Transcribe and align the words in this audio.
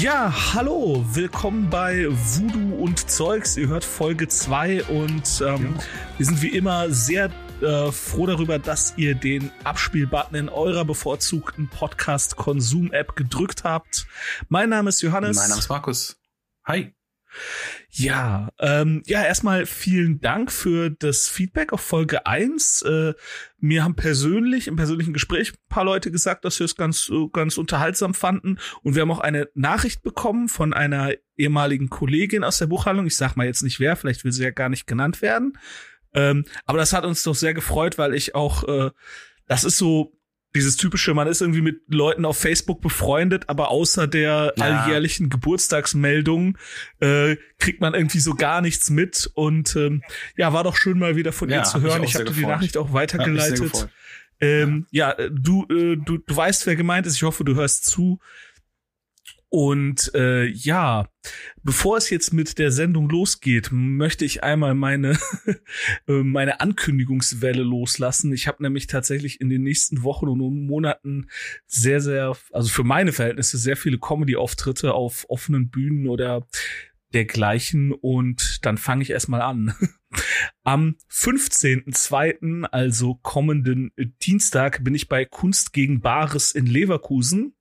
Ja, 0.00 0.32
hallo, 0.54 1.04
willkommen 1.12 1.70
bei 1.70 2.06
Voodoo 2.08 2.76
und 2.84 3.10
Zeugs. 3.10 3.56
Ihr 3.56 3.66
hört 3.66 3.84
Folge 3.84 4.28
2 4.28 4.84
und 4.84 5.42
ähm, 5.44 5.74
ja. 5.74 5.82
wir 6.18 6.26
sind 6.26 6.40
wie 6.40 6.56
immer 6.56 6.88
sehr 6.90 7.32
äh, 7.60 7.90
froh 7.90 8.26
darüber, 8.26 8.60
dass 8.60 8.94
ihr 8.96 9.16
den 9.16 9.50
Abspielbutton 9.64 10.36
in 10.36 10.48
eurer 10.48 10.84
bevorzugten 10.84 11.68
Podcast-Konsum-App 11.68 13.16
gedrückt 13.16 13.64
habt. 13.64 14.06
Mein 14.48 14.68
Name 14.68 14.90
ist 14.90 15.02
Johannes. 15.02 15.36
Mein 15.36 15.48
Name 15.48 15.58
ist 15.58 15.68
Markus. 15.68 16.16
Hi. 16.64 16.94
Ja, 17.90 18.50
ähm, 18.58 19.02
ja, 19.06 19.24
erstmal 19.24 19.64
vielen 19.64 20.20
Dank 20.20 20.52
für 20.52 20.90
das 20.90 21.26
Feedback 21.26 21.72
auf 21.72 21.80
Folge 21.80 22.26
1. 22.26 22.82
Äh, 22.82 23.14
mir 23.58 23.82
haben 23.82 23.96
persönlich, 23.96 24.68
im 24.68 24.76
persönlichen 24.76 25.14
Gespräch 25.14 25.52
ein 25.52 25.68
paar 25.70 25.84
Leute 25.84 26.10
gesagt, 26.10 26.44
dass 26.44 26.56
sie 26.56 26.64
es 26.64 26.76
ganz, 26.76 27.08
äh, 27.08 27.28
ganz 27.32 27.56
unterhaltsam 27.56 28.12
fanden. 28.12 28.58
Und 28.82 28.94
wir 28.94 29.02
haben 29.02 29.10
auch 29.10 29.20
eine 29.20 29.48
Nachricht 29.54 30.02
bekommen 30.02 30.48
von 30.48 30.74
einer 30.74 31.14
ehemaligen 31.36 31.88
Kollegin 31.88 32.44
aus 32.44 32.58
der 32.58 32.66
Buchhandlung. 32.66 33.06
Ich 33.06 33.16
sag 33.16 33.36
mal 33.36 33.46
jetzt 33.46 33.62
nicht 33.62 33.80
wer, 33.80 33.96
vielleicht 33.96 34.22
will 34.22 34.32
sie 34.32 34.44
ja 34.44 34.50
gar 34.50 34.68
nicht 34.68 34.86
genannt 34.86 35.22
werden. 35.22 35.56
Ähm, 36.12 36.44
aber 36.66 36.78
das 36.78 36.92
hat 36.92 37.06
uns 37.06 37.22
doch 37.22 37.34
sehr 37.34 37.54
gefreut, 37.54 37.96
weil 37.96 38.14
ich 38.14 38.34
auch, 38.34 38.64
äh, 38.64 38.90
das 39.46 39.64
ist 39.64 39.78
so 39.78 40.17
dieses 40.54 40.76
typische, 40.76 41.14
man 41.14 41.28
ist 41.28 41.40
irgendwie 41.40 41.60
mit 41.60 41.82
Leuten 41.88 42.24
auf 42.24 42.38
Facebook 42.38 42.80
befreundet, 42.80 43.44
aber 43.48 43.70
außer 43.70 44.06
der 44.06 44.54
ja. 44.56 44.64
alljährlichen 44.64 45.28
Geburtstagsmeldung 45.28 46.56
äh, 47.00 47.36
kriegt 47.58 47.80
man 47.80 47.94
irgendwie 47.94 48.20
so 48.20 48.34
gar 48.34 48.60
nichts 48.60 48.90
mit. 48.90 49.30
Und 49.34 49.76
ähm, 49.76 50.02
ja, 50.36 50.52
war 50.52 50.64
doch 50.64 50.76
schön 50.76 50.98
mal 50.98 51.16
wieder 51.16 51.32
von 51.32 51.50
ja, 51.50 51.58
ihr 51.58 51.64
zu 51.64 51.80
hören. 51.82 52.02
Ich, 52.02 52.10
ich 52.10 52.16
habe 52.16 52.30
die 52.30 52.46
Nachricht 52.46 52.76
auch 52.76 52.92
weitergeleitet. 52.92 53.72
Ja, 53.74 53.88
ähm, 54.40 54.86
ja, 54.90 55.14
du, 55.30 55.64
äh, 55.64 55.96
du, 55.96 56.18
du 56.18 56.36
weißt, 56.36 56.66
wer 56.66 56.76
gemeint 56.76 57.06
ist. 57.06 57.16
Ich 57.16 57.22
hoffe, 57.22 57.44
du 57.44 57.54
hörst 57.54 57.86
zu. 57.86 58.20
Und 59.50 60.12
äh, 60.14 60.44
ja, 60.44 61.08
bevor 61.62 61.96
es 61.96 62.10
jetzt 62.10 62.34
mit 62.34 62.58
der 62.58 62.70
Sendung 62.70 63.08
losgeht, 63.08 63.70
möchte 63.72 64.26
ich 64.26 64.42
einmal 64.42 64.74
meine 64.74 65.18
äh, 66.06 66.22
meine 66.22 66.60
Ankündigungswelle 66.60 67.62
loslassen. 67.62 68.32
Ich 68.34 68.46
habe 68.46 68.62
nämlich 68.62 68.88
tatsächlich 68.88 69.40
in 69.40 69.48
den 69.48 69.62
nächsten 69.62 70.02
Wochen 70.02 70.28
und 70.28 70.66
Monaten 70.66 71.28
sehr 71.66 72.00
sehr, 72.00 72.36
also 72.52 72.68
für 72.68 72.84
meine 72.84 73.12
Verhältnisse 73.12 73.56
sehr 73.56 73.76
viele 73.76 73.98
Comedy-Auftritte 73.98 74.92
auf 74.92 75.24
offenen 75.30 75.70
Bühnen 75.70 76.08
oder 76.08 76.46
dergleichen 77.14 77.92
und 77.92 78.64
dann 78.66 78.76
fange 78.76 79.02
ich 79.02 79.10
erstmal 79.10 79.40
an. 79.40 79.74
Am 80.64 80.96
15.02., 81.10 82.64
also 82.64 83.14
kommenden 83.22 83.92
Dienstag, 84.22 84.84
bin 84.84 84.94
ich 84.94 85.08
bei 85.08 85.24
Kunst 85.24 85.72
gegen 85.72 86.00
Bares 86.00 86.52
in 86.52 86.66
Leverkusen. 86.66 87.54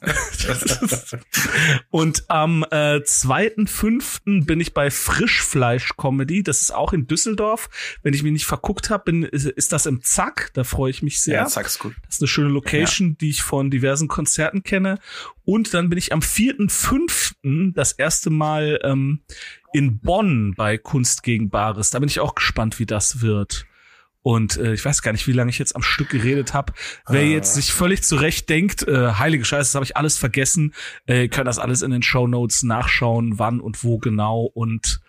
und 1.91 2.29
am 2.29 2.63
äh, 2.63 2.97
2.5. 2.97 4.45
bin 4.45 4.59
ich 4.59 4.73
bei 4.73 4.89
Frischfleisch 4.89 5.95
Comedy. 5.97 6.41
Das 6.41 6.61
ist 6.61 6.73
auch 6.73 6.91
in 6.91 7.05
Düsseldorf. 7.05 7.69
Wenn 8.01 8.15
ich 8.15 8.23
mich 8.23 8.33
nicht 8.33 8.45
verguckt 8.45 8.89
habe, 8.89 9.03
bin 9.05 9.23
ist, 9.23 9.45
ist 9.45 9.71
das 9.71 9.85
im 9.85 10.01
Zack. 10.01 10.49
Da 10.53 10.63
freue 10.63 10.89
ich 10.89 11.03
mich 11.03 11.21
sehr. 11.21 11.35
Ja, 11.35 11.45
Zack 11.45 11.67
ist 11.67 11.77
gut. 11.77 11.93
Das 12.07 12.15
ist 12.15 12.21
eine 12.21 12.27
schöne 12.27 12.49
Location, 12.49 13.09
ja. 13.09 13.15
die 13.21 13.29
ich 13.29 13.43
von 13.43 13.69
diversen 13.69 14.07
Konzerten 14.07 14.63
kenne. 14.63 14.97
Und 15.45 15.75
dann 15.75 15.89
bin 15.89 15.99
ich 15.99 16.11
am 16.11 16.21
4.5. 16.21 17.73
das 17.73 17.91
erste 17.91 18.31
Mal 18.31 18.79
ähm, 18.83 19.21
in 19.73 19.99
Bonn 19.99 20.55
bei 20.55 20.79
Kunst 20.79 21.21
gegen 21.21 21.51
Bares. 21.51 21.91
Da 21.91 21.99
bin 21.99 22.09
ich 22.09 22.19
auch 22.19 22.33
gespannt, 22.33 22.79
wie 22.79 22.87
das 22.87 23.21
wird. 23.21 23.67
Und 24.23 24.57
äh, 24.57 24.73
ich 24.73 24.83
weiß 24.83 25.01
gar 25.01 25.11
nicht, 25.11 25.27
wie 25.27 25.33
lange 25.33 25.49
ich 25.49 25.59
jetzt 25.59 25.75
am 25.75 25.83
Stück 25.83 26.09
geredet 26.09 26.53
habe. 26.53 26.73
Wer 27.07 27.27
jetzt 27.27 27.55
sich 27.55 27.73
völlig 27.73 28.03
zurecht 28.03 28.49
denkt, 28.49 28.87
äh, 28.87 29.15
heilige 29.15 29.43
Scheiße, 29.43 29.67
das 29.67 29.75
habe 29.75 29.85
ich 29.85 29.97
alles 29.97 30.17
vergessen, 30.17 30.73
äh, 31.05 31.27
könnt 31.27 31.47
das 31.47 31.59
alles 31.59 31.81
in 31.81 31.91
den 31.91 32.03
Show 32.03 32.25
Notes 32.25 32.63
nachschauen, 32.63 33.37
wann 33.37 33.59
und 33.59 33.83
wo 33.83 33.97
genau. 33.97 34.45
Und 34.45 35.01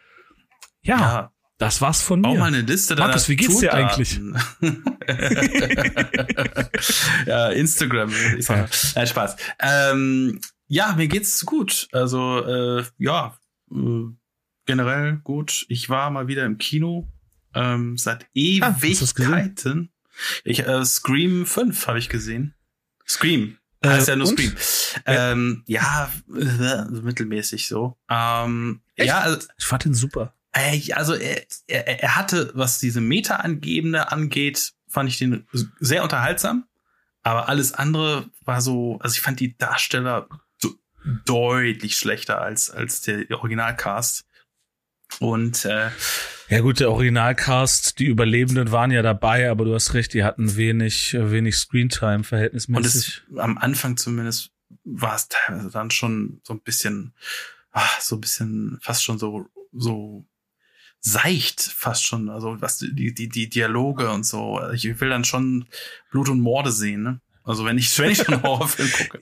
ja, 0.82 0.98
ja. 0.98 1.32
das 1.58 1.80
war's 1.80 2.02
von 2.02 2.22
mir. 2.22 2.28
Bau 2.28 2.34
mal 2.34 2.46
eine 2.46 2.62
Liste 2.62 2.96
Markus, 2.96 3.28
wie 3.28 3.36
geht's 3.36 3.60
dir 3.60 3.72
eigentlich? 3.72 4.20
ja, 7.26 7.50
Instagram. 7.50 8.10
Ja. 8.40 8.66
Nein, 8.96 9.06
Spaß. 9.06 9.36
Ähm, 9.60 10.40
ja, 10.66 10.92
mir 10.96 11.06
geht's 11.06 11.46
gut. 11.46 11.86
Also 11.92 12.44
äh, 12.44 12.84
ja, 12.98 13.38
äh, 13.70 14.06
generell 14.66 15.20
gut. 15.22 15.66
Ich 15.68 15.88
war 15.88 16.10
mal 16.10 16.26
wieder 16.26 16.44
im 16.44 16.58
Kino 16.58 17.13
ähm, 17.54 17.96
seit 17.96 18.24
ah, 18.24 18.28
Ewigkeiten. 18.34 19.90
Ah, 19.90 20.10
ich, 20.44 20.60
äh, 20.60 20.84
Scream 20.84 21.46
5 21.46 21.86
habe 21.86 21.98
ich 21.98 22.08
gesehen. 22.08 22.54
Scream. 23.06 23.58
Äh, 23.80 23.88
heißt 23.88 24.08
ja 24.08 24.16
nur 24.16 24.28
und? 24.28 24.38
Scream. 24.38 24.54
Ähm, 25.06 25.62
ja, 25.66 26.10
äh, 26.28 26.84
mittelmäßig 26.90 27.68
so. 27.68 27.96
Ähm, 28.08 28.80
ja, 28.96 29.20
also, 29.20 29.46
ich 29.58 29.64
fand 29.64 29.86
ihn 29.86 29.94
super. 29.94 30.34
Äh, 30.52 30.92
also 30.92 31.14
er, 31.14 31.44
er, 31.66 32.02
er 32.02 32.16
hatte, 32.16 32.52
was 32.54 32.78
diese 32.78 33.00
Meta-Angebende 33.00 34.12
angeht, 34.12 34.72
fand 34.88 35.08
ich 35.08 35.18
den 35.18 35.46
sehr 35.80 36.02
unterhaltsam. 36.02 36.66
Aber 37.22 37.48
alles 37.48 37.72
andere 37.72 38.30
war 38.44 38.60
so, 38.60 38.98
also 39.00 39.14
ich 39.14 39.20
fand 39.20 39.40
die 39.40 39.56
Darsteller 39.56 40.28
so 40.58 40.74
deutlich 41.24 41.96
schlechter 41.96 42.40
als, 42.40 42.70
als 42.70 43.00
der 43.00 43.30
Originalcast. 43.30 44.26
Und 45.20 45.64
äh, 45.64 45.90
ja 46.48 46.60
gut, 46.60 46.80
der 46.80 46.90
Originalcast, 46.90 47.98
die 47.98 48.06
Überlebenden 48.06 48.70
waren 48.70 48.90
ja 48.90 49.02
dabei, 49.02 49.50
aber 49.50 49.64
du 49.64 49.74
hast 49.74 49.94
recht, 49.94 50.12
die 50.12 50.24
hatten 50.24 50.56
wenig, 50.56 51.14
wenig 51.18 51.56
Screentime 51.56 52.24
verhältnismäßig. 52.24 53.22
Und 53.28 53.38
es, 53.38 53.40
am 53.40 53.58
Anfang 53.58 53.96
zumindest 53.96 54.50
war 54.84 55.14
es 55.14 55.28
teilweise 55.28 55.70
dann 55.70 55.90
schon 55.90 56.40
so 56.44 56.52
ein 56.52 56.60
bisschen, 56.60 57.14
ach, 57.70 58.00
so 58.00 58.16
ein 58.16 58.20
bisschen 58.20 58.78
fast 58.82 59.04
schon 59.04 59.18
so, 59.18 59.46
so 59.72 60.26
seicht 61.00 61.60
fast 61.60 62.04
schon, 62.04 62.28
also 62.28 62.60
was 62.60 62.78
die, 62.78 63.12
die, 63.14 63.28
die 63.28 63.48
Dialoge 63.48 64.10
und 64.10 64.24
so. 64.24 64.60
Ich 64.72 64.84
will 65.00 65.10
dann 65.10 65.24
schon 65.24 65.66
Blut 66.10 66.28
und 66.28 66.40
Morde 66.40 66.72
sehen, 66.72 67.02
ne? 67.02 67.20
Also 67.44 67.66
wenn 67.66 67.76
ich, 67.76 67.96
wenn 67.98 68.10
ich 68.10 68.18
schon 68.18 68.42
Horrorfilm 68.42 68.90
gucke. 68.90 69.20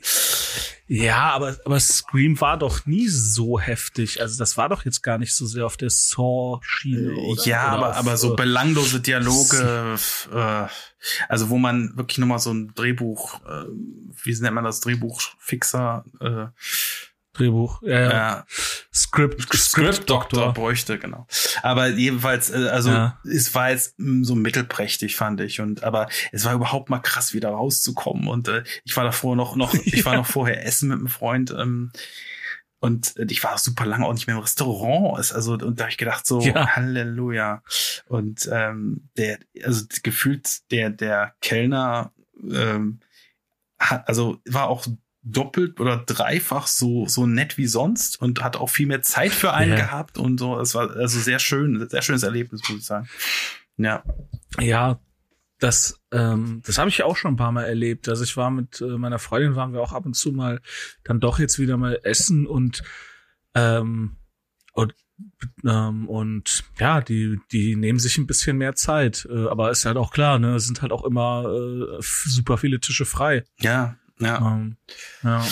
Ja, 0.87 1.31
aber, 1.31 1.57
aber 1.65 1.81
Scream 1.81 2.41
war 2.41 2.57
doch 2.57 2.87
nie 2.87 3.09
so 3.09 3.59
heftig. 3.59 4.21
Also 4.21 4.39
das 4.39 4.57
war 4.57 4.69
doch 4.69 4.85
jetzt 4.85 5.03
gar 5.03 5.19
nicht 5.19 5.35
so 5.35 5.45
sehr 5.45 5.67
auf 5.67 5.77
der 5.77 5.91
Saw-Schiene. 5.91 7.13
Äh, 7.13 7.37
ja, 7.45 7.69
oder 7.69 7.77
aber, 7.77 7.91
auf, 7.91 7.97
aber 7.97 8.17
so 8.17 8.33
äh, 8.33 8.37
belanglose 8.37 9.01
Dialoge, 9.01 9.99
äh, 10.33 10.67
also 11.29 11.51
wo 11.51 11.59
man 11.59 11.97
wirklich 11.97 12.19
nochmal 12.19 12.39
so 12.39 12.53
ein 12.53 12.73
Drehbuch, 12.75 13.41
äh, 13.45 13.65
wie 14.23 14.41
nennt 14.41 14.55
man 14.55 14.65
das, 14.65 14.81
Drehbuchfixer? 14.81 16.05
Äh, 16.21 16.47
Drehbuch, 17.33 17.83
ja, 17.83 18.01
ja. 18.01 18.47
Script, 18.93 19.55
Script 19.55 20.11
Doktor 20.11 20.53
bräuchte, 20.53 20.99
genau. 20.99 21.27
Aber 21.63 21.89
jedenfalls, 21.89 22.51
äh, 22.51 22.69
also 22.69 22.91
ja. 22.91 23.19
es 23.25 23.55
war 23.55 23.71
jetzt 23.71 23.99
mm, 23.99 24.23
so 24.25 24.35
mittelprächtig, 24.35 25.17
fand 25.17 25.41
ich. 25.41 25.61
Und 25.61 25.83
aber 25.83 26.09
es 26.31 26.45
war 26.45 26.55
überhaupt 26.55 26.91
mal 26.91 26.99
krass, 26.99 27.33
wieder 27.33 27.51
rauszukommen. 27.51 28.29
Und 28.29 28.49
äh, 28.49 28.65
ich 28.85 28.97
war 28.97 29.05
davor 29.05 29.35
noch, 29.35 29.57
noch, 29.57 29.73
ich 29.85 30.05
war 30.05 30.17
noch 30.17 30.27
vorher 30.27 30.67
essen 30.67 30.91
mit 30.91 30.99
einem 30.99 31.09
Freund. 31.09 31.51
Ähm, 31.51 31.91
und 32.81 33.17
äh, 33.17 33.27
ich 33.31 33.43
war 33.43 33.57
super 33.57 33.87
lange 33.87 34.05
auch 34.05 34.13
nicht 34.13 34.27
mehr 34.27 34.37
im 34.37 34.43
Restaurant. 34.43 35.19
Also, 35.33 35.55
und 35.55 35.81
da 35.81 35.85
habe 35.85 35.91
ich 35.91 35.99
gedacht, 35.99 36.27
so, 36.27 36.41
ja. 36.41 36.77
Halleluja. 36.77 37.63
Und 38.07 38.47
ähm, 38.53 39.09
der, 39.17 39.39
also 39.65 39.87
gefühlt 40.03 40.71
der, 40.71 40.91
der 40.91 41.35
Kellner 41.41 42.13
ähm, 42.43 43.01
hat, 43.79 44.07
also 44.09 44.39
war 44.45 44.69
auch 44.69 44.87
doppelt 45.23 45.79
oder 45.81 45.99
dreifach 45.99 46.67
so 46.67 47.07
so 47.07 47.27
nett 47.27 47.57
wie 47.57 47.67
sonst 47.67 48.21
und 48.21 48.43
hat 48.43 48.57
auch 48.57 48.71
viel 48.71 48.87
mehr 48.87 49.03
Zeit 49.03 49.33
für 49.33 49.53
einen 49.53 49.73
ja. 49.73 49.77
gehabt 49.77 50.19
und 50.19 50.39
so. 50.39 50.59
Es 50.59 50.75
war 50.75 50.91
also 50.91 51.21
sehr 51.21 51.39
schön, 51.39 51.89
sehr 51.89 52.03
schönes 52.03 52.25
Erlebnis, 52.25 52.63
muss 52.69 52.79
ich 52.79 52.85
sagen. 52.85 53.09
Ja. 53.77 54.03
Ja, 54.59 55.01
das 55.59 56.01
ähm, 56.11 56.61
das 56.67 56.79
habe 56.79 56.91
ich 56.91 57.03
auch 57.05 57.17
schon 57.17 57.35
ein 57.35 57.37
paar 57.37 57.53
Mal 57.53 57.65
erlebt. 57.65 58.09
Also 58.09 58.25
ich 58.25 58.37
war 58.37 58.51
mit 58.51 58.81
äh, 58.81 58.99
meiner 58.99 59.21
Freundin 59.21 59.55
waren 59.55 59.73
wir 59.73 59.81
auch 59.81 59.93
ab 59.93 60.07
und 60.07 60.15
zu 60.15 60.33
mal 60.33 60.61
dann 61.05 61.21
doch 61.21 61.39
jetzt 61.39 61.59
wieder 61.59 61.77
mal 61.77 62.01
essen 62.03 62.47
und 62.47 62.83
ähm, 63.55 64.17
und 64.73 64.95
ähm, 65.65 66.09
und 66.09 66.65
ja, 66.81 67.01
die, 67.01 67.39
die 67.53 67.77
nehmen 67.77 68.01
sich 68.01 68.19
ein 68.19 68.27
bisschen 68.27 68.57
mehr 68.57 68.75
Zeit. 68.75 69.29
Äh, 69.31 69.47
aber 69.47 69.71
ist 69.71 69.85
halt 69.85 69.97
auch 69.97 70.13
klar, 70.13 70.41
ne, 70.41 70.57
es 70.57 70.67
sind 70.67 70.83
halt 70.83 70.91
auch 70.91 71.05
immer 71.05 71.45
äh, 71.47 72.01
super 72.01 72.59
viele 72.59 72.81
Tische 72.81 73.05
frei. 73.05 73.45
Ja, 73.61 73.97
ja. 74.25 74.53
Ähm, 74.53 74.77
ja. 75.23 75.45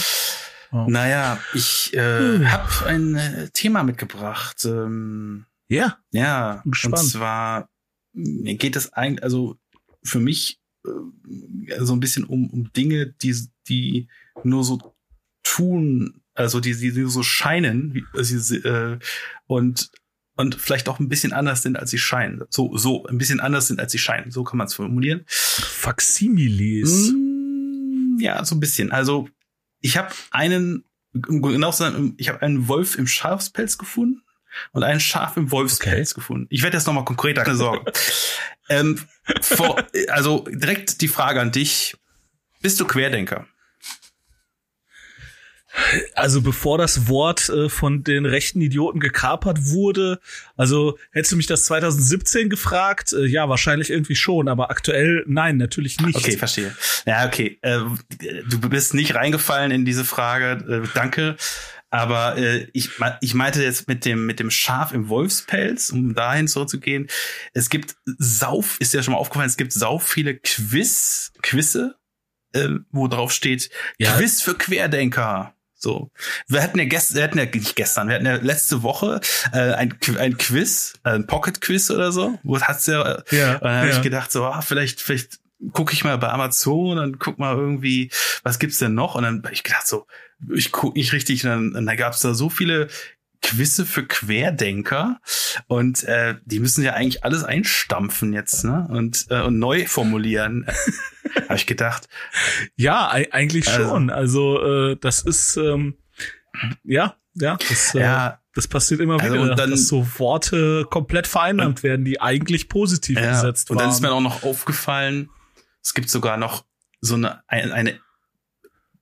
Oh. 0.73 0.87
Naja, 0.89 1.41
ich 1.53 1.93
äh, 1.95 2.39
uh. 2.39 2.45
habe 2.47 2.87
ein 2.87 3.17
äh, 3.17 3.49
Thema 3.51 3.83
mitgebracht. 3.83 4.65
Ähm, 4.65 5.47
ja. 5.69 5.99
Ja. 6.13 6.63
Und 6.65 6.99
zwar 6.99 7.69
geht 8.15 8.77
es 8.77 8.93
eigentlich, 8.93 9.23
also 9.23 9.57
für 10.05 10.21
mich 10.21 10.61
äh, 10.87 11.81
so 11.81 11.93
ein 11.93 12.01
bisschen 12.01 12.25
um, 12.25 12.49
um 12.51 12.73
Dinge, 12.73 13.07
die, 13.07 13.35
die 13.69 14.09
nur 14.45 14.65
so 14.65 14.95
tun, 15.43 16.23
also 16.35 16.61
die, 16.61 16.77
die, 16.77 16.93
die 16.93 17.05
so 17.07 17.23
scheinen, 17.23 17.95
wie, 17.95 18.05
sie, 18.23 18.59
äh, 18.59 18.99
und 19.47 19.91
und 20.37 20.55
vielleicht 20.55 20.89
auch 20.89 21.01
ein 21.01 21.11
bisschen 21.11 21.35
anders 21.35 21.63
sind, 21.63 21.77
als 21.77 21.91
sie 21.91 21.99
scheinen. 21.99 22.45
So, 22.49 22.75
so, 22.75 23.05
ein 23.05 23.19
bisschen 23.19 23.41
anders 23.41 23.67
sind, 23.67 23.79
als 23.79 23.93
sie 23.93 23.99
scheinen. 23.99 24.31
So 24.31 24.43
kann 24.43 24.57
man 24.57 24.69
es 24.69 24.75
formulieren. 24.75 25.25
Faximiles. 25.27 27.13
Mm 27.13 27.30
ja, 28.21 28.45
so 28.45 28.55
ein 28.55 28.61
bisschen. 28.61 28.93
Also 28.93 29.29
ich 29.81 29.97
habe 29.97 30.11
einen, 30.31 30.85
genau 31.13 31.73
sagen, 31.73 32.15
ich 32.19 32.29
habe 32.29 32.43
einen 32.43 32.69
Wolf 32.69 32.97
im 32.97 33.07
Schafspelz 33.07 33.79
gefunden 33.79 34.23
und 34.73 34.83
einen 34.83 35.01
Schaf 35.01 35.37
im 35.37 35.51
Wolfspelz 35.51 36.13
okay. 36.13 36.21
gefunden. 36.21 36.47
Ich 36.51 36.63
werde 36.63 36.77
jetzt 36.77 36.87
nochmal 36.87 37.05
konkreter, 37.05 37.45
keine 37.45 37.57
Sorge. 37.57 37.93
ähm, 38.69 39.01
vor, 39.41 39.83
also 40.09 40.45
direkt 40.51 41.01
die 41.01 41.09
Frage 41.09 41.41
an 41.41 41.53
dich. 41.53 41.97
Bist 42.61 42.79
du 42.79 42.87
Querdenker? 42.87 43.47
Also 46.15 46.43
bevor 46.43 46.79
das 46.79 47.09
Wort 47.09 47.49
äh, 47.49 47.69
von 47.69 48.05
den 48.05 48.27
rechten 48.27 48.61
Idioten 48.61 49.01
gekapert 49.01 49.67
wurde, 49.67 50.21
also 50.57 50.99
hättest 51.13 51.33
du 51.33 51.37
mich 51.37 51.47
das 51.47 51.65
2017 51.65 52.49
gefragt, 52.49 53.13
äh, 53.13 53.27
ja, 53.27 53.49
wahrscheinlich 53.49 53.91
irgendwie 53.91 54.17
schon, 54.17 54.49
aber 54.49 54.71
aktuell 54.71 55.25
nein, 55.27 55.57
natürlich 55.57 56.01
nicht. 56.01 56.17
Okay, 56.17 56.37
verstehe. 56.37 56.75
Ja, 57.07 57.27
okay. 57.27 57.59
Äh, 57.63 57.81
du 58.49 58.61
bist 58.69 58.95
nicht 58.95 59.15
reingefallen 59.15 59.71
in 59.71 59.85
diese 59.85 60.05
Frage, 60.05 60.83
äh, 60.85 60.89
danke. 60.95 61.37
Aber 61.91 62.39
äh, 62.39 62.69
ich, 62.73 62.91
ich 63.21 63.35
meinte 63.35 63.63
jetzt 63.63 63.89
mit 63.89 64.05
dem, 64.05 64.25
mit 64.25 64.39
dem 64.39 64.51
Schaf 64.51 64.93
im 64.93 65.09
Wolfspelz, 65.09 65.91
um 65.91 66.15
dahin 66.15 66.47
zurückzugehen. 66.47 67.09
Es 67.53 67.69
gibt 67.69 67.97
sauf, 68.05 68.81
ist 68.81 68.95
ja 68.95 69.03
schon 69.03 69.13
mal 69.13 69.19
aufgefallen, 69.19 69.49
es 69.49 69.57
gibt 69.57 69.73
sau 69.73 69.99
viele 69.99 70.37
Quiz, 70.37 71.33
Quizze, 71.43 71.97
äh, 72.53 72.69
wo 72.91 73.09
drauf 73.09 73.33
steht, 73.33 73.71
ja. 73.99 74.17
Quiz 74.17 74.41
für 74.41 74.55
Querdenker. 74.55 75.55
So, 75.83 76.11
wir 76.47 76.63
hatten 76.63 76.79
ja 76.79 76.85
gestern, 76.85 77.17
wir 77.17 77.25
hatten 77.25 77.39
ja 77.39 77.47
nicht 77.47 77.75
gestern, 77.75 78.09
wir 78.09 78.17
hatten 78.17 78.27
ja 78.27 78.35
letzte 78.37 78.83
Woche 78.83 79.21
äh, 79.55 79.73
ein, 79.73 79.97
ein 80.19 80.37
Quiz, 80.37 80.93
äh, 81.05 81.13
ein 81.13 81.27
Pocket 81.27 81.59
Quiz 81.63 81.91
oder 81.91 82.13
so. 82.13 82.39
Wo 82.43 82.61
hat's 82.61 82.87
ja, 82.87 83.01
äh, 83.01 83.23
ja 83.31 83.55
und 83.55 83.65
dann 83.65 83.77
habe 83.77 83.89
ja. 83.89 83.97
ich 83.97 84.03
gedacht 84.03 84.31
so, 84.31 84.45
ah, 84.45 84.61
vielleicht, 84.61 85.01
vielleicht 85.01 85.41
gucke 85.73 85.95
ich 85.95 86.05
mal 86.05 86.19
bei 86.19 86.29
Amazon 86.29 86.99
und 86.99 87.19
guck 87.19 87.39
mal 87.39 87.57
irgendwie, 87.57 88.11
was 88.43 88.59
gibt's 88.59 88.79
denn 88.79 88.93
noch? 88.93 89.15
Und 89.15 89.23
dann 89.23 89.43
hab 89.43 89.53
ich 89.53 89.63
gedacht 89.63 89.87
so, 89.87 90.07
ich 90.53 90.71
guck 90.71 90.97
nicht 90.97 91.15
richtig, 91.15 91.45
und 91.45 91.51
dann, 91.51 91.75
und 91.75 91.87
dann 91.87 91.97
gab's 91.97 92.21
da 92.21 92.35
so 92.35 92.51
viele 92.51 92.89
Quizze 93.43 93.87
für 93.87 94.07
Querdenker. 94.07 95.21
Und 95.67 96.05
äh, 96.05 96.37
die 96.45 96.61
müssen 96.61 96.85
ja 96.85 96.95
eigentlich 96.95 97.25
alles 97.25 97.45
einstampfen 97.45 98.33
jetzt 98.33 98.65
ne? 98.65 98.87
Und 98.91 99.27
äh, 99.31 99.43
und 99.43 99.59
neu 99.59 99.87
formulieren. 99.87 100.67
Habe 101.49 101.57
ich 101.57 101.67
gedacht. 101.67 102.09
Ja 102.77 103.09
eigentlich 103.09 103.69
also, 103.69 103.89
schon. 103.89 104.11
Also 104.11 104.63
äh, 104.63 104.97
das 105.01 105.23
ist 105.23 105.57
ähm, 105.57 105.97
ja 106.85 107.17
ja 107.35 107.57
das, 107.69 107.95
äh, 107.95 108.01
ja. 108.01 108.41
das 108.55 108.69
passiert 108.69 109.01
immer 109.01 109.21
also 109.21 109.35
wieder, 109.35 109.55
dann, 109.55 109.71
dass 109.71 109.89
so 109.89 110.07
Worte 110.19 110.87
komplett 110.91 111.27
vereinnahmt 111.27 111.83
werden, 111.83 112.05
die 112.05 112.21
eigentlich 112.21 112.69
positiv 112.69 113.19
ja, 113.19 113.33
gesetzt 113.33 113.71
waren. 113.71 113.77
Und 113.77 113.83
dann 113.83 113.91
ist 113.91 114.01
mir 114.01 114.13
auch 114.13 114.21
noch 114.21 114.43
aufgefallen, 114.43 115.31
es 115.83 115.95
gibt 115.95 116.11
sogar 116.11 116.37
noch 116.37 116.65
so 117.01 117.15
eine, 117.15 117.43
eine 117.49 117.99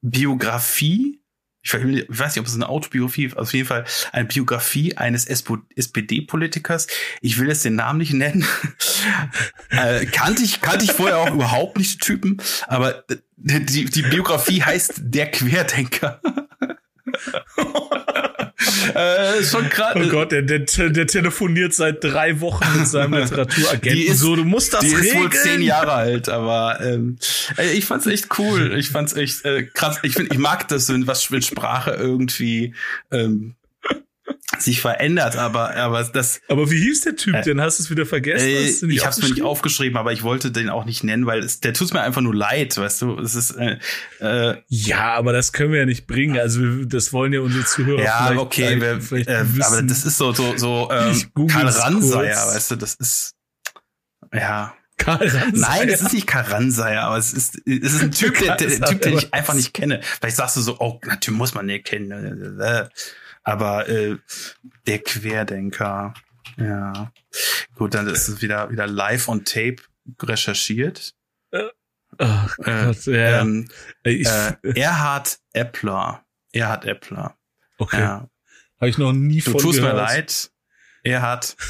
Biografie 0.00 1.20
ich 1.62 1.72
weiß 1.72 2.34
nicht, 2.34 2.40
ob 2.40 2.46
es 2.46 2.54
eine 2.54 2.68
Autobiografie 2.68 3.26
ist, 3.26 3.36
auf 3.36 3.52
jeden 3.52 3.66
Fall 3.66 3.84
eine 4.12 4.26
Biografie 4.26 4.96
eines 4.96 5.26
SPD-Politikers. 5.26 6.86
Ich 7.20 7.38
will 7.38 7.48
jetzt 7.48 7.64
den 7.64 7.74
Namen 7.74 7.98
nicht 7.98 8.12
nennen. 8.12 8.46
äh, 9.70 10.06
kannte 10.06 10.42
ich, 10.42 10.60
kannte 10.60 10.84
ich 10.84 10.92
vorher 10.92 11.18
auch 11.18 11.32
überhaupt 11.32 11.76
nicht 11.78 11.94
die 11.94 12.06
Typen, 12.06 12.38
aber 12.66 13.04
die, 13.36 13.84
die 13.84 14.02
Biografie 14.02 14.62
heißt 14.62 14.94
Der 14.98 15.30
Querdenker. 15.30 16.20
äh, 18.94 19.42
schon 19.42 19.68
gerade. 19.68 20.04
Oh 20.04 20.08
Gott, 20.08 20.32
der, 20.32 20.42
der, 20.42 20.60
der 20.60 21.06
telefoniert 21.06 21.74
seit 21.74 22.02
drei 22.02 22.40
Wochen 22.40 22.64
mit 22.76 22.86
seinem 22.86 23.14
Literaturagenten. 23.14 23.92
Die 23.92 24.06
ist, 24.06 24.20
so, 24.20 24.36
du 24.36 24.44
musst 24.44 24.74
das 24.74 24.80
Die 24.80 24.94
regeln. 24.94 25.06
ist 25.06 25.14
wohl 25.16 25.30
zehn 25.30 25.62
Jahre 25.62 25.92
alt, 25.92 26.28
aber 26.28 26.80
ähm, 26.82 27.18
ich 27.74 27.84
fand's 27.84 28.06
echt 28.06 28.38
cool. 28.38 28.76
Ich 28.78 28.90
fand's 28.90 29.14
echt 29.14 29.44
äh, 29.44 29.64
krass. 29.64 29.98
Ich 30.02 30.14
finde, 30.14 30.32
ich 30.32 30.38
mag 30.38 30.68
das, 30.68 30.88
wenn 30.88 31.06
was 31.06 31.30
mit 31.30 31.44
Sprache 31.44 31.90
irgendwie 31.92 32.74
ähm, 33.10 33.54
sich 34.58 34.80
verändert, 34.80 35.36
aber 35.36 35.74
aber 35.76 36.04
das. 36.04 36.40
Aber 36.48 36.70
wie 36.70 36.78
hieß 36.78 37.02
der 37.02 37.16
Typ 37.16 37.34
äh, 37.34 37.42
denn? 37.42 37.60
Hast 37.60 37.78
du 37.78 37.84
es 37.84 37.90
wieder 37.90 38.06
vergessen? 38.06 38.46
Äh, 38.48 38.92
ich 38.92 39.04
habe 39.04 39.10
es 39.10 39.22
mir 39.22 39.28
nicht 39.28 39.42
aufgeschrieben, 39.42 39.96
aber 39.96 40.12
ich 40.12 40.22
wollte 40.22 40.50
den 40.50 40.68
auch 40.68 40.84
nicht 40.84 41.04
nennen, 41.04 41.26
weil 41.26 41.40
es, 41.40 41.60
der 41.60 41.74
tut 41.74 41.92
mir 41.92 42.00
einfach 42.00 42.20
nur 42.20 42.34
leid, 42.34 42.76
weißt 42.76 43.02
du. 43.02 43.18
Es 43.18 43.34
ist 43.34 43.52
äh, 43.52 43.78
äh, 44.20 44.56
ja, 44.68 45.14
aber 45.14 45.32
das 45.32 45.52
können 45.52 45.72
wir 45.72 45.80
ja 45.80 45.86
nicht 45.86 46.06
bringen. 46.06 46.38
Also 46.38 46.84
das 46.84 47.12
wollen 47.12 47.32
ja 47.32 47.40
unsere 47.40 47.64
Zuhörer. 47.64 48.02
Ja, 48.02 48.32
okay, 48.36 48.80
wir, 48.80 49.26
äh, 49.26 49.44
aber 49.60 49.82
das 49.82 50.04
ist 50.04 50.18
so 50.18 50.32
so 50.32 50.56
so 50.56 50.90
ähm, 50.92 51.48
Karl 51.48 51.68
Ranseier, 51.68 52.46
weißt 52.54 52.72
du, 52.72 52.76
das 52.76 52.94
ist 52.94 53.34
ja. 54.32 54.74
Karl 54.96 55.28
Ranseier. 55.28 55.50
Nein, 55.52 55.88
es 55.88 56.02
ist 56.02 56.12
nicht 56.12 56.26
Karl 56.26 56.44
Ranseier, 56.44 57.02
aber 57.02 57.18
es 57.18 57.32
ist, 57.32 57.62
es 57.66 57.94
ist 57.94 58.02
ein 58.02 58.10
Typ, 58.10 58.36
der, 58.38 58.56
der, 58.56 58.68
der 58.68 58.88
Typ, 58.88 59.00
den 59.02 59.16
ich 59.16 59.32
einfach 59.32 59.54
nicht 59.54 59.72
kenne. 59.72 60.00
Vielleicht 60.02 60.36
sagst 60.36 60.56
du 60.56 60.60
so, 60.60 60.76
oh, 60.80 61.00
natürlich 61.06 61.38
muss 61.38 61.54
man 61.54 61.68
den 61.68 61.82
kennen. 61.82 62.58
Aber 63.48 63.88
äh, 63.88 64.18
der 64.86 64.98
Querdenker, 64.98 66.12
ja. 66.58 67.12
Gut, 67.76 67.94
dann 67.94 68.06
ist 68.06 68.28
es 68.28 68.42
wieder, 68.42 68.70
wieder 68.70 68.86
live 68.86 69.28
on 69.28 69.44
tape 69.44 69.76
recherchiert. 70.22 71.14
Ach 72.18 72.58
äh, 72.58 72.84
Gott, 72.84 73.06
ja. 73.06 73.40
Ähm, 73.40 73.68
ich, 74.02 74.26
äh, 74.26 74.56
Erhard 74.74 75.38
Eppler. 75.52 76.26
Erhard 76.52 76.84
Eppler. 76.84 77.38
Okay. 77.78 78.00
Ja. 78.00 78.28
Habe 78.80 78.90
ich 78.90 78.98
noch 78.98 79.12
nie 79.12 79.40
du 79.40 79.52
von 79.52 79.60
tust 79.60 79.78
gehört. 79.78 79.94
mir 79.94 80.02
leid. 80.02 80.50
Erhard. 81.02 81.56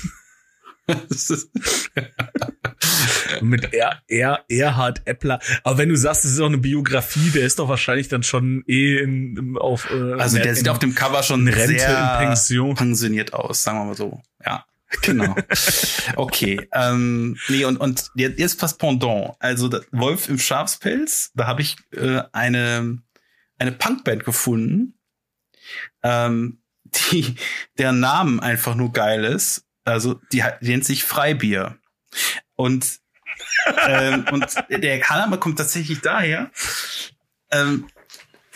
mit 3.41 3.73
er, 3.73 4.03
er, 4.09 4.45
Erhard 4.49 5.03
Eppler. 5.07 5.41
Aber 5.65 5.79
wenn 5.79 5.89
du 5.89 5.97
sagst, 5.97 6.25
es 6.25 6.33
ist 6.33 6.41
auch 6.41 6.47
eine 6.47 6.59
Biografie, 6.59 7.31
der 7.31 7.43
ist 7.43 7.59
doch 7.59 7.69
wahrscheinlich 7.69 8.09
dann 8.09 8.23
schon 8.23 8.65
eh 8.67 8.99
in, 8.99 9.57
auf. 9.59 9.91
Äh, 9.91 10.15
also 10.15 10.39
der 10.39 10.55
sieht 10.55 10.69
auf 10.69 10.79
dem 10.79 10.95
Cover 10.95 11.23
schon 11.23 11.47
Rente 11.49 11.79
sehr 11.79 12.17
Pension. 12.19 12.75
pensioniert 12.75 13.35
aus, 13.35 13.63
sagen 13.63 13.79
wir 13.79 13.85
mal 13.85 13.95
so. 13.95 14.21
Ja. 14.45 14.65
Genau. 15.03 15.37
Okay. 16.17 16.67
ähm, 16.73 17.37
nee, 17.49 17.65
und, 17.65 17.77
und 17.77 18.11
jetzt 18.15 18.63
was 18.63 18.79
Pendant. 18.79 19.35
Also 19.39 19.71
Wolf 19.93 20.29
im 20.29 20.39
Schafspelz, 20.39 21.31
da 21.35 21.47
habe 21.47 21.61
ich 21.63 21.77
äh, 21.95 22.23
eine, 22.33 22.99
eine 23.59 23.73
Punkband 23.73 24.25
gefunden, 24.25 24.95
ähm, 26.03 26.63
die, 26.85 27.37
der 27.77 27.93
Namen 27.93 28.41
einfach 28.41 28.75
nur 28.75 28.93
geil 28.93 29.25
ist. 29.25 29.67
Also 29.85 30.21
die, 30.33 30.43
die 30.61 30.71
nennt 30.71 30.85
sich 30.85 31.05
Freibier. 31.05 31.79
Und 32.57 33.01
ähm, 33.87 34.25
und 34.31 34.47
der 34.69 35.01
Kaname 35.01 35.39
kommt 35.39 35.59
tatsächlich 35.59 36.01
daher. 36.01 36.51
Ähm, 37.51 37.89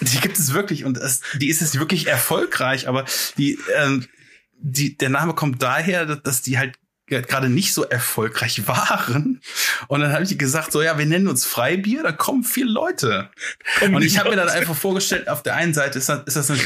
die 0.00 0.21
gibt 0.21 0.38
es 0.38 0.52
wirklich 0.52 0.85
und 0.85 0.99
es, 0.99 1.21
die 1.38 1.49
ist 1.49 1.61
jetzt 1.61 1.78
wirklich 1.78 2.09
erfolgreich, 2.09 2.88
aber 2.88 3.04
die, 3.38 3.59
ähm, 3.76 4.06
die, 4.54 4.97
der 4.97 5.11
Name 5.11 5.35
kommt 5.35 5.62
daher, 5.62 6.06
dass 6.06 6.42
die 6.42 6.59
halt 6.59 6.76
gerade 7.06 7.50
nicht 7.50 7.75
so 7.75 7.85
erfolgreich 7.85 8.66
waren. 8.66 9.40
Und 9.88 10.00
dann 10.00 10.12
habe 10.12 10.25
ich 10.25 10.38
gesagt, 10.38 10.73
so 10.73 10.80
ja, 10.80 10.97
wir 10.97 11.04
nennen 11.04 11.28
uns 11.28 11.44
Freibier, 11.44 12.02
da 12.02 12.12
kommen 12.12 12.42
viele 12.42 12.71
Leute. 12.71 13.30
Kommen 13.78 13.97
und 13.97 14.02
ich 14.02 14.18
habe 14.18 14.30
mir 14.30 14.37
dann 14.37 14.49
einfach 14.49 14.75
vorgestellt, 14.75 15.28
auf 15.28 15.42
der 15.42 15.54
einen 15.54 15.75
Seite 15.75 15.99
ist 15.99 16.09
das, 16.09 16.25
ist 16.25 16.37
das 16.37 16.50
ein 16.50 16.61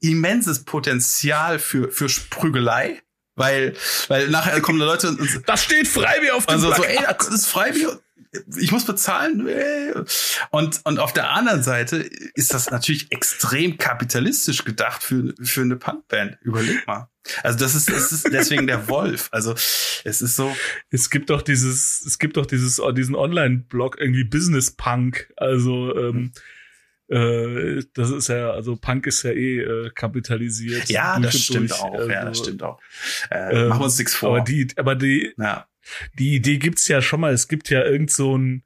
immenses 0.00 0.64
Potenzial 0.64 1.58
für, 1.58 1.90
für 1.90 2.08
Sprügelei. 2.08 3.02
Weil, 3.36 3.74
weil 4.08 4.28
nachher 4.28 4.60
kommen 4.60 4.78
da 4.78 4.84
Leute 4.86 5.08
und, 5.08 5.20
und 5.20 5.42
das 5.46 5.64
steht 5.64 5.88
Freibier 5.88 6.36
auf 6.36 6.46
dem 6.46 6.54
also 6.54 6.72
so, 6.72 6.84
ey, 6.84 7.00
das 7.18 7.28
ist 7.28 7.46
Freibier 7.46 8.00
ich 8.56 8.72
muss 8.72 8.84
bezahlen. 8.84 9.48
Und, 10.50 10.80
und 10.84 10.98
auf 10.98 11.12
der 11.12 11.30
anderen 11.30 11.62
Seite 11.62 11.98
ist 12.34 12.54
das 12.54 12.70
natürlich 12.70 13.12
extrem 13.12 13.78
kapitalistisch 13.78 14.64
gedacht 14.64 15.02
für, 15.02 15.34
für 15.42 15.62
eine 15.62 15.76
Punkband. 15.76 16.38
Überleg 16.42 16.86
mal. 16.86 17.08
Also 17.42 17.58
das 17.58 17.74
ist, 17.74 17.88
das 17.88 18.12
ist 18.12 18.30
deswegen 18.32 18.66
der 18.66 18.88
Wolf. 18.88 19.28
Also 19.30 19.52
es 19.52 20.20
ist 20.20 20.36
so. 20.36 20.54
Es 20.90 21.08
gibt 21.10 21.30
doch 21.30 21.42
dieses, 21.42 22.04
es 22.04 22.18
gibt 22.18 22.36
doch 22.36 22.46
dieses, 22.46 22.80
diesen 22.94 23.14
Online-Blog 23.14 23.96
irgendwie 23.98 24.24
Business 24.24 24.70
Punk. 24.70 25.32
Also 25.36 25.96
ähm, 25.96 26.32
äh, 27.08 27.82
das 27.94 28.10
ist 28.10 28.28
ja, 28.28 28.50
also 28.50 28.76
Punk 28.76 29.06
ist 29.06 29.22
ja 29.22 29.30
eh 29.30 29.60
äh, 29.60 29.90
kapitalisiert. 29.94 30.88
Ja, 30.88 31.18
das 31.18 31.38
stimmt 31.38 31.70
durch, 31.70 31.80
auch. 31.80 31.94
Also, 31.94 32.10
ja, 32.10 32.24
das 32.24 32.38
stimmt 32.38 32.62
auch. 32.62 32.80
Äh, 33.30 33.36
äh, 33.36 33.68
machen 33.68 33.80
wir 33.80 33.84
uns 33.84 33.98
nichts 33.98 34.14
vor. 34.14 34.30
Aber 34.30 34.40
die, 34.40 34.68
aber 34.76 34.94
die, 34.94 35.34
ja 35.38 35.66
die 36.18 36.34
Idee 36.34 36.58
gibt's 36.58 36.88
ja 36.88 37.02
schon 37.02 37.20
mal. 37.20 37.32
Es 37.32 37.48
gibt 37.48 37.70
ja 37.70 37.84
irgend 37.84 38.10
so 38.10 38.36
ein, 38.36 38.62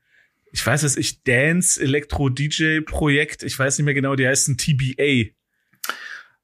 ich 0.52 0.66
weiß 0.66 0.82
es, 0.82 0.96
ich 0.96 1.22
Dance 1.22 1.80
Elektro 1.80 2.28
DJ 2.28 2.80
Projekt. 2.80 3.42
Ich 3.42 3.58
weiß 3.58 3.78
nicht 3.78 3.84
mehr 3.84 3.94
genau, 3.94 4.16
die 4.16 4.26
heißt 4.26 4.48
ein 4.48 4.58
TBA. 4.58 5.34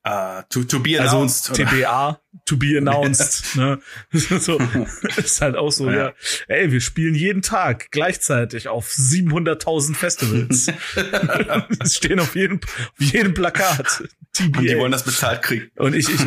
Uh, 0.07 0.43
to, 0.51 0.65
to 0.65 0.81
be 0.81 0.99
also 1.01 1.17
announced. 1.17 1.49
Also 1.49 1.65
TBA, 1.65 2.19
to 2.45 2.57
be 2.59 2.77
announced. 2.77 3.57
ne? 3.57 3.81
so, 4.13 4.59
ist 5.17 5.41
halt 5.41 5.57
auch 5.57 5.71
so, 5.71 5.91
ja. 5.91 6.09
ja. 6.09 6.13
Ey, 6.47 6.71
wir 6.73 6.83
spielen 6.83 7.15
jeden 7.15 7.41
Tag 7.41 7.91
gleichzeitig 7.91 8.69
auf 8.69 8.91
700.000 8.91 9.95
Festivals. 9.95 10.67
das 11.79 11.97
stehen 11.97 12.21
auf 12.21 12.37
jedem, 12.37 12.61
auf 12.63 13.01
jedem 13.01 13.33
Plakat. 13.33 14.05
TBA. 14.35 14.59
Und 14.59 14.69
die 14.69 14.77
wollen 14.77 14.93
das 14.93 15.05
bezahlt 15.05 15.41
kriegen. 15.41 15.71
Und 15.77 15.95
ich, 15.95 16.11
ich, 16.11 16.21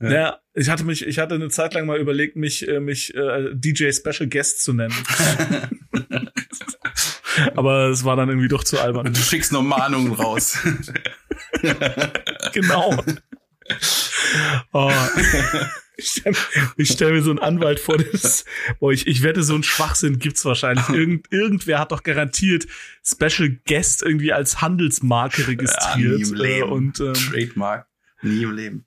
ja. 0.00 0.10
ja. 0.10 0.41
Ich 0.54 0.68
hatte 0.68 0.84
mich, 0.84 1.06
ich 1.06 1.18
hatte 1.18 1.34
eine 1.34 1.48
Zeit 1.48 1.74
lang 1.74 1.86
mal 1.86 1.98
überlegt, 1.98 2.36
mich, 2.36 2.68
äh, 2.68 2.80
mich 2.80 3.14
äh, 3.14 3.50
DJ 3.54 3.90
Special 3.92 4.28
Guest 4.28 4.62
zu 4.62 4.72
nennen. 4.72 4.94
Aber 7.54 7.88
es 7.88 8.04
war 8.04 8.16
dann 8.16 8.28
irgendwie 8.28 8.48
doch 8.48 8.62
zu 8.62 8.78
albern. 8.78 9.06
Und 9.06 9.16
du 9.16 9.20
schickst 9.22 9.52
nur 9.52 9.62
Mahnungen 9.62 10.12
raus. 10.12 10.58
genau. 12.52 13.02
Oh. 14.72 14.92
Ich 15.96 16.08
stelle 16.08 16.36
stell 16.80 17.12
mir 17.12 17.22
so 17.22 17.30
einen 17.30 17.38
Anwalt 17.38 17.80
vor, 17.80 17.96
das, 17.96 18.44
boah, 18.80 18.92
ich, 18.92 19.06
ich 19.06 19.22
wette, 19.22 19.42
so 19.42 19.54
ein 19.54 19.62
Schwachsinn 19.62 20.18
gibt's 20.18 20.44
wahrscheinlich. 20.44 20.88
Irgend, 20.90 21.32
irgendwer 21.32 21.78
hat 21.78 21.92
doch 21.92 22.02
garantiert 22.02 22.66
Special 23.02 23.56
Guest 23.66 24.02
irgendwie 24.02 24.32
als 24.32 24.60
Handelsmarke 24.60 25.48
registriert. 25.48 25.96
Ja, 25.96 26.16
nie 26.16 26.22
im 26.22 26.34
Leben. 26.34 26.70
Und, 26.70 27.00
ähm, 27.00 27.14
Trademark. 27.14 27.86
Nie 28.22 28.42
im 28.42 28.52
Leben. 28.52 28.86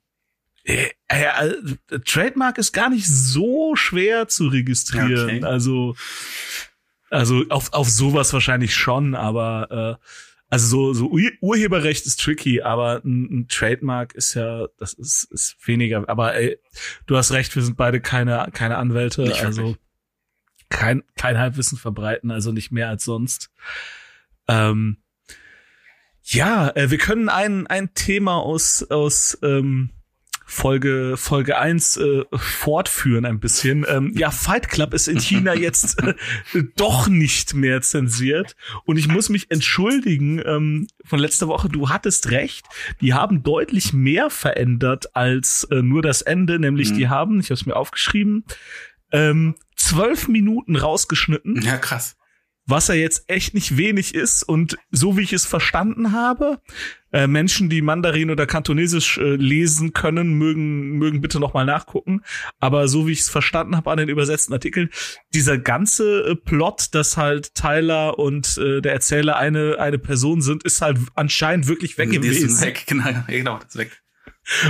Äh, 0.66 0.90
äh, 1.06 1.52
Trademark 2.04 2.58
ist 2.58 2.72
gar 2.72 2.90
nicht 2.90 3.06
so 3.06 3.76
schwer 3.76 4.26
zu 4.26 4.48
registrieren. 4.48 5.38
Okay. 5.38 5.44
Also, 5.44 5.94
also 7.08 7.44
auf, 7.50 7.72
auf 7.72 7.88
sowas 7.88 8.32
wahrscheinlich 8.32 8.74
schon, 8.74 9.14
aber 9.14 9.98
äh, 10.00 10.04
also 10.48 10.66
so, 10.66 10.92
so 10.92 11.06
Ur 11.08 11.30
Urheberrecht 11.40 12.04
ist 12.06 12.20
tricky, 12.20 12.62
aber 12.62 13.00
ein, 13.04 13.28
ein, 13.30 13.48
Trademark 13.48 14.14
ist 14.14 14.34
ja, 14.34 14.66
das 14.78 14.92
ist, 14.92 15.28
ist 15.30 15.56
weniger. 15.66 16.08
Aber 16.08 16.34
ey, 16.34 16.58
du 17.06 17.16
hast 17.16 17.30
recht, 17.32 17.54
wir 17.54 17.62
sind 17.62 17.76
beide 17.76 18.00
keine, 18.00 18.48
keine 18.52 18.76
Anwälte, 18.76 19.22
nicht 19.22 19.44
also 19.44 19.76
kein, 20.68 21.04
kein 21.16 21.38
Halbwissen 21.38 21.78
verbreiten, 21.78 22.32
also 22.32 22.50
nicht 22.50 22.72
mehr 22.72 22.88
als 22.88 23.04
sonst. 23.04 23.50
Ähm, 24.48 24.98
ja, 26.22 26.70
äh, 26.74 26.90
wir 26.90 26.98
können 26.98 27.28
ein, 27.28 27.68
ein 27.68 27.94
Thema 27.94 28.36
aus, 28.36 28.82
aus 28.90 29.38
ähm, 29.42 29.90
Folge 30.48 31.16
Folge 31.16 31.58
eins 31.58 31.96
äh, 31.96 32.24
fortführen 32.32 33.24
ein 33.24 33.40
bisschen. 33.40 33.84
Ähm, 33.88 34.12
ja, 34.16 34.30
Fight 34.30 34.68
Club 34.68 34.94
ist 34.94 35.08
in 35.08 35.18
China 35.18 35.54
jetzt 35.56 36.00
äh, 36.02 36.14
doch 36.76 37.08
nicht 37.08 37.54
mehr 37.54 37.82
zensiert 37.82 38.54
und 38.84 38.96
ich 38.96 39.08
muss 39.08 39.28
mich 39.28 39.50
entschuldigen 39.50 40.40
ähm, 40.46 40.86
von 41.04 41.18
letzter 41.18 41.48
Woche. 41.48 41.68
Du 41.68 41.88
hattest 41.88 42.30
recht. 42.30 42.64
Die 43.00 43.12
haben 43.12 43.42
deutlich 43.42 43.92
mehr 43.92 44.30
verändert 44.30 45.16
als 45.16 45.64
äh, 45.72 45.82
nur 45.82 46.00
das 46.00 46.22
Ende, 46.22 46.60
nämlich 46.60 46.92
mhm. 46.92 46.96
die 46.96 47.08
haben, 47.08 47.40
ich 47.40 47.46
habe 47.46 47.54
es 47.54 47.66
mir 47.66 47.74
aufgeschrieben, 47.74 48.44
ähm, 49.10 49.56
zwölf 49.74 50.28
Minuten 50.28 50.76
rausgeschnitten. 50.76 51.60
Ja, 51.62 51.76
krass 51.76 52.15
was 52.66 52.88
er 52.88 52.96
jetzt 52.96 53.24
echt 53.28 53.54
nicht 53.54 53.76
wenig 53.76 54.14
ist. 54.14 54.42
Und 54.42 54.76
so 54.90 55.16
wie 55.16 55.22
ich 55.22 55.32
es 55.32 55.46
verstanden 55.46 56.12
habe, 56.12 56.60
äh, 57.12 57.26
Menschen, 57.26 57.70
die 57.70 57.80
Mandarin 57.80 58.30
oder 58.30 58.46
Kantonesisch 58.46 59.18
äh, 59.18 59.36
lesen 59.36 59.92
können, 59.92 60.34
mögen, 60.34 60.98
mögen 60.98 61.20
bitte 61.20 61.38
nochmal 61.38 61.64
nachgucken. 61.64 62.22
Aber 62.58 62.88
so 62.88 63.06
wie 63.06 63.12
ich 63.12 63.20
es 63.20 63.30
verstanden 63.30 63.76
habe 63.76 63.90
an 63.90 63.98
den 63.98 64.08
übersetzten 64.08 64.52
Artikeln, 64.52 64.90
dieser 65.32 65.58
ganze 65.58 66.30
äh, 66.30 66.34
Plot, 66.34 66.88
dass 66.92 67.16
halt 67.16 67.54
Tyler 67.54 68.18
und 68.18 68.58
äh, 68.58 68.80
der 68.82 68.92
Erzähler 68.92 69.36
eine, 69.36 69.78
eine 69.78 69.98
Person 69.98 70.42
sind, 70.42 70.64
ist 70.64 70.82
halt 70.82 70.98
anscheinend 71.14 71.68
wirklich 71.68 71.96
weg 71.98 72.10
gewesen. 72.10 72.48
Ist 72.48 72.62
weg, 72.62 72.84
genau, 72.86 73.10
genau, 73.28 73.58
das 73.58 73.74
ist 73.74 73.78
weg. 73.78 74.02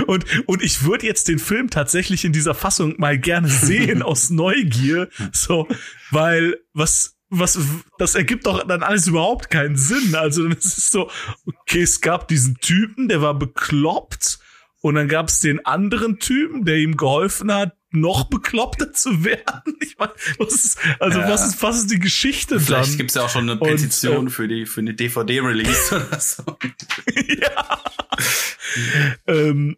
Und, 0.07 0.25
und 0.47 0.63
ich 0.63 0.83
würde 0.83 1.05
jetzt 1.05 1.27
den 1.27 1.39
Film 1.39 1.69
tatsächlich 1.69 2.25
in 2.25 2.33
dieser 2.33 2.55
Fassung 2.55 2.95
mal 2.97 3.17
gerne 3.17 3.47
sehen 3.47 4.01
aus 4.03 4.29
Neugier. 4.29 5.09
So, 5.31 5.67
weil 6.11 6.57
was, 6.73 7.16
was, 7.29 7.59
das 7.97 8.15
ergibt 8.15 8.45
doch 8.45 8.65
dann 8.65 8.83
alles 8.83 9.07
überhaupt 9.07 9.49
keinen 9.49 9.75
Sinn. 9.75 10.15
Also 10.15 10.47
es 10.47 10.77
ist 10.77 10.91
so, 10.91 11.09
okay, 11.45 11.81
es 11.81 12.01
gab 12.01 12.27
diesen 12.27 12.57
Typen, 12.59 13.07
der 13.07 13.21
war 13.21 13.33
bekloppt 13.33 14.39
und 14.81 14.95
dann 14.95 15.07
gab 15.07 15.27
es 15.27 15.39
den 15.39 15.65
anderen 15.65 16.19
Typen, 16.19 16.65
der 16.65 16.77
ihm 16.77 16.95
geholfen 16.95 17.53
hat, 17.53 17.73
noch 17.91 18.25
bekloppter 18.29 18.93
zu 18.93 19.23
werden. 19.23 19.75
Ich 19.81 19.97
meine, 19.97 20.13
was 20.37 20.53
ist, 20.53 20.79
also 20.99 21.19
ja. 21.19 21.29
was 21.29 21.47
ist, 21.47 21.63
was 21.63 21.77
ist 21.77 21.91
die 21.91 21.99
Geschichte 21.99 22.59
Vielleicht 22.59 22.69
dann? 22.69 22.83
Vielleicht 22.83 22.97
gibt's 22.97 23.13
ja 23.15 23.23
auch 23.23 23.29
schon 23.29 23.49
eine 23.49 23.59
Petition 23.59 24.17
und, 24.17 24.27
äh, 24.27 24.29
für 24.29 24.47
die, 24.47 24.65
für 24.65 24.81
eine 24.81 24.93
DVD-Release 24.93 25.95
oder 25.95 26.19
so. 26.19 26.43
ja. 27.15 27.81
ähm, 29.27 29.77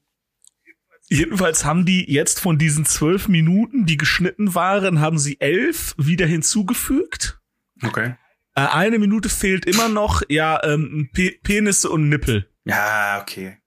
Jedenfalls 1.11 1.65
haben 1.65 1.85
die 1.85 2.11
jetzt 2.11 2.39
von 2.39 2.59
diesen 2.59 2.85
zwölf 2.85 3.27
Minuten, 3.27 3.87
die 3.87 3.97
geschnitten 3.97 4.53
waren, 4.53 4.99
haben 4.99 5.17
sie 5.17 5.41
elf 5.41 5.95
wieder 5.97 6.27
hinzugefügt. 6.27 7.38
Okay. 7.83 8.15
Äh, 8.55 8.61
eine 8.61 8.99
Minute 8.99 9.29
fehlt 9.29 9.65
immer 9.65 9.89
noch, 9.89 10.21
ja, 10.29 10.61
ähm, 10.63 11.09
Pe 11.13 11.33
Penisse 11.43 11.89
und 11.89 12.09
Nippel. 12.09 12.49
Ja, 12.65 13.19
okay. 13.21 13.57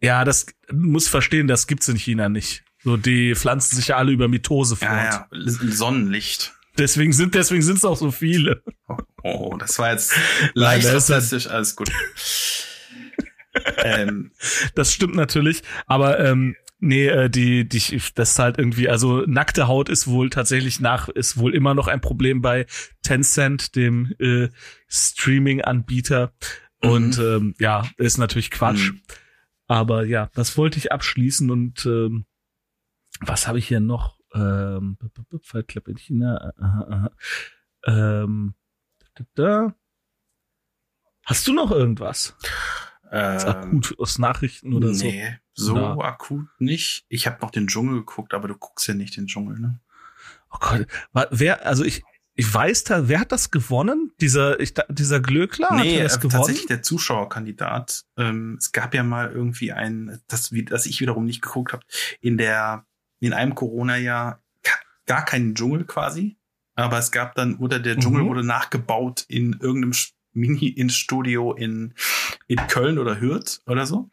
Ja, 0.00 0.24
das 0.24 0.46
muss 0.72 1.08
verstehen, 1.08 1.46
das 1.46 1.66
gibt's 1.66 1.88
in 1.88 1.96
China 1.96 2.28
nicht. 2.28 2.64
So, 2.82 2.96
die 2.96 3.34
pflanzen 3.34 3.76
sich 3.76 3.88
ja 3.88 3.96
alle 3.96 4.12
über 4.12 4.28
Mitose 4.28 4.76
fort. 4.76 4.90
Ja, 4.90 5.28
ja. 5.30 5.50
Sonnenlicht. 5.70 6.54
Deswegen 6.78 7.12
sind, 7.12 7.34
deswegen 7.34 7.62
sind's 7.62 7.84
auch 7.84 7.96
so 7.96 8.10
viele. 8.10 8.62
Oh, 8.86 8.96
oh 9.22 9.56
das 9.56 9.78
war 9.78 9.92
jetzt 9.92 10.14
leicht 10.54 10.86
rassistisch, 10.86 11.46
alles 11.46 11.74
gut. 11.74 11.90
ähm. 13.78 14.32
Das 14.74 14.92
stimmt 14.92 15.14
natürlich, 15.14 15.62
aber 15.86 16.20
ähm, 16.20 16.54
Nee, 16.78 17.06
äh, 17.06 17.30
die, 17.30 17.66
die, 17.66 17.78
das 18.14 18.30
ist 18.30 18.38
halt 18.38 18.58
irgendwie, 18.58 18.88
also 18.88 19.22
nackte 19.26 19.66
Haut 19.66 19.88
ist 19.88 20.06
wohl 20.06 20.28
tatsächlich 20.28 20.78
nach, 20.78 21.08
ist 21.08 21.38
wohl 21.38 21.54
immer 21.54 21.74
noch 21.74 21.88
ein 21.88 22.02
Problem 22.02 22.42
bei 22.42 22.66
Tencent, 23.02 23.76
dem 23.76 24.14
äh, 24.18 24.48
Streaming-Anbieter. 24.88 26.34
Mhm. 26.82 26.90
Und 26.90 27.18
ähm, 27.18 27.54
ja, 27.58 27.88
ist 27.96 28.18
natürlich 28.18 28.50
Quatsch. 28.50 28.92
Mhm. 28.92 29.00
Aber 29.66 30.04
ja, 30.04 30.30
das 30.34 30.56
wollte 30.56 30.78
ich 30.78 30.92
abschließen 30.92 31.50
und 31.50 31.86
ähm, 31.86 32.26
was 33.20 33.48
habe 33.48 33.58
ich 33.58 33.66
hier 33.66 33.80
noch? 33.80 34.18
Ähm, 34.34 34.98
Fight 35.40 35.68
Club 35.68 35.88
in 35.88 35.96
China. 35.96 36.52
Aha, 36.58 36.86
aha. 36.90 37.10
Ähm, 37.86 38.54
da. 39.34 39.74
Hast 41.24 41.48
du 41.48 41.54
noch 41.54 41.70
irgendwas? 41.70 42.36
Ähm, 43.10 43.38
akut 43.38 43.98
aus 43.98 44.18
Nachrichten 44.18 44.74
oder 44.74 44.88
nee. 44.88 44.94
so? 44.94 45.10
So 45.56 45.74
Na. 45.74 45.98
akut 46.04 46.48
nicht. 46.58 47.06
Ich 47.08 47.26
habe 47.26 47.38
noch 47.40 47.50
den 47.50 47.66
Dschungel 47.66 47.96
geguckt, 47.96 48.34
aber 48.34 48.46
du 48.46 48.54
guckst 48.54 48.86
ja 48.86 48.94
nicht 48.94 49.16
den 49.16 49.26
Dschungel, 49.26 49.58
ne? 49.58 49.80
Oh 50.52 50.58
Gott, 50.60 50.86
wer, 51.30 51.66
also 51.66 51.82
ich, 51.82 52.04
ich 52.34 52.52
weiß 52.52 52.84
da, 52.84 53.08
wer 53.08 53.20
hat 53.20 53.32
das 53.32 53.50
gewonnen? 53.50 54.12
Dieser, 54.20 54.60
ich, 54.60 54.74
dieser 54.88 55.20
Glöckler? 55.20 55.74
Nee, 55.74 56.02
das 56.02 56.20
gewonnen? 56.20 56.32
tatsächlich 56.32 56.66
der 56.66 56.82
Zuschauerkandidat. 56.82 58.04
Ähm, 58.16 58.56
es 58.60 58.72
gab 58.72 58.94
ja 58.94 59.02
mal 59.02 59.32
irgendwie 59.32 59.72
ein, 59.72 60.20
das, 60.28 60.52
wie, 60.52 60.64
das 60.64 60.86
ich 60.86 61.00
wiederum 61.00 61.24
nicht 61.24 61.42
geguckt 61.42 61.72
habe, 61.72 61.82
in 62.20 62.36
der, 62.36 62.84
in 63.18 63.32
einem 63.32 63.54
Corona-Jahr 63.54 64.42
gar 65.06 65.24
keinen 65.24 65.54
Dschungel 65.54 65.84
quasi. 65.84 66.36
Aber 66.74 66.98
es 66.98 67.10
gab 67.10 67.34
dann, 67.34 67.56
oder 67.56 67.80
der 67.80 67.96
Dschungel 67.96 68.24
mhm. 68.24 68.28
wurde 68.28 68.44
nachgebaut 68.44 69.24
in 69.28 69.54
irgendeinem 69.54 69.94
Mini-Studio 70.34 71.54
in 71.54 71.94
in 72.46 72.58
Köln 72.68 72.98
oder 72.98 73.20
Hürth 73.20 73.60
oder 73.66 73.86
so. 73.86 74.10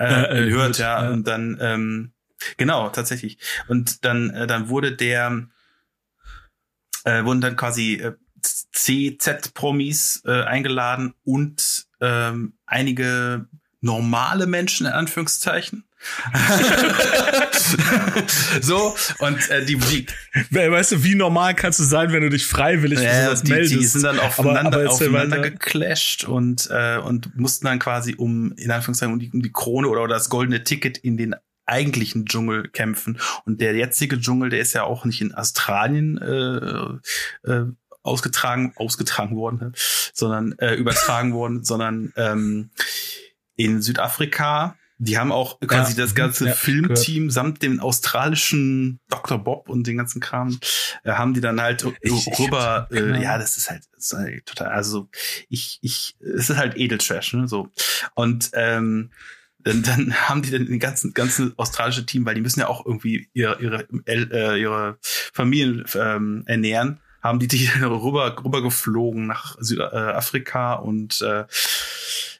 Äh, 0.00 0.46
äh, 0.46 0.50
Hürth, 0.50 0.78
ja. 0.78 1.02
ja. 1.04 1.10
Und 1.10 1.28
dann, 1.28 1.58
ähm, 1.60 2.12
genau, 2.56 2.88
tatsächlich. 2.88 3.38
Und 3.68 4.04
dann, 4.04 4.30
äh, 4.30 4.46
dann 4.46 4.68
wurde 4.70 4.96
der, 4.96 5.46
äh, 7.04 7.24
wurden 7.24 7.42
dann 7.42 7.56
quasi 7.56 7.94
äh, 7.94 8.14
CZ-Promis 8.42 10.22
äh, 10.24 10.42
eingeladen 10.44 11.14
und 11.24 11.86
ähm, 12.00 12.54
einige 12.64 13.46
normale 13.82 14.46
Menschen 14.46 14.86
in 14.86 14.92
Anführungszeichen. 14.92 15.84
so 18.60 18.94
und 19.18 19.50
äh, 19.50 19.64
die, 19.66 19.76
die 19.76 20.06
weißt 20.50 20.92
du 20.92 21.04
wie 21.04 21.14
normal 21.14 21.54
kannst 21.54 21.78
du 21.78 21.84
sein 21.84 22.10
wenn 22.12 22.22
du 22.22 22.30
dich 22.30 22.46
freiwillig 22.46 22.98
für 22.98 23.04
ja, 23.04 23.26
sowas 23.26 23.42
die, 23.42 23.52
meldest? 23.52 23.74
die 23.74 23.84
sind 23.84 24.04
dann 24.04 24.18
aufeinander, 24.18 24.78
aber, 24.78 24.84
aber 24.84 24.90
aufeinander 24.90 25.40
geclasht 25.40 26.24
und 26.24 26.68
äh, 26.70 26.98
und 26.98 27.36
mussten 27.36 27.66
dann 27.66 27.78
quasi 27.78 28.14
um 28.16 28.52
in 28.56 28.70
Anführungszeichen 28.70 29.12
um 29.12 29.18
die, 29.18 29.30
um 29.30 29.42
die 29.42 29.52
Krone 29.52 29.88
oder, 29.88 30.02
oder 30.02 30.14
das 30.14 30.30
goldene 30.30 30.64
Ticket 30.64 30.98
in 30.98 31.16
den 31.16 31.34
eigentlichen 31.66 32.26
Dschungel 32.26 32.68
kämpfen. 32.68 33.20
Und 33.44 33.60
der 33.60 33.74
jetzige 33.74 34.18
Dschungel 34.18 34.50
der 34.50 34.60
ist 34.60 34.72
ja 34.72 34.82
auch 34.82 35.04
nicht 35.04 35.20
in 35.20 35.34
Australien 35.34 36.18
äh, 36.18 37.50
äh, 37.50 37.66
ausgetragen 38.02 38.72
ausgetragen 38.76 39.36
worden 39.36 39.74
sondern 40.14 40.58
äh, 40.58 40.74
übertragen 40.74 41.34
worden 41.34 41.64
sondern 41.64 42.12
ähm, 42.16 42.70
in 43.56 43.82
Südafrika. 43.82 44.76
Die 45.02 45.16
haben 45.16 45.32
auch 45.32 45.58
quasi 45.60 45.92
ja, 45.92 46.04
das 46.04 46.14
ganze 46.14 46.48
ja, 46.48 46.52
Filmteam 46.52 47.14
gehört. 47.22 47.32
samt 47.32 47.62
dem 47.62 47.80
australischen 47.80 49.00
Dr. 49.08 49.42
Bob 49.42 49.70
und 49.70 49.86
den 49.86 49.96
ganzen 49.96 50.20
Kram, 50.20 50.58
äh, 51.04 51.12
haben 51.12 51.32
die 51.32 51.40
dann 51.40 51.58
halt 51.58 51.86
ich, 52.02 52.26
rüber, 52.38 52.86
ich 52.90 52.98
äh, 52.98 53.22
ja, 53.22 53.38
das 53.38 53.56
ist 53.56 53.70
halt, 53.70 53.84
das 53.94 54.12
ist 54.12 54.18
halt 54.18 54.44
total, 54.44 54.68
also 54.68 55.08
ich, 55.48 55.78
ich, 55.80 56.16
es 56.20 56.50
ist 56.50 56.56
halt 56.58 56.76
Edeltrash, 56.76 57.32
ne, 57.32 57.48
so. 57.48 57.70
Und 58.14 58.50
ähm, 58.52 59.10
dann, 59.64 59.82
dann 59.82 60.14
haben 60.28 60.42
die 60.42 60.50
dann 60.50 60.66
den 60.66 60.78
ganzen 60.78 61.14
ganzen 61.14 61.54
australische 61.56 62.04
Team, 62.04 62.26
weil 62.26 62.34
die 62.34 62.42
müssen 62.42 62.60
ja 62.60 62.68
auch 62.68 62.84
irgendwie 62.84 63.28
ihre 63.32 63.58
ihre 63.60 63.86
äh, 64.06 64.60
ihre 64.60 64.98
Familien 65.00 65.84
ähm, 65.94 66.42
ernähren, 66.46 67.00
haben 67.22 67.38
die 67.38 67.48
die 67.48 67.70
rüber 67.80 68.36
rüber 68.44 68.62
geflogen 68.62 69.26
nach 69.26 69.56
Südafrika 69.60 70.74
und 70.74 71.22
äh, 71.22 71.44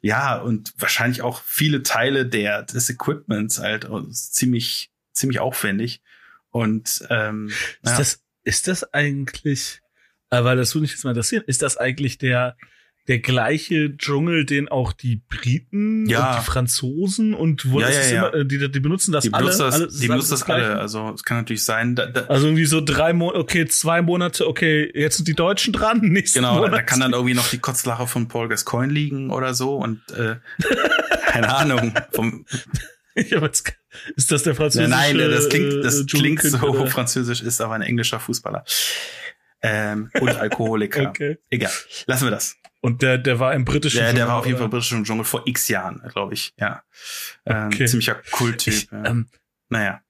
ja, 0.01 0.37
und 0.37 0.73
wahrscheinlich 0.79 1.23
auch 1.23 1.43
viele 1.43 1.83
Teile 1.83 2.27
der, 2.27 2.63
des 2.63 2.89
Equipments 2.89 3.59
halt 3.59 3.89
ziemlich, 4.13 4.91
ziemlich 5.13 5.41
aufwendig. 5.41 6.01
Und 6.51 7.05
ähm, 7.11 7.49
ist 7.49 7.91
ja. 7.93 7.99
das, 7.99 8.25
ist 8.43 8.69
das 8.69 8.95
eigentlich, 8.95 9.83
äh, 10.31 10.43
weil 10.43 10.57
das 10.57 10.75
würde 10.75 10.83
mich 10.83 10.93
jetzt 10.93 11.05
mal 11.05 11.11
interessieren, 11.11 11.45
ist 11.47 11.63
das 11.63 11.77
eigentlich 11.77 12.19
der 12.19 12.57
der 13.11 13.19
gleiche 13.19 13.97
Dschungel, 13.97 14.47
den 14.47 14.69
auch 14.69 14.93
die 14.93 15.17
Briten 15.17 16.09
ja. 16.09 16.31
und 16.31 16.39
die 16.39 16.47
Franzosen 16.47 17.35
und 17.35 17.69
wo 17.69 17.81
ja, 17.81 17.89
das 17.89 18.13
ja, 18.13 18.29
immer, 18.29 18.35
äh, 18.35 18.47
die, 18.47 18.71
die 18.71 18.79
benutzen 18.79 19.11
das 19.11 19.25
die 19.25 19.33
alle. 19.33 19.47
Benutzen 19.47 19.63
das, 19.63 19.75
alle, 19.75 19.89
die 19.89 20.07
benutzen 20.07 20.31
das, 20.31 20.41
das 20.41 20.49
alle. 20.49 20.79
Also 20.79 21.11
es 21.13 21.25
kann 21.25 21.39
natürlich 21.39 21.65
sein. 21.65 21.97
Da, 21.97 22.07
da 22.07 22.27
also 22.27 22.47
irgendwie 22.47 22.67
so 22.67 22.81
drei 22.81 23.13
Monate, 23.13 23.41
okay, 23.41 23.67
zwei 23.67 24.01
Monate, 24.01 24.47
okay, 24.47 24.89
jetzt 24.95 25.17
sind 25.17 25.27
die 25.27 25.35
Deutschen 25.35 25.73
dran. 25.73 25.99
Nächsten 26.03 26.39
genau, 26.39 26.55
Monat. 26.55 26.73
da 26.73 26.83
kann 26.83 27.01
dann 27.01 27.13
irgendwie 27.13 27.35
noch 27.35 27.51
die 27.51 27.59
Kotzlache 27.59 28.07
von 28.07 28.29
Paul 28.29 28.49
Gascoigne 28.49 28.93
liegen 28.93 29.31
oder 29.33 29.55
so 29.55 29.75
und 29.75 30.01
äh, 30.13 30.37
keine 31.27 31.53
Ahnung 31.53 31.93
vom. 32.13 32.47
Ja, 33.17 33.45
ist 33.45 34.31
das 34.31 34.45
der 34.45 34.55
französische? 34.55 34.89
Nein, 34.89 35.17
nein 35.17 35.33
das 35.33 35.49
klingt, 35.49 35.85
das 35.85 36.07
klingt 36.07 36.43
so 36.43 36.59
oder? 36.61 36.87
französisch, 36.87 37.43
ist 37.43 37.61
aber 37.61 37.75
ein 37.75 37.83
englischer 37.83 38.21
Fußballer. 38.21 38.65
Ähm, 39.63 40.11
und 40.21 40.31
Alkoholiker. 40.31 41.03
okay. 41.11 41.39
Egal. 41.51 41.73
Lassen 42.07 42.27
wir 42.27 42.31
das. 42.31 42.57
Und 42.81 43.03
der, 43.03 43.19
der 43.19 43.39
war 43.39 43.55
im 43.55 43.65
britischen 43.65 43.99
Dschungel. 43.99 44.13
Ja, 44.13 44.15
der 44.15 44.29
war 44.29 44.39
auf 44.39 44.47
jeden 44.47 44.57
Fall 44.57 44.67
im 44.67 44.71
britischen 44.71 45.05
Dschungel 45.05 45.25
vor 45.25 45.43
x 45.47 45.69
Jahren, 45.69 46.03
glaube 46.11 46.35
ich. 46.35 46.55
Ja. 46.59 46.83
Ähm, 47.45 47.67
okay. 47.67 47.87
ziemlicher 47.87 48.17
Kulttyp. 48.31 48.73
Ich, 48.73 48.91
ja. 48.91 49.05
ähm, 49.05 49.29
naja. 49.69 50.03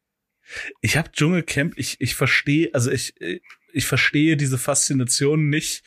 Ich 0.81 0.97
habe 0.97 1.11
Dschungelcamp, 1.13 1.75
ich, 1.77 2.01
ich 2.01 2.15
verstehe, 2.15 2.71
also 2.73 2.91
ich, 2.91 3.15
ich 3.73 3.87
verstehe 3.87 4.37
diese 4.37 4.59
Faszination 4.59 5.49
nicht, 5.49 5.85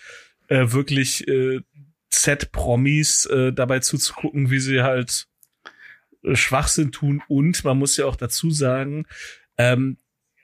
äh, 0.47 0.71
wirklich 0.71 1.27
äh, 1.27 1.61
Z-Promis 2.09 3.25
äh, 3.25 3.51
dabei 3.51 3.79
zuzugucken, 3.79 4.51
wie 4.51 4.59
sie 4.59 4.81
halt 4.81 5.27
äh, 6.23 6.35
Schwachsinn 6.35 6.91
tun. 6.91 7.21
Und 7.27 7.63
man 7.63 7.77
muss 7.77 7.97
ja 7.97 8.05
auch 8.05 8.15
dazu 8.15 8.51
sagen, 8.51 9.05
ähm, 9.57 9.97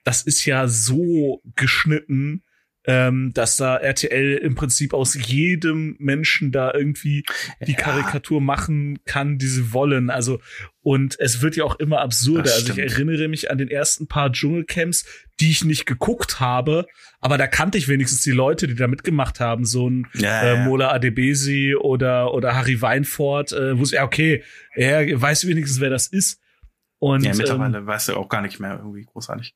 das 0.04 0.24
ist 0.24 0.46
ja 0.46 0.68
so 0.68 1.42
geschnitten, 1.56 2.44
ähm, 2.90 3.32
dass 3.36 3.56
da 3.56 3.78
RTL 3.78 4.38
im 4.38 4.56
Prinzip 4.56 4.96
aus 4.96 5.14
jedem 5.14 5.96
Menschen 6.00 6.52
da 6.52 6.74
irgendwie 6.74 7.24
die 7.68 7.74
ja. 7.74 7.78
Karikatur 7.78 8.42
machen 8.42 8.98
kann, 9.06 9.38
die 9.38 9.46
sie 9.46 9.72
wollen. 9.74 10.10
Also, 10.10 10.40
und 10.82 11.16
es 11.20 11.44
wird 11.44 11.56
ja 11.56 11.66
auch 11.66 11.76
immer 11.76 12.00
absurder. 12.00 12.52
Also 12.52 12.74
ich 12.74 12.80
erinnere 12.80 13.28
mich 13.28 13.52
an 13.52 13.60
den 13.60 13.70
ersten 13.70 14.08
paar 14.08 14.32
Dschungelcamps, 14.32 15.06
die 15.40 15.52
ich 15.52 15.64
nicht 15.64 15.86
geguckt 15.86 16.40
habe, 16.40 16.88
aber 17.22 17.38
da 17.38 17.46
kannte 17.46 17.78
ich 17.78 17.88
wenigstens 17.88 18.24
die 18.24 18.32
Leute, 18.32 18.68
die 18.68 18.74
da 18.74 18.88
mitgemacht 18.88 19.40
haben. 19.40 19.66
So 19.66 19.88
ein 19.88 20.08
ja, 20.16 20.42
äh, 20.42 20.66
Mola 20.66 20.92
Adebesi 20.92 21.76
oder, 21.76 22.34
oder 22.34 22.56
Harry 22.56 22.82
Weinfurt, 22.82 23.52
äh, 23.52 23.78
wo 23.78 23.84
es, 23.84 23.92
ja, 23.92 24.04
okay, 24.04 24.44
er 24.74 25.22
weiß 25.22 25.46
wenigstens, 25.46 25.80
wer 25.80 25.92
das 25.92 26.08
ist. 26.08 26.42
Und, 27.00 27.24
ja, 27.24 27.34
mittlerweile 27.34 27.78
ähm, 27.78 27.88
weißt 27.88 28.10
du 28.10 28.16
auch 28.16 28.28
gar 28.28 28.42
nicht 28.42 28.60
mehr 28.60 28.78
irgendwie 28.78 29.06
großartig. 29.06 29.56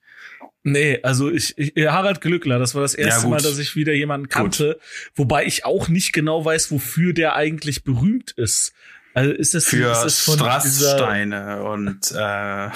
Nee, 0.64 1.00
also 1.04 1.30
ich, 1.30 1.58
ich 1.58 1.74
Harald 1.88 2.22
Glückler, 2.22 2.58
das 2.58 2.74
war 2.74 2.82
das 2.82 2.96
erste 2.96 3.24
ja, 3.24 3.30
Mal, 3.30 3.42
dass 3.42 3.58
ich 3.58 3.76
wieder 3.76 3.94
jemanden 3.94 4.30
kannte, 4.30 4.74
gut. 4.74 4.82
wobei 5.16 5.46
ich 5.46 5.66
auch 5.66 5.90
nicht 5.90 6.14
genau 6.14 6.46
weiß, 6.46 6.72
wofür 6.72 7.14
der 7.14 7.36
eigentlich 7.36 7.84
berühmt 7.84 8.32
ist. 8.32 8.74
Also 9.14 9.32
ist 9.32 9.54
das 9.54 9.66
für 9.66 9.92
ist 9.92 10.04
das 10.04 10.20
von 10.22 10.40
Strasssteine 10.40 11.64
und 11.64 12.12
äh, 12.14 12.70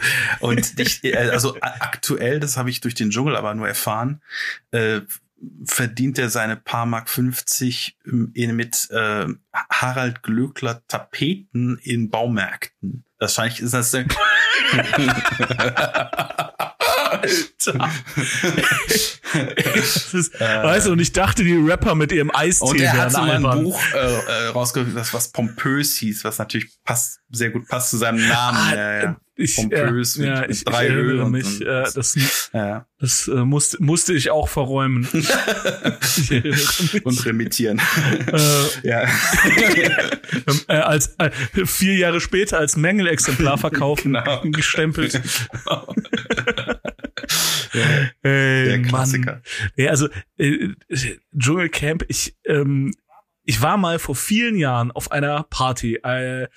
und 0.40 0.80
ich, 0.80 1.18
also 1.18 1.56
aktuell, 1.60 2.40
das 2.40 2.56
habe 2.56 2.70
ich 2.70 2.80
durch 2.80 2.94
den 2.94 3.10
Dschungel 3.10 3.36
aber 3.36 3.54
nur 3.54 3.68
erfahren, 3.68 4.22
äh, 4.70 5.00
verdient 5.64 6.18
er 6.18 6.30
seine 6.30 6.56
paar 6.56 6.86
Mark 6.86 7.10
50 7.10 7.98
mit 8.04 8.88
äh, 8.90 9.26
Harald 9.52 10.22
Glöckler 10.22 10.82
Tapeten 10.86 11.78
in 11.82 12.10
Baumärkten. 12.10 13.04
Wahrscheinlich 13.22 13.60
ist 13.60 13.72
das 13.72 13.92
Alter. 17.22 17.90
ist, 20.12 20.40
äh, 20.40 20.62
weißt 20.62 20.86
du, 20.88 20.92
und 20.92 20.98
ich 21.00 21.12
dachte, 21.12 21.44
die 21.44 21.56
Rapper 21.56 21.94
mit 21.94 22.12
ihrem 22.12 22.30
Eistee 22.34 22.64
Und 22.66 22.80
er 22.80 22.92
hat 22.92 23.12
so 23.12 23.20
ein 23.20 23.42
Buch 23.42 23.80
äh, 23.94 23.98
äh, 23.98 24.48
rausgebracht, 24.48 24.96
das 24.96 25.14
was 25.14 25.28
pompös 25.28 25.96
hieß, 25.96 26.24
was 26.24 26.38
natürlich 26.38 26.70
passt, 26.84 27.20
sehr 27.30 27.50
gut 27.50 27.68
passt 27.68 27.90
zu 27.90 27.96
seinem 27.96 28.26
Namen. 28.28 28.58
Ah, 28.58 28.74
ja, 28.74 29.02
ja. 29.02 29.16
Ich, 29.34 29.56
pompös 29.56 30.16
ja, 30.16 30.22
mit, 30.22 30.28
ja, 30.28 30.48
ich, 30.48 30.64
drei 30.64 30.86
ich 30.88 30.92
erinnere 30.92 31.30
mich. 31.30 31.60
Und, 31.60 31.66
äh, 31.66 31.84
das 31.94 32.50
ja. 32.52 32.86
das 32.98 33.28
äh, 33.28 33.44
musste, 33.44 33.82
musste 33.82 34.12
ich 34.12 34.30
auch 34.30 34.48
verräumen. 34.48 35.08
und 37.04 37.24
remittieren. 37.24 37.80
Äh, 38.26 38.88
ja. 38.88 39.08
äh, 40.68 40.74
als 40.74 41.14
äh, 41.18 41.30
vier 41.64 41.94
Jahre 41.94 42.20
später 42.20 42.58
als 42.58 42.76
Mängelexemplar 42.76 43.56
verkaufen, 43.56 44.12
genau. 44.12 44.42
gestempelt. 44.44 45.18
Genau. 45.64 45.94
ja, 47.72 48.30
äh, 48.30 48.64
der 48.64 48.82
Klassiker. 48.82 49.32
Mann. 49.32 49.42
Ja, 49.76 49.90
also 49.90 50.08
äh, 50.38 50.68
Dschungelcamp, 51.36 52.04
ich 52.08 52.36
ähm, 52.44 52.92
ich 53.44 53.60
war 53.60 53.76
mal 53.76 53.98
vor 53.98 54.14
vielen 54.14 54.56
Jahren 54.56 54.90
auf 54.90 55.10
einer 55.10 55.44
Party. 55.44 55.96
Äh, 55.96 56.48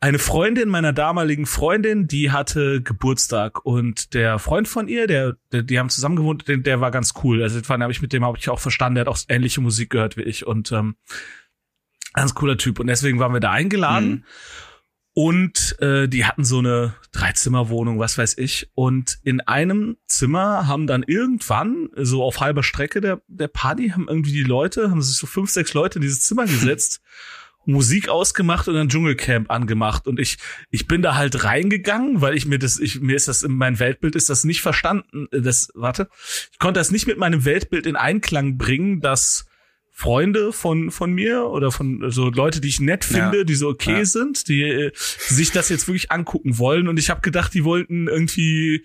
eine 0.00 0.18
Freundin 0.18 0.68
meiner 0.68 0.92
damaligen 0.92 1.46
Freundin, 1.46 2.08
die 2.08 2.32
hatte 2.32 2.82
Geburtstag 2.82 3.64
und 3.64 4.14
der 4.14 4.40
Freund 4.40 4.66
von 4.66 4.88
ihr, 4.88 5.06
der, 5.06 5.36
der 5.52 5.62
die 5.62 5.78
haben 5.78 5.90
zusammen 5.90 6.16
gewohnt, 6.16 6.48
der, 6.48 6.56
der 6.56 6.80
war 6.80 6.90
ganz 6.90 7.14
cool. 7.22 7.40
Also 7.40 7.60
den 7.60 7.82
habe 7.82 7.92
ich 7.92 8.02
mit 8.02 8.12
dem 8.12 8.24
habe 8.24 8.36
ich 8.36 8.48
auch 8.48 8.58
verstanden, 8.58 8.96
der 8.96 9.02
hat 9.02 9.08
auch 9.08 9.18
ähnliche 9.28 9.60
Musik 9.60 9.90
gehört 9.90 10.16
wie 10.16 10.22
ich 10.22 10.44
und 10.44 10.72
ähm, 10.72 10.96
ganz 12.14 12.34
cooler 12.34 12.58
Typ 12.58 12.80
und 12.80 12.88
deswegen 12.88 13.20
waren 13.20 13.32
wir 13.32 13.40
da 13.40 13.52
eingeladen. 13.52 14.10
Mhm. 14.10 14.24
Und 15.14 15.76
äh, 15.80 16.08
die 16.08 16.24
hatten 16.24 16.44
so 16.44 16.58
eine 16.58 16.94
Dreizimmerwohnung, 17.12 17.98
was 17.98 18.16
weiß 18.16 18.38
ich. 18.38 18.70
Und 18.74 19.18
in 19.22 19.40
einem 19.42 19.98
Zimmer 20.06 20.66
haben 20.66 20.86
dann 20.86 21.02
irgendwann, 21.02 21.90
so 21.96 22.22
auf 22.22 22.40
halber 22.40 22.62
Strecke 22.62 23.02
der, 23.02 23.20
der 23.28 23.48
Party, 23.48 23.90
haben 23.90 24.08
irgendwie 24.08 24.32
die 24.32 24.42
Leute, 24.42 24.90
haben 24.90 25.02
sich 25.02 25.18
so 25.18 25.26
fünf, 25.26 25.50
sechs 25.50 25.74
Leute 25.74 25.98
in 25.98 26.02
dieses 26.02 26.22
Zimmer 26.22 26.46
gesetzt, 26.46 27.02
Musik 27.64 28.08
ausgemacht 28.08 28.66
und 28.68 28.76
ein 28.76 28.88
Dschungelcamp 28.88 29.50
angemacht. 29.50 30.08
Und 30.08 30.18
ich, 30.18 30.38
ich 30.70 30.88
bin 30.88 31.02
da 31.02 31.14
halt 31.14 31.44
reingegangen, 31.44 32.22
weil 32.22 32.34
ich 32.34 32.46
mir 32.46 32.58
das, 32.58 32.80
ich, 32.80 33.00
mir 33.00 33.14
ist 33.14 33.28
das 33.28 33.42
in 33.42 33.52
mein 33.52 33.78
Weltbild 33.78 34.16
ist 34.16 34.30
das 34.30 34.44
nicht 34.44 34.62
verstanden. 34.62 35.28
Das, 35.30 35.70
warte, 35.74 36.08
ich 36.50 36.58
konnte 36.58 36.80
das 36.80 36.90
nicht 36.90 37.06
mit 37.06 37.18
meinem 37.18 37.44
Weltbild 37.44 37.86
in 37.86 37.96
Einklang 37.96 38.56
bringen, 38.56 39.00
dass 39.00 39.44
Freunde 39.94 40.52
von 40.52 40.90
von 40.90 41.12
mir 41.12 41.44
oder 41.44 41.70
von 41.70 42.10
so 42.10 42.30
Leute, 42.30 42.60
die 42.60 42.68
ich 42.68 42.80
nett 42.80 43.04
finde, 43.04 43.38
ja. 43.38 43.44
die 43.44 43.54
so 43.54 43.68
okay 43.68 43.98
ja. 43.98 44.04
sind, 44.04 44.48
die, 44.48 44.90
die 45.28 45.34
sich 45.34 45.52
das 45.52 45.68
jetzt 45.68 45.86
wirklich 45.86 46.10
angucken 46.10 46.58
wollen 46.58 46.88
und 46.88 46.98
ich 46.98 47.10
habe 47.10 47.20
gedacht, 47.20 47.52
die 47.54 47.64
wollten 47.64 48.08
irgendwie 48.08 48.84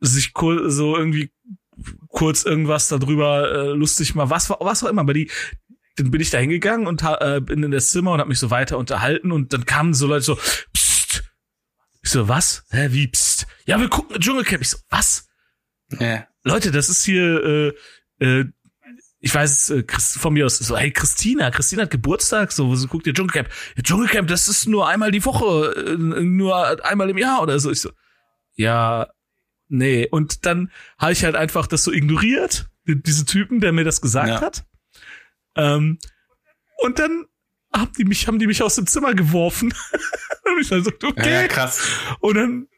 sich 0.00 0.32
so 0.34 0.96
irgendwie 0.96 1.30
kurz 2.08 2.44
irgendwas 2.44 2.88
darüber 2.88 3.52
äh, 3.52 3.72
lustig 3.72 4.14
mal 4.14 4.30
was 4.30 4.48
was 4.48 4.84
auch 4.84 4.88
immer, 4.88 5.02
aber 5.02 5.14
die 5.14 5.28
dann 5.96 6.10
bin 6.10 6.20
ich 6.20 6.30
da 6.30 6.38
hingegangen 6.38 6.86
und 6.86 7.02
äh, 7.02 7.40
bin 7.40 7.62
in 7.62 7.70
das 7.70 7.90
Zimmer 7.90 8.12
und 8.12 8.20
habe 8.20 8.28
mich 8.28 8.38
so 8.38 8.50
weiter 8.50 8.78
unterhalten 8.78 9.32
und 9.32 9.52
dann 9.52 9.66
kamen 9.66 9.92
so 9.94 10.06
Leute 10.06 10.24
so, 10.24 10.38
psst. 10.72 11.24
Ich 12.02 12.10
so, 12.10 12.28
was? 12.28 12.64
Hä, 12.70 12.88
wie 12.90 13.08
psst? 13.08 13.46
Ja, 13.66 13.78
wir 13.78 13.88
gucken 13.88 14.18
Dschungelcamp. 14.18 14.62
Ich 14.62 14.70
so, 14.70 14.78
was? 14.88 15.28
Ja. 16.00 16.26
Leute, 16.42 16.70
das 16.70 16.88
ist 16.88 17.04
hier, 17.04 17.74
äh, 18.20 18.24
äh, 18.24 18.44
ich 19.24 19.32
weiß 19.32 19.70
äh, 19.70 19.84
von 20.18 20.34
mir 20.34 20.46
aus, 20.46 20.58
so, 20.58 20.76
hey, 20.76 20.90
Christina, 20.90 21.50
Christina 21.52 21.82
hat 21.84 21.90
Geburtstag, 21.90 22.50
so, 22.50 22.74
so 22.74 22.88
guckt 22.88 23.06
ihr 23.06 23.14
Dschungelcamp. 23.14 23.48
Ja, 23.76 23.82
Dschungelcamp, 23.82 24.26
das 24.28 24.48
ist 24.48 24.66
nur 24.66 24.88
einmal 24.88 25.12
die 25.12 25.24
Woche, 25.24 25.72
äh, 25.76 25.96
nur 25.96 26.84
einmal 26.84 27.08
im 27.08 27.18
Jahr 27.18 27.40
oder 27.40 27.58
so. 27.60 27.70
Ich 27.70 27.80
so, 27.80 27.90
ja, 28.54 29.06
nee. 29.68 30.08
Und 30.10 30.44
dann 30.44 30.72
habe 30.98 31.12
ich 31.12 31.24
halt 31.24 31.36
einfach 31.36 31.68
das 31.68 31.84
so 31.84 31.92
ignoriert, 31.92 32.68
diese 32.84 33.24
Typen, 33.24 33.60
der 33.60 33.70
mir 33.72 33.84
das 33.84 34.00
gesagt 34.00 34.28
Ja. 34.28 34.40
hat. 34.40 34.64
Ähm, 35.54 35.98
und 36.78 36.98
dann 36.98 37.26
haben 37.72 37.92
die 37.96 38.04
mich, 38.04 38.26
haben 38.26 38.40
die 38.40 38.48
mich 38.48 38.60
aus 38.60 38.74
dem 38.74 38.88
Zimmer 38.88 39.14
geworfen. 39.14 39.72
und 40.44 40.60
ich 40.60 40.68
dann 40.68 40.82
so, 40.82 40.90
okay. 41.04 41.42
Ja, 41.42 41.46
krass. 41.48 41.88
Und 42.18 42.34
dann, 42.34 42.68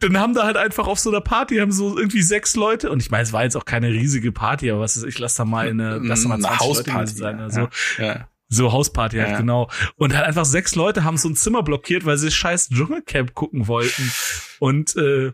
dann 0.00 0.18
haben 0.18 0.34
da 0.34 0.44
halt 0.44 0.56
einfach 0.56 0.86
auf 0.86 0.98
so 0.98 1.10
einer 1.10 1.20
Party 1.20 1.56
haben 1.58 1.72
so 1.72 1.96
irgendwie 1.98 2.22
sechs 2.22 2.56
Leute. 2.56 2.90
Und 2.90 3.00
ich 3.02 3.10
meine, 3.10 3.22
es 3.22 3.32
war 3.32 3.44
jetzt 3.44 3.56
auch 3.56 3.64
keine 3.64 3.88
riesige 3.88 4.32
Party, 4.32 4.70
aber 4.70 4.80
was 4.80 4.96
ist, 4.96 5.04
ich 5.04 5.18
lass 5.18 5.34
da 5.34 5.44
mal 5.44 5.68
eine, 5.68 5.98
lass 6.02 6.22
da 6.22 6.28
mal 6.28 6.34
Eine 6.34 6.44
20 6.44 6.60
Leute 6.60 6.94
Hausparty, 6.94 7.12
sein. 7.14 7.38
ja. 7.38 7.44
Also, 7.44 7.68
Ja. 7.98 8.28
so 8.48 8.72
Hausparty 8.72 9.18
halt, 9.18 9.30
Ja. 9.30 9.36
genau. 9.38 9.70
Und 9.96 10.14
halt 10.16 10.26
einfach 10.26 10.44
sechs 10.44 10.74
Leute 10.74 11.04
haben 11.04 11.16
so 11.16 11.28
ein 11.28 11.36
Zimmer 11.36 11.62
blockiert, 11.62 12.04
weil 12.04 12.18
sie 12.18 12.30
scheiß 12.30 12.70
Dschungelcamp 12.70 13.34
gucken 13.34 13.68
wollten. 13.68 14.10
Und 14.58 14.96
äh, 14.96 15.32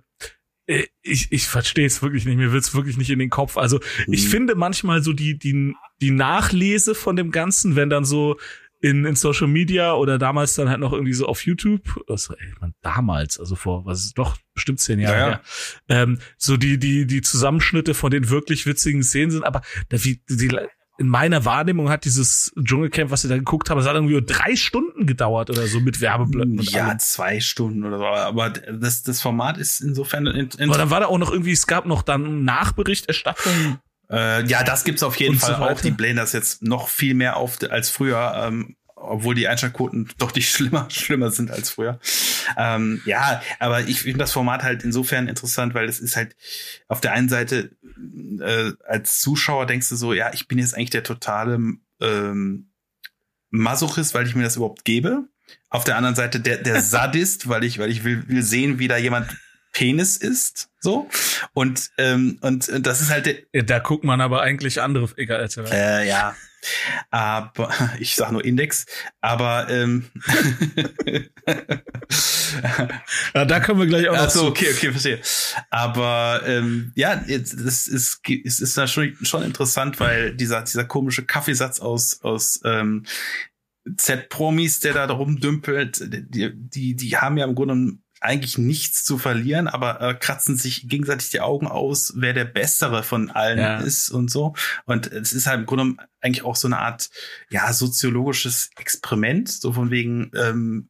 ich, 1.03 1.31
ich 1.31 1.47
verstehe 1.47 1.87
es 1.87 2.03
wirklich 2.03 2.25
nicht, 2.25 2.37
mir 2.39 2.53
wird's 2.53 2.75
wirklich 2.75 2.97
nicht 2.97 3.11
in 3.11 3.21
den 3.21 3.31
Kopf. 3.31 3.57
Also 3.57 3.79
ich 4.09 4.25
Mhm. 4.27 4.31
finde 4.31 4.55
manchmal 4.57 5.01
so 5.03 5.13
die, 5.13 5.39
die, 5.39 5.75
die 6.01 6.11
Nachlese 6.11 6.97
von 6.97 7.15
dem 7.15 7.31
Ganzen, 7.31 7.77
wenn 7.77 7.89
dann 7.89 8.05
so 8.05 8.37
in, 8.87 9.05
in 9.05 9.17
Social 9.17 9.49
Media 9.49 9.95
oder 9.95 10.19
damals 10.19 10.55
dann 10.55 10.69
halt 10.69 10.81
noch 10.81 10.93
irgendwie 10.93 11.13
so 11.13 11.27
auf 11.27 11.45
YouTube, 11.45 11.83
also, 12.09 12.35
ey, 12.35 12.53
man, 12.61 12.75
damals, 12.83 13.39
also 13.41 13.57
vor, 13.57 13.85
was 13.85 14.05
ist 14.05 14.19
doch 14.19 14.37
bestimmt 14.55 14.81
zehn 14.81 15.01
Jahre 15.01 15.17
Ja, 15.17 15.21
ja. 15.21 15.29
her, 15.29 15.43
ähm, 15.89 16.19
so 16.39 16.57
die, 16.57 16.79
die, 16.79 17.07
die 17.07 17.21
Zusammenschnitte 17.23 17.95
von 17.95 18.11
den 18.11 18.31
wirklich 18.31 18.67
witzigen 18.67 19.03
Szenen 19.03 19.31
sind, 19.31 19.45
aber 19.45 19.63
da, 19.89 20.03
wie, 20.05 20.23
die, 20.29 20.57
in 20.99 21.09
meiner 21.09 21.45
Wahrnehmung 21.45 21.91
hat 21.91 22.05
dieses 22.05 22.53
Dschungelcamp, 22.63 23.11
was 23.11 23.25
wir 23.25 23.29
da 23.29 23.37
geguckt 23.37 23.69
haben, 23.69 23.79
das 23.79 23.87
hat 23.87 23.95
irgendwie 23.95 24.15
nur 24.15 24.23
drei 24.23 24.57
Stunden 24.57 25.07
gedauert 25.07 25.51
oder 25.51 25.67
so 25.67 25.81
mit 25.81 26.01
Werbeblöcken 26.01 26.59
Ja, 26.63 26.87
allem. 26.87 26.99
zwei 27.01 27.41
Stunden 27.41 27.85
oder 27.85 27.99
so. 27.99 28.05
Aber 28.07 28.51
das, 28.51 29.03
das 29.03 29.21
Format 29.21 29.59
ist 29.59 29.81
insofern 29.81 30.27
in, 30.27 30.49
in, 30.59 30.71
Aber 30.71 30.79
dann 30.79 30.91
war 30.91 31.01
da 31.01 31.07
auch 31.07 31.19
noch 31.19 31.31
irgendwie, 31.31 31.53
es 31.53 31.67
gab 31.67 31.85
noch 31.85 32.03
dann 32.03 32.45
Nachberichterstattung. 32.45 33.79
Äh, 34.11 34.47
ja, 34.47 34.63
das 34.63 34.85
gibt's 34.85 35.03
auf 35.03 35.17
jeden 35.17 35.35
Und 35.35 35.41
so 35.41 35.49
Fall 35.49 35.75
auch. 35.75 35.81
Die 35.81 35.91
blähen 35.91 36.17
das 36.17 36.33
jetzt 36.33 36.63
noch 36.63 36.89
viel 36.89 37.15
mehr 37.15 37.37
auf 37.37 37.59
als 37.71 37.91
früher, 37.91 38.35
ähm, 38.37 38.77
obwohl 38.95 39.35
die 39.35 39.49
Einschaltquoten 39.49 40.09
doch 40.19 40.35
nicht 40.35 40.51
schlimmer, 40.51 40.89
schlimmer 40.91 41.31
sind 41.31 41.51
als 41.51 41.71
früher. 41.71 41.99
Ähm, 42.57 43.03
ja, 43.05 43.43
aber 43.59 43.83
ich 43.83 44.01
finde 44.01 44.19
das 44.19 44.33
Format 44.33 44.63
halt 44.63 44.85
insofern 44.85 45.29
interessant, 45.29 45.75
weil 45.75 45.89
es 45.89 46.01
ist 46.01 46.17
halt 46.17 46.37
auf 46.89 47.01
der 47.01 47.13
einen 47.13 47.29
Seite 47.29 47.71
äh, 48.41 48.73
als 48.87 49.21
Zuschauer 49.21 49.67
denkst 49.67 49.89
du 49.89 49.97
so, 49.97 50.13
ja, 50.13 50.33
ich 50.33 50.49
bin 50.49 50.59
jetzt 50.59 50.75
eigentlich 50.75 50.91
der 50.91 51.03
totale 51.03 51.59
ähm, 52.01 52.71
Masochist, 53.51 54.15
weil 54.15 54.27
ich 54.27 54.35
mir 54.35 54.43
das 54.43 54.57
überhaupt 54.57 54.85
gebe. 54.85 55.25
Auf 55.71 55.85
der 55.85 55.97
anderen 55.97 56.17
Seite 56.17 56.41
der, 56.41 56.59
der 56.59 56.81
Sadist, 56.83 57.49
weil 57.49 57.65
ich, 57.65 57.79
weil 57.79 57.91
ich 57.91 58.05
will, 58.05 58.29
will 58.29 58.43
sehen, 58.43 58.79
wie 58.79 58.89
da 58.89 58.97
jemand 58.97 59.37
Penis 59.77 60.17
ist, 60.17 60.71
so. 60.81 61.07
Und, 61.53 61.91
ähm, 61.99 62.39
und, 62.41 62.67
und 62.71 62.87
das 62.87 63.03
ist 63.03 63.11
halt 63.11 63.47
Da 63.53 63.79
guckt 63.81 64.05
man 64.05 64.23
aber 64.23 64.41
eigentlich 64.41 64.81
andere, 64.81 65.07
egal, 65.19 65.47
äh, 65.71 66.09
ja. 66.09 66.35
Aber 67.11 67.71
ich 68.01 68.17
sag 68.17 68.33
nur 68.33 68.43
Index, 68.43 68.87
aber 69.21 69.69
ähm, 69.69 70.07
Ja, 73.35 73.45
da 73.45 73.61
können 73.61 73.79
wir 73.81 73.87
gleich 73.87 74.09
auch 74.09 74.15
noch 74.15 74.23
Ach 74.23 74.31
so, 74.31 74.41
zu. 74.45 74.47
okay, 74.47 74.69
okay, 74.75 74.91
verstehe. 74.91 75.21
Aber 75.69 76.41
ähm, 76.47 76.93
ja, 76.95 77.17
das 77.17 77.53
ist, 77.53 78.23
es 78.27 78.61
ist 78.61 78.91
schon, 78.91 79.15
schon 79.23 79.43
interessant, 79.43 80.01
weil 80.01 80.35
dieser, 80.35 80.63
dieser 80.63 80.85
komische 80.85 81.27
Kaffeesatz 81.27 81.81
aus, 81.81 82.23
aus 82.23 82.61
ähm, 82.65 83.05
Z-Promis, 83.95 84.81
der 84.81 84.95
da 84.95 85.05
rumdümpelt, 85.13 86.01
die, 86.03 86.51
die, 86.55 86.97
die 86.97 87.17
haben 87.19 87.37
ja 87.37 87.45
im 87.45 87.55
Grunde 87.55 87.99
eigentlich 88.27 88.59
nichts 88.59 89.05
zu 89.05 89.19
verlieren, 89.19 89.69
aber 89.69 90.01
äh, 90.01 90.15
kratzen 90.15 90.57
sich 90.57 90.89
gegenseitig 90.89 91.31
die 91.31 91.41
Augen 91.41 91.67
aus, 91.67 92.13
wer 92.17 92.33
der 92.33 92.45
Bessere 92.45 93.03
von 93.03 93.31
allen 93.31 93.59
Ja. 93.59 93.79
ist 93.79 94.11
und 94.11 94.31
so. 94.31 94.55
Und 94.85 95.07
es 95.07 95.33
ist 95.33 95.47
halt 95.47 95.61
im 95.61 95.67
Grunde 95.67 95.97
eigentlich 96.21 96.45
auch 96.45 96.57
so 96.57 96.67
eine 96.67 96.79
Art, 96.79 97.09
ja, 97.51 97.73
soziologisches 97.73 98.71
Experiment, 98.79 99.49
so 99.49 99.73
von 99.73 99.91
wegen 99.91 100.31
ähm, 100.37 100.89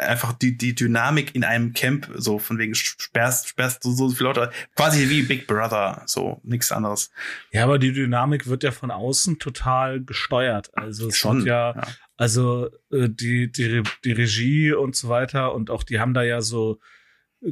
einfach 0.00 0.32
die, 0.32 0.56
die 0.56 0.74
Dynamik 0.74 1.34
in 1.34 1.42
einem 1.44 1.72
Camp, 1.72 2.08
so 2.14 2.38
von 2.38 2.58
wegen 2.58 2.74
sperrst, 2.74 3.48
sperrst 3.48 3.84
du 3.84 3.90
so 3.92 4.08
viele 4.10 4.28
Leute, 4.28 4.50
quasi 4.76 5.08
wie 5.08 5.22
Big 5.22 5.46
Brother, 5.46 6.02
so 6.06 6.40
nichts 6.44 6.70
anderes. 6.70 7.10
Ja, 7.50 7.64
aber 7.64 7.78
die 7.78 7.92
Dynamik 7.92 8.46
wird 8.46 8.62
ja 8.62 8.70
von 8.70 8.90
außen 8.90 9.38
total 9.38 10.02
gesteuert. 10.02 10.70
Also 10.76 11.08
es 11.08 11.16
Schon, 11.16 11.44
ja, 11.44 11.74
ja. 11.74 11.82
Also 12.16 12.70
äh, 12.90 13.08
die, 13.08 13.50
die, 13.50 13.82
die 14.04 14.12
Regie 14.12 14.72
und 14.72 14.96
so 14.96 15.08
weiter 15.08 15.54
und 15.54 15.70
auch 15.70 15.82
die 15.82 16.00
haben 16.00 16.14
da 16.14 16.22
ja 16.22 16.40
so 16.40 16.78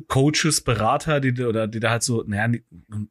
Coaches, 0.09 0.63
Berater, 0.63 1.21
die 1.21 1.43
oder 1.43 1.69
die 1.69 1.79
da 1.81 1.91
halt 1.91 2.03
so, 2.03 2.25
naja, 2.27 2.59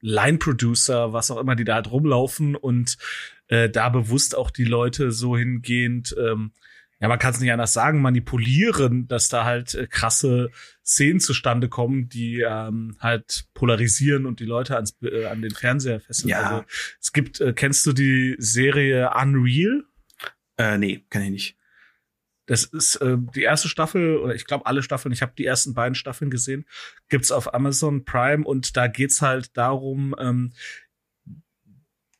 Line-Producer, 0.01 1.13
was 1.13 1.31
auch 1.31 1.39
immer, 1.39 1.55
die 1.55 1.63
da 1.63 1.75
halt 1.75 1.91
rumlaufen 1.91 2.55
und 2.55 2.97
äh, 3.47 3.69
da 3.69 3.89
bewusst 3.89 4.35
auch 4.35 4.49
die 4.49 4.65
Leute 4.65 5.11
so 5.11 5.37
hingehend, 5.37 6.15
ähm, 6.19 6.51
ja, 6.99 7.09
man 7.09 7.19
kann 7.19 7.33
es 7.33 7.39
nicht 7.39 7.51
anders 7.51 7.73
sagen, 7.73 8.01
manipulieren, 8.01 9.07
dass 9.07 9.29
da 9.29 9.43
halt 9.43 9.75
äh, 9.75 9.87
krasse 9.87 10.49
Szenen 10.85 11.19
zustande 11.19 11.69
kommen, 11.69 12.07
die 12.09 12.41
ähm, 12.41 12.95
halt 12.99 13.45
polarisieren 13.53 14.25
und 14.25 14.39
die 14.39 14.45
Leute 14.45 14.75
ans, 14.75 14.97
äh, 15.01 15.25
an 15.25 15.41
den 15.41 15.51
Fernseher 15.51 15.99
fesseln. 15.99 16.29
Ja. 16.29 16.49
Also 16.49 16.65
es 17.01 17.13
gibt, 17.13 17.41
äh, 17.41 17.53
kennst 17.53 17.85
du 17.85 17.93
die 17.93 18.35
Serie 18.39 19.11
Unreal? 19.15 19.83
Äh, 20.63 20.77
nee, 20.77 21.05
kann 21.09 21.21
ich 21.23 21.29
nicht. 21.31 21.57
Das 22.45 22.65
ist 22.65 22.95
äh, 22.97 23.15
die 23.35 23.43
erste 23.43 23.69
Staffel, 23.69 24.17
oder 24.17 24.35
ich 24.35 24.45
glaube 24.45 24.65
alle 24.65 24.83
Staffeln, 24.83 25.13
ich 25.13 25.21
habe 25.21 25.33
die 25.37 25.45
ersten 25.45 25.73
beiden 25.73 25.95
Staffeln 25.95 26.29
gesehen, 26.29 26.65
gibt's 27.09 27.31
auf 27.31 27.53
Amazon 27.53 28.03
Prime 28.05 28.43
und 28.45 28.75
da 28.75 28.87
geht's 28.87 29.21
halt 29.21 29.55
darum, 29.57 30.13
ähm, 30.19 30.51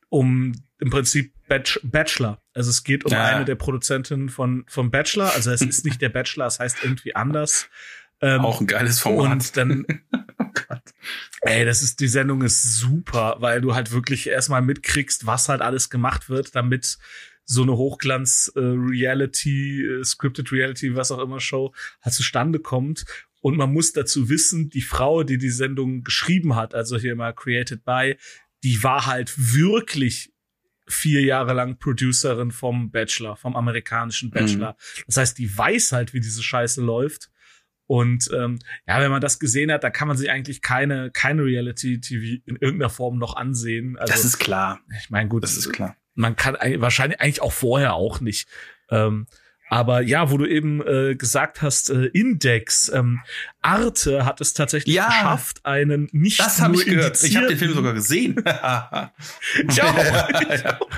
um 0.08 0.52
im 0.78 0.90
Prinzip 0.90 1.32
Bach 1.48 1.76
Bachelor. 1.82 2.42
Also 2.54 2.70
es 2.70 2.84
geht 2.84 3.04
um 3.04 3.12
Ja. 3.12 3.24
eine 3.24 3.44
der 3.44 3.54
Produzentinnen 3.56 4.28
von, 4.30 4.64
von 4.66 4.90
Bachelor. 4.90 5.32
Also 5.34 5.50
es 5.50 5.60
ist 5.60 5.84
nicht 5.84 6.00
der 6.00 6.08
Bachelor, 6.08 6.46
es 6.46 6.58
heißt 6.58 6.78
irgendwie 6.82 7.14
anders. 7.14 7.68
Ähm, 8.20 8.40
Auch 8.40 8.60
ein 8.60 8.66
geiles 8.66 9.00
Format. 9.00 9.32
und 9.32 9.56
dann, 9.56 9.86
ey, 11.42 11.64
das 11.66 11.82
ist, 11.82 12.00
die 12.00 12.08
Sendung 12.08 12.42
ist 12.42 12.62
super, 12.62 13.36
weil 13.40 13.60
du 13.60 13.74
halt 13.74 13.90
wirklich 13.92 14.26
erstmal 14.28 14.62
mitkriegst, 14.62 15.26
was 15.26 15.48
halt 15.50 15.60
alles 15.60 15.90
gemacht 15.90 16.28
wird, 16.30 16.54
damit 16.54 16.96
so 17.44 17.62
eine 17.62 17.76
Hochglanz-Reality, 17.76 19.84
äh, 19.84 20.04
Scripted 20.04 20.52
Reality, 20.52 20.96
was 20.96 21.10
auch 21.10 21.20
immer 21.20 21.40
Show 21.40 21.74
halt 22.00 22.14
zustande 22.14 22.58
kommt. 22.58 23.04
Und 23.40 23.56
man 23.56 23.72
muss 23.72 23.92
dazu 23.92 24.30
wissen, 24.30 24.70
die 24.70 24.80
Frau, 24.80 25.22
die 25.22 25.36
die 25.36 25.50
Sendung 25.50 26.02
geschrieben 26.02 26.56
hat, 26.56 26.74
also 26.74 26.96
hier 26.96 27.14
mal 27.14 27.34
created 27.34 27.84
by, 27.84 28.16
die 28.62 28.82
war 28.82 29.06
halt 29.06 29.34
wirklich 29.36 30.32
vier 30.86 31.22
Jahre 31.22 31.54
lang 31.54 31.78
Producerin 31.78 32.50
vom 32.50 32.90
Bachelor, 32.90 33.36
vom 33.36 33.56
amerikanischen 33.56 34.30
Bachelor. 34.30 34.76
Das 35.06 35.16
heißt, 35.16 35.38
die 35.38 35.56
weiß 35.56 35.92
halt, 35.92 36.14
wie 36.14 36.20
diese 36.20 36.42
Scheiße 36.42 36.82
läuft. 36.82 37.30
Und 37.86 38.30
ähm, 38.32 38.58
ja, 38.86 39.00
wenn 39.00 39.10
man 39.10 39.20
das 39.20 39.38
gesehen 39.38 39.70
hat, 39.70 39.84
da 39.84 39.90
kann 39.90 40.08
man 40.08 40.16
sich 40.16 40.30
eigentlich 40.30 40.62
keine 40.62 41.10
keine 41.10 41.44
Reality-TV 41.44 42.42
in 42.46 42.56
irgendeiner 42.56 42.88
Form 42.88 43.18
noch 43.18 43.36
ansehen. 43.36 43.98
Also 43.98 44.12
das 44.12 44.24
ist 44.24 44.38
klar. 44.38 44.80
ich 45.02 45.10
meine, 45.10 45.28
gut, 45.28 45.42
Das 45.42 45.56
ist 45.56 45.70
klar. 45.70 45.96
Man 46.14 46.36
kann 46.36 46.56
wahrscheinlich 46.80 47.20
eigentlich 47.20 47.42
auch 47.42 47.52
vorher 47.52 47.94
auch 47.94 48.20
nicht. 48.20 48.48
Ähm, 48.90 49.26
aber 49.70 50.02
ja, 50.02 50.30
wo 50.30 50.36
du 50.36 50.44
eben 50.46 50.86
äh, 50.86 51.16
gesagt 51.16 51.62
hast, 51.62 51.88
äh, 51.90 52.04
Index, 52.12 52.90
ähm, 52.94 53.20
Arte 53.62 54.26
hat 54.26 54.40
es 54.42 54.52
tatsächlich 54.52 54.94
Ja. 54.94 55.06
geschafft, 55.08 55.64
einen 55.64 56.08
nicht 56.12 56.38
Das 56.38 56.60
nur 56.60 56.74
ich 56.80 56.84
gehört. 56.84 57.22
Ich 57.24 57.34
habe 57.36 57.46
den 57.48 57.56
Film 57.58 57.72
sogar 57.74 57.94
gesehen. 57.94 58.36
Ich 59.68 59.82
auch. 59.82 60.28
Ich 60.50 60.66
auch. 60.66 60.88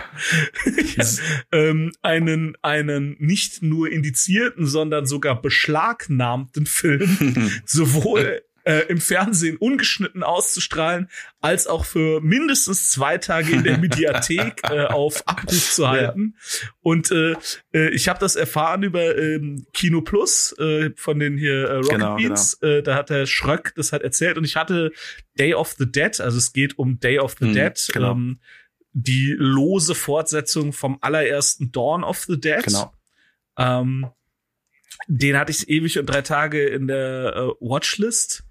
ähm, 1.53 1.93
einen, 2.03 2.57
einen 2.63 3.17
nicht 3.19 3.63
nur 3.63 3.91
indizierten, 3.91 4.67
sondern 4.67 5.07
sogar 5.07 5.41
beschlagnahmten 5.41 6.67
Film 6.67 7.53
sowohl 7.65 8.43
äh, 8.67 8.81
im 8.89 9.01
Fernsehen 9.01 9.57
ungeschnitten 9.57 10.23
auszustrahlen, 10.25 11.09
als 11.41 11.67
auch 11.69 11.85
für 11.85 12.21
mindestens 12.21 12.91
zwei 12.91 13.17
Tage 13.17 13.53
in 13.53 13.63
der 13.65 13.79
Mediathek 13.79 14.61
äh, 14.69 14.87
auf 14.87 15.27
Abruf 15.29 15.73
zu 15.73 15.89
halten. 15.89 16.35
Und 16.83 17.11
äh, 17.13 17.35
äh, 17.73 17.91
ich 17.91 18.09
habe 18.09 18.19
das 18.19 18.35
erfahren 18.35 18.83
über 18.83 19.17
ähm, 19.17 19.67
Kino 19.73 20.01
Plus 20.03 20.53
äh, 20.59 20.91
von 20.97 21.19
den 21.21 21.39
hier 21.39 21.69
äh, 21.69 21.73
Rocket 21.77 21.91
Genau, 21.91 22.17
Beats. 22.17 22.55
Äh, 22.63 22.83
da 22.83 22.97
hat 22.97 23.11
der 23.11 23.27
Schröck 23.27 23.73
das 23.77 23.93
halt 23.93 24.03
erzählt 24.03 24.37
und 24.37 24.45
ich 24.45 24.57
hatte 24.57 24.91
Day 25.39 25.55
of 25.55 25.75
the 25.79 25.91
Dead, 25.91 26.21
also 26.21 26.37
es 26.37 26.53
geht 26.53 26.77
um 26.79 26.99
Day 26.99 27.19
of 27.21 27.37
the 27.39 27.47
Mhm, 27.47 27.53
Dead. 27.55 27.91
genau. 27.93 28.13
Ähm, 28.13 28.41
die 28.93 29.35
lose 29.39 29.95
Fortsetzung 29.95 30.73
vom 30.73 30.99
allerersten 31.03 31.71
Dawn 31.71 32.03
of 32.03 32.25
the 32.25 32.41
Dead. 32.41 32.65
Genau. 32.65 32.93
Ähm, 33.59 34.07
den 35.07 35.39
hatte 35.39 35.53
ich 35.53 35.69
ewig 35.69 35.99
und 35.99 36.07
drei 36.07 36.23
Tage 36.23 36.67
in 36.67 36.87
der 36.89 37.35
äh, 37.37 37.41
Watchlist. 37.61 38.43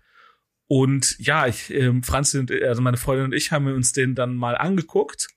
Und 0.67 1.15
ja, 1.19 1.47
ich, 1.47 1.71
ähm, 1.71 2.01
Franz 2.03 2.33
und 2.33 2.51
also 2.51 2.81
meine 2.81 2.97
Freundin 2.97 3.25
und 3.25 3.33
ich 3.33 3.51
haben 3.51 3.67
uns 3.67 3.91
den 3.93 4.15
dann 4.15 4.35
mal 4.35 4.57
angeguckt. 4.57 5.27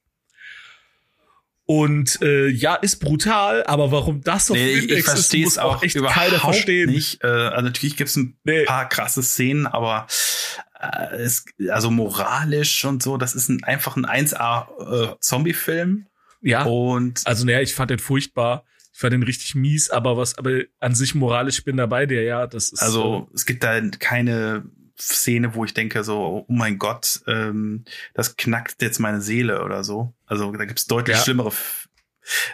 Und 1.66 2.22
äh, 2.22 2.48
ja, 2.48 2.76
ist 2.76 2.96
brutal, 2.96 3.62
aber 3.64 3.92
warum 3.92 4.22
das 4.22 4.50
auf 4.50 4.56
Nee, 4.56 4.70
ich, 4.72 4.82
Index 4.84 5.00
ich 5.00 5.04
verstehe 5.04 5.46
es 5.46 5.58
auch 5.58 5.82
echt 5.82 5.96
überhaupt 5.96 6.14
keiner 6.18 6.38
verstehen. 6.38 6.88
nicht. 6.90 7.22
Äh, 7.22 7.26
also 7.26 7.66
natürlich 7.66 7.96
gibt 7.98 8.08
es 8.08 8.16
ein 8.16 8.38
Nee. 8.44 8.64
paar 8.64 8.88
krasse 8.88 9.22
Szenen, 9.22 9.66
aber 9.66 10.06
äh, 10.80 11.16
es, 11.16 11.44
also 11.68 11.90
moralisch 11.90 12.86
und 12.86 13.02
so, 13.02 13.18
das 13.18 13.34
ist 13.34 13.50
ein, 13.50 13.62
einfach 13.64 13.96
ein 13.96 14.06
1A 14.06 15.12
äh, 15.12 15.16
Zombie-Film. 15.20 16.06
Ja, 16.40 16.64
Und 16.64 17.20
also 17.26 17.44
naja, 17.44 17.60
ich 17.60 17.74
fand 17.74 17.90
den 17.90 17.98
furchtbar. 17.98 18.64
Ich 18.94 19.00
fand 19.00 19.12
den 19.12 19.22
richtig 19.22 19.54
mies, 19.54 19.90
aber 19.90 20.16
was, 20.16 20.38
aber 20.38 20.62
an 20.80 20.94
sich 20.94 21.14
moralisch 21.14 21.62
bin 21.64 21.76
dabei 21.76 22.06
der, 22.06 22.22
ja, 22.22 22.46
das 22.46 22.70
ist 22.70 22.82
also 22.82 23.28
es 23.34 23.44
gibt 23.44 23.62
da 23.62 23.78
keine 23.98 24.64
Szene, 25.00 25.54
wo 25.54 25.64
ich 25.64 25.74
denke 25.74 26.02
so, 26.04 26.44
oh 26.48 26.52
mein 26.52 26.78
Gott, 26.78 27.20
ähm, 27.26 27.84
das 28.14 28.36
knackt 28.36 28.82
jetzt 28.82 28.98
meine 28.98 29.20
Seele 29.20 29.62
oder 29.64 29.84
so. 29.84 30.14
Also 30.26 30.50
da 30.52 30.64
gibt's 30.64 30.86
deutlich 30.86 31.16
Ja. 31.16 31.22
schlimmere 31.22 31.48
F 31.48 31.88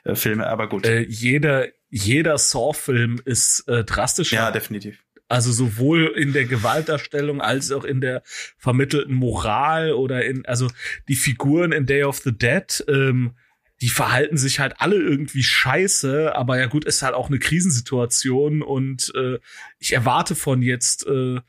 äh, 0.05 0.15
Filme, 0.15 0.47
aber 0.47 0.69
gut. 0.69 0.87
äh, 0.87 1.01
jeder 1.01 1.67
jeder 1.91 2.39
Saw-Film 2.39 3.21
ist 3.25 3.69
äh, 3.69 3.85
drastischer. 3.85 4.37
ja, 4.37 4.51
definitiv. 4.51 4.99
Also 5.29 5.53
sowohl 5.53 6.13
in 6.17 6.33
der 6.33 6.45
Gewaltdarstellung 6.45 7.41
als 7.41 7.71
auch 7.73 7.85
in 7.85 8.01
der 8.01 8.23
vermittelten 8.59 9.15
Moral 9.15 9.93
oder 9.93 10.25
in, 10.25 10.45
also 10.45 10.69
die 11.09 11.15
Figuren 11.15 11.73
in 11.73 11.87
Day 11.87 12.03
of 12.03 12.19
the 12.19 12.37
Dead, 12.37 12.85
ähm, 12.89 13.37
die 13.81 13.89
verhalten 13.89 14.37
sich 14.37 14.61
halt 14.61 14.75
alle 14.81 14.97
irgendwie 14.97 15.43
scheiße, 15.43 16.35
aber 16.35 16.59
ja 16.59 16.67
gut, 16.67 16.85
ist 16.85 17.03
halt 17.03 17.15
auch 17.15 17.29
eine 17.29 17.39
Krisensituation 17.39 18.63
und 18.63 19.13
äh, 19.15 19.39
ich 19.79 19.93
erwarte 19.93 20.35
von 20.35 20.63
jetzt 20.63 21.07
äh, 21.07 21.41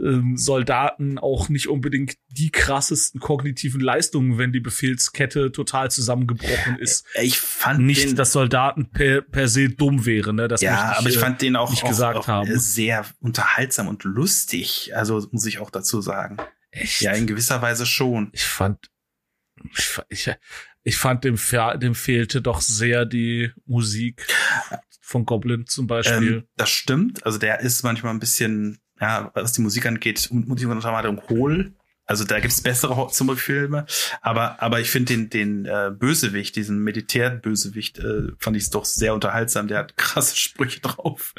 ähm, 0.00 0.36
Soldaten 0.36 1.18
auch 1.18 1.48
nicht 1.48 1.68
unbedingt 1.68 2.16
die 2.28 2.50
krassesten 2.50 3.20
kognitiven 3.20 3.80
Leistungen, 3.80 4.38
wenn 4.38 4.52
die 4.52 4.60
Befehlskette 4.60 5.52
total 5.52 5.90
zusammengebrochen 5.90 6.78
ist. 6.78 7.06
Ich 7.20 7.38
fand 7.38 7.80
Nicht, 7.80 8.10
den, 8.10 8.16
dass 8.16 8.32
Soldaten 8.32 8.90
per, 8.90 9.22
per 9.22 9.48
se 9.48 9.68
dumm 9.68 10.04
wären, 10.06 10.36
ne? 10.36 10.48
Das 10.48 10.60
ja, 10.60 10.72
möchte 10.72 10.98
aber 10.98 11.08
ich 11.08 11.16
äh, 11.16 11.20
fand 11.20 11.42
den 11.42 11.56
auch, 11.56 11.70
nicht 11.70 11.84
auch, 11.84 11.88
gesagt 11.88 12.18
auch 12.18 12.28
haben. 12.28 12.58
sehr 12.58 13.06
unterhaltsam 13.20 13.88
und 13.88 14.04
lustig. 14.04 14.92
Also 14.94 15.26
muss 15.30 15.46
ich 15.46 15.58
auch 15.58 15.70
dazu 15.70 16.00
sagen. 16.00 16.38
echt. 16.70 17.02
Ja, 17.02 17.12
in 17.12 17.26
gewisser 17.26 17.62
Weise 17.62 17.86
schon. 17.86 18.30
ich 18.32 18.44
fand, 18.44 18.90
ich, 19.72 19.98
ich, 20.08 20.30
ich 20.84 20.96
fand 20.96 21.24
dem, 21.24 21.38
dem 21.80 21.94
fehlte 21.94 22.42
doch 22.42 22.60
sehr 22.60 23.04
die 23.04 23.50
Musik 23.66 24.26
von 25.00 25.26
Goblin 25.26 25.66
zum 25.66 25.86
Beispiel. 25.86 26.32
Ähm, 26.32 26.48
das 26.56 26.70
stimmt. 26.70 27.24
Also 27.24 27.38
der 27.38 27.60
ist 27.60 27.82
manchmal 27.82 28.14
ein 28.14 28.20
bisschen, 28.20 28.78
ja, 29.02 29.32
was 29.34 29.52
die 29.52 29.62
Musik 29.62 29.84
angeht, 29.84 30.28
Musik 30.30 30.68
unter 30.68 30.92
anderem 30.92 31.20
hohl. 31.28 31.74
Also 32.04 32.24
da 32.24 32.38
gibt's 32.38 32.60
bessere 32.60 33.08
Zombie-Filme. 33.08 33.86
Aber, 34.20 34.62
aber 34.62 34.80
ich 34.80 34.90
finde 34.90 35.14
den, 35.14 35.30
den 35.30 35.66
äh, 35.66 35.90
Bösewicht, 35.92 36.54
diesen 36.54 36.78
Militärbösewicht, 36.78 37.98
äh, 37.98 38.28
fand 38.38 38.56
ich 38.56 38.70
doch 38.70 38.84
sehr 38.84 39.14
unterhaltsam. 39.14 39.66
Der 39.66 39.78
hat 39.78 39.96
krasse 39.96 40.36
Sprüche 40.36 40.80
drauf. 40.80 41.34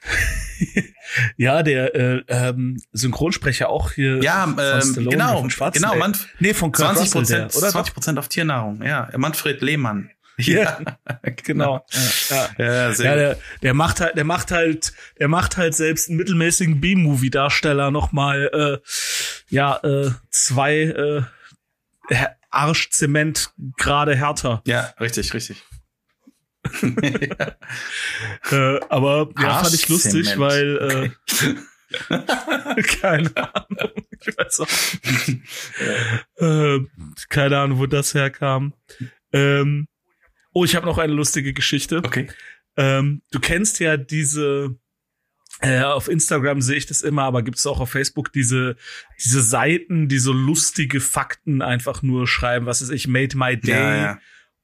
ja, 1.36 1.64
der 1.64 1.94
äh, 1.94 2.22
ähm, 2.28 2.80
Synchronsprecher 2.92 3.68
auch 3.68 3.90
hier. 3.90 4.22
Ja, 4.22 4.44
ähm, 4.44 5.08
genau, 5.08 5.48
von 5.48 5.72
genau, 5.72 5.96
Manf 5.96 6.28
Nee, 6.38 6.54
von 6.54 6.70
Kurt 6.70 6.96
20 6.96 7.02
Russell, 7.02 7.20
Prozent, 7.20 7.54
der, 7.54 7.58
oder? 7.58 7.70
20 7.70 7.94
Prozent 7.94 8.18
auf 8.20 8.28
Tiernahrung. 8.28 8.82
Ja, 8.82 9.10
Manfred 9.16 9.60
Lehmann. 9.60 10.10
Ja, 10.38 10.78
genau. 11.44 11.84
Ja, 12.30 12.48
ja. 12.58 12.64
Ja, 12.66 12.74
Ja, 12.74 12.88
gut. 12.90 12.98
der, 13.00 13.38
der 13.62 13.74
macht 13.74 14.00
halt, 14.00 14.16
der 14.16 14.24
macht 14.24 14.50
halt, 14.50 14.92
der 15.18 15.28
macht 15.28 15.56
halt 15.56 15.74
selbst 15.74 16.08
einen 16.08 16.18
mittelmäßigen 16.18 16.80
B-Movie-Darsteller 16.80 17.90
noch 17.90 18.12
mal, 18.12 18.50
äh, 18.52 18.78
ja, 19.48 19.76
äh, 19.82 20.10
zwei 20.30 20.76
äh, 20.80 21.22
Arschzement 22.50 23.52
gerade 23.76 24.14
härter. 24.16 24.62
ja, 24.66 24.92
richtig, 25.00 25.32
richtig. 25.34 25.62
Äh, 28.50 28.80
aber 28.88 29.28
ja, 29.40 29.62
fand 29.62 29.74
ich 29.74 29.88
lustig, 29.88 30.38
weil 30.38 31.12
äh, 32.10 32.82
keine 32.82 33.30
Ahnung, 33.36 33.90
ich 34.20 34.36
weiß 34.36 34.60
auch, 34.60 34.68
äh, 36.42 36.80
keine 37.28 37.58
Ahnung, 37.58 37.78
wo 37.78 37.86
das 37.86 38.14
herkam. 38.14 38.74
Ähm, 39.32 39.86
oh, 40.56 40.64
ich 40.64 40.74
habe 40.74 40.86
noch 40.86 40.96
eine 40.96 41.12
lustige 41.12 41.52
Geschichte. 41.52 41.98
Okay. 41.98 42.28
Ähm, 42.78 43.20
du 43.30 43.40
kennst 43.40 43.78
ja 43.78 43.98
diese, 43.98 44.74
äh, 45.60 45.82
auf 45.82 46.08
Instagram 46.08 46.62
sehe 46.62 46.78
ich 46.78 46.86
das 46.86 47.02
immer, 47.02 47.24
aber 47.24 47.42
gibt 47.42 47.58
es 47.58 47.66
auch 47.66 47.78
auf 47.78 47.90
Facebook 47.90 48.32
diese, 48.32 48.76
diese 49.22 49.42
Seiten, 49.42 50.08
die 50.08 50.18
so 50.18 50.32
lustige 50.32 51.00
Fakten 51.00 51.60
einfach 51.60 52.02
nur 52.02 52.26
schreiben, 52.26 52.64
was 52.64 52.80
ist 52.80 52.88
ich, 52.88 53.06
made 53.06 53.36
my 53.36 53.58
day 53.58 53.74
Ja, 53.74 53.96
ja. 53.96 54.18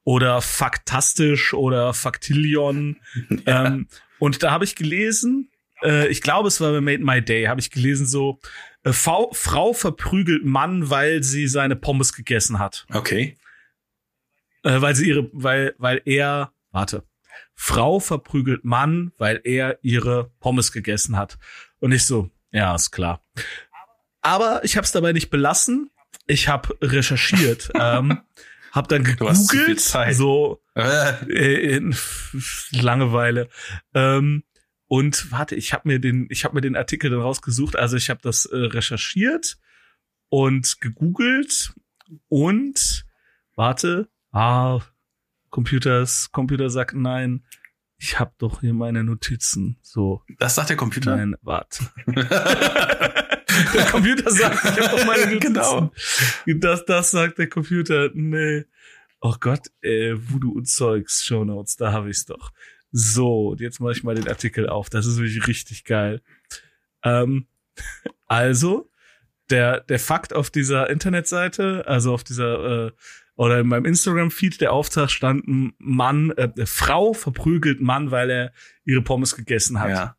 oder 0.05 0.41
faktastisch 0.41 1.53
oder 1.53 1.93
faktillion. 1.93 2.97
Ja. 3.47 3.67
Ähm, 3.67 3.87
und 4.19 4.43
da 4.43 4.51
habe 4.51 4.65
ich 4.65 4.77
gelesen, 4.77 5.51
äh, 5.83 6.09
ich 6.09 6.23
glaube, 6.23 6.49
es 6.49 6.59
war 6.61 6.73
bei 6.73 6.81
Made 6.81 7.05
My 7.05 7.21
Day, 7.21 7.45
habe 7.45 7.61
ich 7.61 7.71
gelesen 7.71 8.07
so, 8.07 8.41
äh, 8.85 8.93
Frau, 8.93 9.31
Frau 9.35 9.75
verprügelt 9.75 10.45
Mann, 10.45 10.89
weil 10.89 11.23
sie 11.23 11.49
seine 11.49 11.77
Pommes 11.77 12.15
gegessen 12.15 12.59
hat. 12.59 12.87
Okay. 12.95 13.37
Äh, 14.63 14.81
weil 14.81 14.95
sie 14.95 15.09
ihre, 15.09 15.29
weil, 15.33 15.75
weil 15.79 16.03
er, 16.05 16.53
warte, 16.71 17.05
Frau 17.55 18.01
verprügelt 18.01 18.65
Mann, 18.65 19.13
weil 19.19 19.41
er 19.45 19.79
ihre 19.83 20.33
Pommes 20.41 20.73
gegessen 20.73 21.17
hat. 21.17 21.39
Und 21.81 21.93
ich 21.93 22.07
so, 22.07 22.31
ja, 22.51 22.75
ist 22.75 22.91
klar. 22.91 23.25
Aber 24.21 24.65
ich 24.65 24.77
habe 24.77 24.85
es 24.85 24.93
dabei 24.93 25.13
nicht 25.13 25.31
belassen. 25.31 25.91
Ich 26.27 26.49
habe 26.49 26.77
recherchiert, 26.81 27.71
ähm, 27.79 28.21
habe 28.73 28.89
dann 28.89 29.05
gegoogelt, 29.05 29.81
so 29.81 30.63
Äh, 30.75 31.27
äh, 31.29 31.77
in 31.77 31.95
Langeweile. 32.71 33.49
Ähm, 33.95 34.45
und 34.87 35.31
warte, 35.33 35.55
ich 35.55 35.73
habe 35.73 35.89
mir 35.89 35.99
den, 35.99 36.27
ich 36.31 36.45
habe 36.45 36.55
mir 36.55 36.61
den 36.61 36.77
Artikel 36.77 37.11
dann 37.11 37.21
rausgesucht. 37.21 37.77
Also 37.77 37.97
ich 37.97 38.11
habe 38.11 38.21
das 38.23 38.47
äh, 38.47 38.57
recherchiert 38.57 39.59
und 40.29 40.81
gegoogelt 40.81 41.75
und 42.29 43.07
warte, 43.55 44.09
ah, 44.33 44.81
Computers, 45.51 46.31
Computer 46.33 46.71
sagt 46.71 46.95
nein. 46.95 47.45
Ich 47.99 48.19
habe 48.19 48.33
doch 48.39 48.61
hier 48.63 48.75
meine 48.75 49.05
Notizen. 49.05 49.79
So, 49.83 50.23
Das 50.39 50.57
sagt 50.57 50.71
der 50.71 50.77
Computer? 50.77 51.15
nein, 51.17 51.37
warte. 51.43 51.85
der 52.07 53.85
Computer 53.91 54.31
sagt, 54.31 54.65
ich 54.65 54.85
habe 54.85 54.97
doch 54.97 55.07
meine 55.07 55.27
Notizen. 55.35 55.41
Genau. 55.55 55.93
Das, 56.59 56.85
das 56.85 57.11
sagt 57.13 57.39
der 57.39 57.49
Computer. 57.49 58.11
Nee. 58.15 58.65
Oh 59.21 59.35
Gott, 59.39 59.69
äh, 59.83 60.15
Voodoo 60.17 60.51
und 60.51 60.67
Zeugs, 60.67 61.25
Show 61.25 61.45
Notes, 61.45 61.77
da 61.77 61.93
habe 61.93 62.11
ich's 62.11 62.25
doch. 62.25 62.51
So, 62.91 63.51
und 63.51 63.61
jetzt 63.61 63.79
mache 63.79 63.93
ich 63.93 64.03
mal 64.03 64.17
den 64.17 64.27
Artikel 64.29 64.69
auf. 64.69 64.91
Das 64.91 65.07
ist 65.07 65.19
wirklich 65.19 65.47
richtig 65.47 65.85
geil. 65.85 66.23
Ähm, 67.05 67.47
also, 68.27 68.91
der, 69.49 69.81
der 69.81 70.01
Fakt 70.01 70.33
auf 70.33 70.51
dieser 70.51 70.91
Internetseite, 70.91 71.85
also 71.87 72.13
auf 72.13 72.25
dieser, 72.25 72.87
äh, 72.89 72.93
oder 73.37 73.61
in 73.61 73.69
meinem 73.69 73.87
Instagram-Feed, 73.87 74.61
der 74.61 74.73
Auftrag 74.73 75.11
stand, 75.11 75.45
Mann, 75.79 76.31
äh, 76.37 76.51
eine 76.55 76.67
Frau 76.67 77.13
verprügelt 77.13 77.81
Mann, 77.81 78.11
weil 78.11 78.31
er 78.31 78.53
ihre 78.85 79.03
Pommes 79.03 79.37
gegessen 79.37 79.81
hat. 79.81 79.91
Ja. 79.91 80.17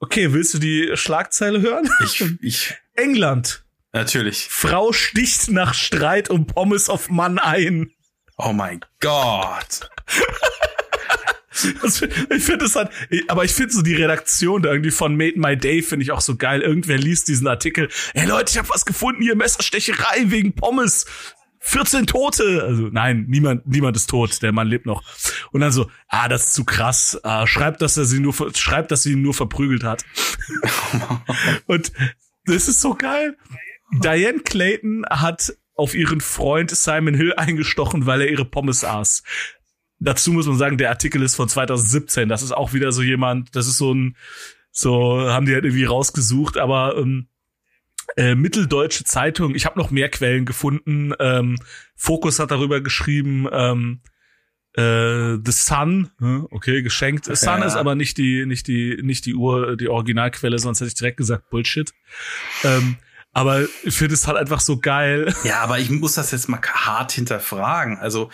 Okay, 0.00 0.32
willst 0.32 0.52
du 0.54 0.58
die 0.58 0.90
Schlagzeile 0.94 1.60
hören? 1.62 1.88
Ich, 2.04 2.24
ich, 2.40 2.74
England. 2.94 3.64
natürlich. 3.92 4.48
Frau 4.50 4.92
sticht 4.92 5.50
nach 5.50 5.74
Streit 5.74 6.28
um 6.30 6.46
Pommes 6.46 6.88
auf 6.88 7.08
Mann 7.08 7.38
ein. 7.38 7.92
Oh 8.36 8.52
mein 8.52 8.80
Gott. 9.00 9.88
Das, 11.82 12.00
ich 12.02 12.42
finde 12.42 12.64
es 12.64 12.74
halt, 12.74 12.90
aber 13.28 13.44
ich 13.44 13.52
finde 13.52 13.74
so 13.74 13.82
die 13.82 13.94
Redaktion 13.94 14.62
da 14.62 14.70
irgendwie 14.72 14.90
von 14.90 15.14
Made 15.16 15.38
My 15.38 15.56
Day 15.56 15.82
finde 15.82 16.02
ich 16.02 16.10
auch 16.10 16.22
so 16.22 16.36
geil. 16.36 16.62
Irgendwer 16.62 16.96
liest 16.96 17.28
diesen 17.28 17.46
Artikel. 17.46 17.88
Hey 18.14 18.26
Leute, 18.26 18.50
ich 18.50 18.58
habe 18.58 18.70
was 18.70 18.86
gefunden 18.86 19.22
hier, 19.22 19.36
Messerstecherei 19.36 20.24
wegen 20.30 20.54
Pommes. 20.54 21.04
14 21.62 22.06
Tote. 22.06 22.64
Also 22.64 22.88
nein, 22.90 23.26
niemand, 23.28 23.66
niemand 23.66 23.96
ist 23.96 24.10
tot. 24.10 24.42
Der 24.42 24.52
Mann 24.52 24.66
lebt 24.66 24.84
noch. 24.84 25.02
Und 25.52 25.60
dann 25.60 25.72
so, 25.72 25.90
ah, 26.08 26.28
das 26.28 26.46
ist 26.46 26.54
zu 26.54 26.64
krass. 26.64 27.18
Ah, 27.22 27.46
schreibt, 27.46 27.82
dass 27.82 27.96
er 27.96 28.04
sie 28.04 28.20
nur, 28.20 28.34
schreibt, 28.54 28.90
dass 28.90 29.04
sie 29.04 29.12
ihn 29.12 29.22
nur 29.22 29.32
verprügelt 29.32 29.84
hat. 29.84 30.04
Und 31.66 31.92
das 32.44 32.68
ist 32.68 32.80
so 32.80 32.94
geil. 32.94 33.36
Diane 33.92 34.40
Clayton 34.40 35.04
hat 35.08 35.56
auf 35.74 35.94
ihren 35.94 36.20
Freund 36.20 36.70
Simon 36.70 37.14
Hill 37.14 37.34
eingestochen, 37.34 38.06
weil 38.06 38.22
er 38.22 38.30
ihre 38.30 38.44
Pommes 38.44 38.84
aß. 38.84 39.22
Dazu 40.00 40.32
muss 40.32 40.46
man 40.46 40.58
sagen, 40.58 40.78
der 40.78 40.90
Artikel 40.90 41.22
ist 41.22 41.36
von 41.36 41.48
2017. 41.48 42.28
Das 42.28 42.42
ist 42.42 42.52
auch 42.52 42.72
wieder 42.72 42.90
so 42.90 43.02
jemand, 43.02 43.54
das 43.54 43.68
ist 43.68 43.78
so 43.78 43.94
ein, 43.94 44.16
so 44.72 45.20
haben 45.20 45.46
die 45.46 45.54
halt 45.54 45.64
irgendwie 45.64 45.84
rausgesucht, 45.84 46.58
aber 46.58 46.96
ähm, 46.96 47.28
äh, 48.16 48.34
Mitteldeutsche 48.34 49.04
Zeitung. 49.04 49.54
Ich 49.54 49.66
habe 49.66 49.78
noch 49.78 49.90
mehr 49.90 50.08
Quellen 50.08 50.44
gefunden. 50.44 51.12
Ähm, 51.18 51.58
Focus 51.96 52.38
hat 52.38 52.50
darüber 52.50 52.80
geschrieben. 52.80 53.46
Ähm, 53.52 54.00
äh, 54.74 55.36
The 55.44 55.52
Sun, 55.52 56.10
hm, 56.18 56.46
okay, 56.50 56.82
geschenkt. 56.82 57.26
The 57.26 57.36
Sun 57.36 57.60
Ja. 57.60 57.66
ist 57.66 57.76
aber 57.76 57.94
nicht 57.94 58.16
die, 58.16 58.46
nicht 58.46 58.66
die, 58.68 58.98
nicht 59.02 59.26
die 59.26 59.34
Ur, 59.34 59.76
die 59.76 59.88
Originalquelle, 59.88 60.58
sonst 60.58 60.80
hätte 60.80 60.88
ich 60.88 60.94
direkt 60.94 61.18
gesagt 61.18 61.50
Bullshit. 61.50 61.92
Ähm, 62.64 62.96
aber 63.32 63.62
ich 63.82 63.94
finde 63.96 64.14
es 64.14 64.26
halt 64.26 64.36
einfach 64.38 64.60
so 64.60 64.78
geil. 64.78 65.34
Ja, 65.44 65.60
aber 65.60 65.78
ich 65.78 65.90
muss 65.90 66.14
das 66.14 66.30
jetzt 66.32 66.48
mal 66.48 66.60
hart 66.62 67.12
hinterfragen. 67.12 67.98
Also, 67.98 68.30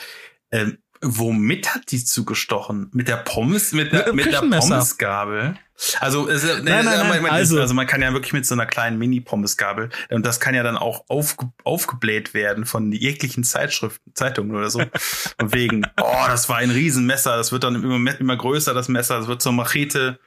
ähm, 0.51 0.79
womit 1.01 1.75
hat 1.75 1.91
die 1.93 2.05
zugestochen? 2.05 2.91
Mit 2.93 3.09
der 3.09 3.17
Pommes, 3.19 3.73
mit, 3.73 3.93
Mit 3.93 3.93
der, 3.93 4.07
einem 4.07 4.17
mit 4.17 4.27
der. 4.27 4.41
Pommesgabel? 4.41 5.57
Also, 6.01 6.29
es, 6.29 6.43
nein, 6.43 6.65
nein, 6.65 6.85
nein, 6.85 7.23
man, 7.23 7.31
also- 7.31 7.61
also 7.61 7.73
man 7.73 7.87
kann 7.87 8.03
ja 8.03 8.13
wirklich 8.13 8.33
mit 8.33 8.45
so 8.45 8.55
einer 8.55 8.67
kleinen 8.67 8.99
Mini-Pommesgabel 8.99 9.91
und 10.11 10.27
das 10.27 10.41
kann 10.41 10.55
ja 10.55 10.65
dann 10.65 10.77
auch 10.77 11.05
aufge, 11.09 11.53
aufgebläht 11.63 12.35
werden 12.35 12.67
von 12.67 12.91
jeglichen 12.91 13.45
Zeitschriften, 13.45 14.13
Zeitungen 14.15 14.57
oder 14.57 14.71
so. 14.71 14.81
Und 15.41 15.55
wegen, 15.55 15.87
oh, 16.01 16.25
das 16.27 16.49
war 16.49 16.57
ein 16.57 16.71
Riesenmesser, 16.71 17.37
das 17.37 17.53
wird 17.53 17.63
dann 17.63 17.77
immer, 17.77 18.19
immer 18.19 18.37
größer, 18.37 18.75
das 18.75 18.89
Messer, 18.89 19.19
das 19.19 19.29
wird 19.29 19.41
zur 19.41 19.53
Machete. 19.53 20.19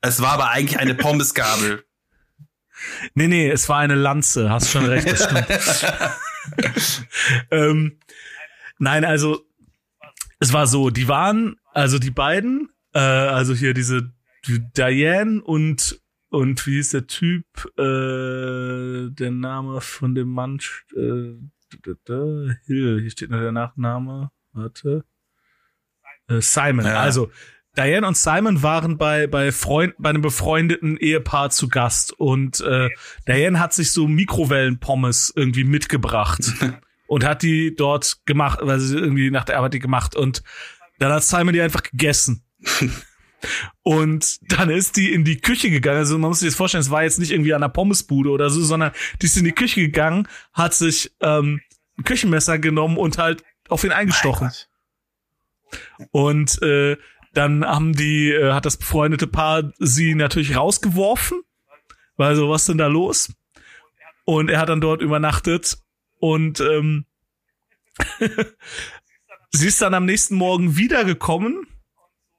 Es 0.00 0.22
war 0.22 0.32
aber 0.32 0.50
eigentlich 0.50 0.78
eine 0.78 0.94
Pommesgabel. 0.94 1.84
Nee, 3.14 3.28
nee, 3.28 3.48
es 3.48 3.68
war 3.68 3.78
eine 3.78 3.94
Lanze, 3.94 4.50
hast 4.50 4.72
schon 4.72 4.86
recht, 4.86 5.08
das 5.08 5.24
stimmt. 5.24 5.46
ähm, 7.52 8.00
nein, 8.78 9.04
also 9.04 9.46
es 10.40 10.52
war 10.52 10.66
so, 10.66 10.90
die 10.90 11.06
waren, 11.06 11.60
also 11.72 12.00
die 12.00 12.10
beiden, 12.10 12.70
äh, 12.92 12.98
also 12.98 13.54
hier 13.54 13.72
diese 13.72 14.02
die 14.02 14.10
Diane 14.48 15.40
und 15.42 16.00
und 16.30 16.66
wie 16.66 16.78
ist 16.78 16.94
der 16.94 17.06
Typ, 17.06 17.44
äh, 17.78 19.10
der 19.10 19.30
Name 19.30 19.80
von 19.82 20.14
dem 20.14 20.28
Mann, 20.28 20.58
äh, 20.96 20.96
d- 20.96 21.78
d- 21.84 21.94
d- 22.08 22.54
Hill, 22.66 23.00
hier 23.02 23.10
steht 23.10 23.28
noch 23.30 23.38
der 23.40 23.52
Nachname, 23.52 24.30
warte, 24.52 25.04
äh, 26.28 26.40
Simon, 26.40 26.86
Ja. 26.86 27.00
also 27.00 27.30
Diane 27.76 28.06
und 28.06 28.16
Simon 28.16 28.62
waren 28.62 28.96
bei 28.98 29.26
bei 29.26 29.52
Freund 29.52 29.94
bei 29.98 30.10
einem 30.10 30.22
befreundeten 30.22 30.96
Ehepaar 30.96 31.50
zu 31.50 31.68
Gast 31.68 32.12
und 32.18 32.60
äh, 32.62 32.88
Diane 33.28 33.60
hat 33.60 33.72
sich 33.74 33.92
so 33.92 34.08
Mikrowellenpommes 34.08 35.32
irgendwie 35.36 35.64
mitgebracht 35.64 36.40
und 37.06 37.24
hat 37.24 37.42
die 37.42 37.74
dort 37.74 38.18
gemacht, 38.26 38.58
weil 38.62 38.78
sie 38.80 38.96
irgendwie 38.98 39.30
nach 39.30 39.44
der 39.44 39.58
Arbeit 39.58 39.74
die 39.74 39.78
gemacht 39.80 40.16
und 40.16 40.42
dann 40.98 41.12
hat 41.12 41.24
Simon 41.24 41.52
die 41.52 41.60
einfach 41.60 41.82
gegessen. 41.82 42.44
Und 43.82 44.38
dann 44.52 44.70
ist 44.70 44.96
die 44.96 45.12
in 45.12 45.24
die 45.24 45.38
Küche 45.40 45.70
gegangen. 45.70 45.98
Also 45.98 46.18
man 46.18 46.30
muss 46.30 46.40
sich 46.40 46.50
das 46.50 46.56
vorstellen, 46.56 46.82
es 46.82 46.90
war 46.90 47.02
jetzt 47.02 47.18
nicht 47.18 47.32
irgendwie 47.32 47.54
an 47.54 47.60
der 47.60 47.68
Pommesbude 47.68 48.30
oder 48.30 48.50
so, 48.50 48.62
sondern 48.62 48.92
die 49.20 49.26
ist 49.26 49.36
in 49.36 49.44
die 49.44 49.52
Küche 49.52 49.80
gegangen, 49.80 50.28
hat 50.52 50.74
sich 50.74 51.12
ähm, 51.20 51.60
ein 51.98 52.04
Küchenmesser 52.04 52.58
genommen 52.58 52.96
und 52.96 53.18
halt 53.18 53.44
auf 53.68 53.84
ihn 53.84 53.92
eingestochen. 53.92 54.50
Und 56.10 56.60
äh, 56.62 56.96
dann 57.32 57.64
haben 57.64 57.94
die, 57.94 58.30
äh, 58.30 58.52
hat 58.52 58.66
das 58.66 58.76
befreundete 58.76 59.26
Paar 59.26 59.72
sie 59.78 60.14
natürlich 60.14 60.56
rausgeworfen, 60.56 61.42
weil 62.16 62.36
so, 62.36 62.50
was 62.50 62.66
denn 62.66 62.78
da 62.78 62.86
los? 62.86 63.32
Und 64.24 64.50
er 64.50 64.60
hat 64.60 64.68
dann 64.68 64.80
dort 64.80 65.02
übernachtet 65.02 65.78
und 66.18 66.60
ähm, 66.60 67.06
sie 69.50 69.66
ist 69.66 69.82
dann 69.82 69.94
am 69.94 70.04
nächsten 70.04 70.36
Morgen 70.36 70.76
wiedergekommen 70.76 71.66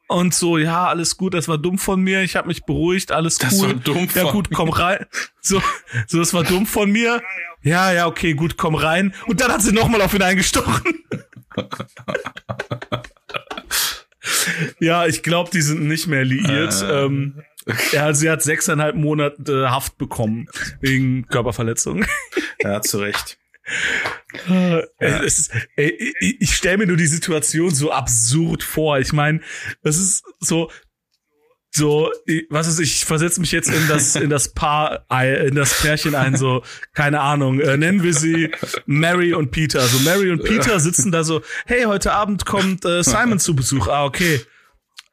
und 0.07 0.33
so, 0.33 0.57
ja, 0.57 0.87
alles 0.87 1.17
gut, 1.17 1.33
das 1.33 1.47
war 1.47 1.57
dumm 1.57 1.77
von 1.77 2.01
mir, 2.01 2.21
ich 2.21 2.35
habe 2.35 2.47
mich 2.47 2.63
beruhigt, 2.65 3.11
alles 3.11 3.37
Das 3.37 3.53
cool. 3.59 3.67
war 3.67 3.73
dumm 3.75 4.07
ja 4.13 4.31
gut, 4.31 4.49
komm 4.53 4.69
rein. 4.69 5.05
So, 5.41 5.61
so, 6.07 6.19
das 6.19 6.33
war 6.33 6.43
dumm 6.43 6.65
von 6.65 6.91
mir. 6.91 7.21
Ja, 7.61 7.91
ja, 7.93 8.07
okay, 8.07 8.33
gut, 8.33 8.57
komm 8.57 8.75
rein. 8.75 9.13
Und 9.27 9.41
dann 9.41 9.51
hat 9.51 9.61
sie 9.61 9.71
nochmal 9.71 10.01
auf 10.01 10.13
ihn 10.13 10.21
eingestochen. 10.21 11.03
ja, 14.79 15.05
ich 15.05 15.23
glaube, 15.23 15.49
die 15.51 15.61
sind 15.61 15.83
nicht 15.87 16.07
mehr 16.07 16.25
liiert. 16.25 16.81
Äh. 16.81 17.05
Ähm, 17.05 17.41
ja, 17.91 18.13
sie 18.13 18.29
hat 18.29 18.41
sechseinhalb 18.41 18.95
Monate 18.95 19.71
Haft 19.71 19.97
bekommen 19.97 20.47
wegen 20.81 21.27
Körperverletzung. 21.27 22.05
Ja, 22.61 22.81
zu 22.81 22.99
Recht. 22.99 23.37
Es 24.97 25.39
ist, 25.39 25.51
ey, 25.75 26.13
ich, 26.39 26.55
stelle 26.55 26.79
mir 26.79 26.87
nur 26.87 26.97
die 26.97 27.07
Situation 27.07 27.73
so 27.73 27.91
absurd 27.91 28.63
vor. 28.63 28.99
Ich 28.99 29.13
meine, 29.13 29.41
das 29.83 29.97
ist 29.97 30.23
so, 30.39 30.69
so, 31.71 32.11
was 32.49 32.67
ist, 32.67 32.79
ich 32.79 33.05
versetze 33.05 33.39
mich 33.39 33.51
jetzt 33.51 33.69
in 33.69 33.87
das, 33.87 34.15
in 34.15 34.29
das 34.29 34.53
Paar, 34.53 35.05
in 35.23 35.55
das 35.55 35.81
Pärchen 35.81 36.13
ein, 36.13 36.35
so, 36.35 36.63
keine 36.93 37.21
Ahnung, 37.21 37.59
äh, 37.59 37.77
nennen 37.77 38.03
wir 38.03 38.13
sie 38.13 38.51
Mary 38.85 39.33
und 39.33 39.51
Peter. 39.51 39.81
So, 39.81 39.99
Mary 39.99 40.31
und 40.31 40.43
Peter 40.43 40.79
sitzen 40.79 41.11
da 41.11 41.23
so, 41.23 41.41
hey, 41.65 41.83
heute 41.83 42.13
Abend 42.13 42.45
kommt 42.45 42.85
äh, 42.85 43.01
Simon 43.03 43.39
zu 43.39 43.55
Besuch. 43.55 43.87
Ah, 43.87 44.05
okay. 44.05 44.41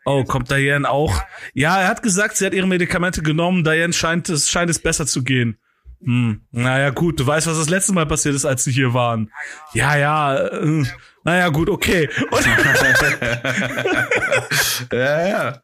Oh, 0.04 0.24
kommt 0.24 0.50
Diane 0.50 0.88
auch? 0.88 1.22
Ja, 1.54 1.80
er 1.80 1.88
hat 1.88 2.02
gesagt, 2.02 2.36
sie 2.36 2.46
hat 2.46 2.54
ihre 2.54 2.66
Medikamente 2.66 3.22
genommen. 3.22 3.64
Diane 3.64 3.92
scheint 3.92 4.28
es, 4.28 4.50
scheint 4.50 4.70
es 4.70 4.78
besser 4.78 5.06
zu 5.06 5.22
gehen. 5.22 5.58
Hm, 6.02 6.40
naja, 6.50 6.90
gut, 6.90 7.20
du 7.20 7.26
weißt, 7.26 7.46
was 7.46 7.58
das 7.58 7.68
letzte 7.68 7.92
Mal 7.92 8.06
passiert 8.06 8.34
ist, 8.34 8.46
als 8.46 8.64
sie 8.64 8.72
hier 8.72 8.94
waren. 8.94 9.30
Ja, 9.74 9.96
ja, 9.96 10.34
äh, 10.46 10.84
naja, 11.24 11.48
gut, 11.50 11.68
okay. 11.68 12.08
Und, 12.30 12.46
Ja, 14.92 15.28
ja. 15.28 15.62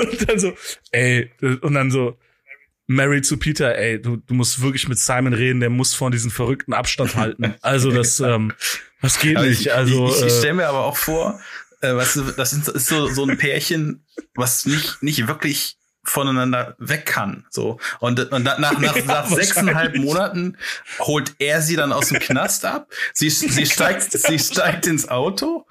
und 0.00 0.28
dann 0.28 0.38
so, 0.38 0.52
ey, 0.90 1.30
und 1.62 1.74
dann 1.74 1.90
so, 1.90 2.18
Mary 2.86 3.22
zu 3.22 3.36
Peter, 3.36 3.76
ey, 3.76 4.00
du, 4.02 4.16
du 4.16 4.34
musst 4.34 4.62
wirklich 4.62 4.88
mit 4.88 4.98
Simon 4.98 5.32
reden, 5.32 5.60
der 5.60 5.70
muss 5.70 5.94
von 5.94 6.10
diesen 6.10 6.30
verrückten 6.32 6.72
Abstand 6.72 7.14
halten. 7.14 7.54
Also 7.62 7.92
das, 7.92 8.18
ähm, 8.18 8.52
das 9.00 9.20
geht 9.20 9.36
Aber 9.36 9.46
nicht. 9.46 9.60
ich, 9.60 9.72
Also, 9.72 10.08
ich, 10.08 10.16
ich 10.18 10.22
äh, 10.24 10.30
stelle 10.30 10.54
mir 10.54 10.68
aber 10.68 10.84
auch 10.84 10.96
vor, 10.96 11.38
äh, 11.82 11.94
weißt 11.94 12.16
du, 12.16 12.22
das 12.32 12.52
ist, 12.52 12.66
ist 12.68 12.88
so, 12.88 13.06
so 13.06 13.24
ein 13.24 13.38
Pärchen, 13.38 14.04
was 14.34 14.66
nicht, 14.66 15.00
nicht 15.04 15.28
wirklich 15.28 15.76
voneinander 16.02 16.74
weg 16.78 17.06
kann. 17.06 17.44
So. 17.50 17.78
Und, 17.98 18.20
und 18.32 18.42
nach, 18.42 18.58
nach, 18.58 18.80
Ja, 18.80 19.04
nach 19.04 19.28
sechseinhalb. 19.28 19.96
Monaten 19.96 20.56
holt 21.00 21.34
er 21.38 21.62
sie 21.62 21.76
dann 21.76 21.92
aus 21.92 22.08
dem 22.08 22.18
Knast 22.18 22.64
ab. 22.64 22.88
Sie, 23.12 23.30
sie, 23.30 23.66
steigt, 23.66 24.12
sie 24.12 24.38
steigt 24.38 24.86
ins 24.86 25.08
Auto 25.08 25.66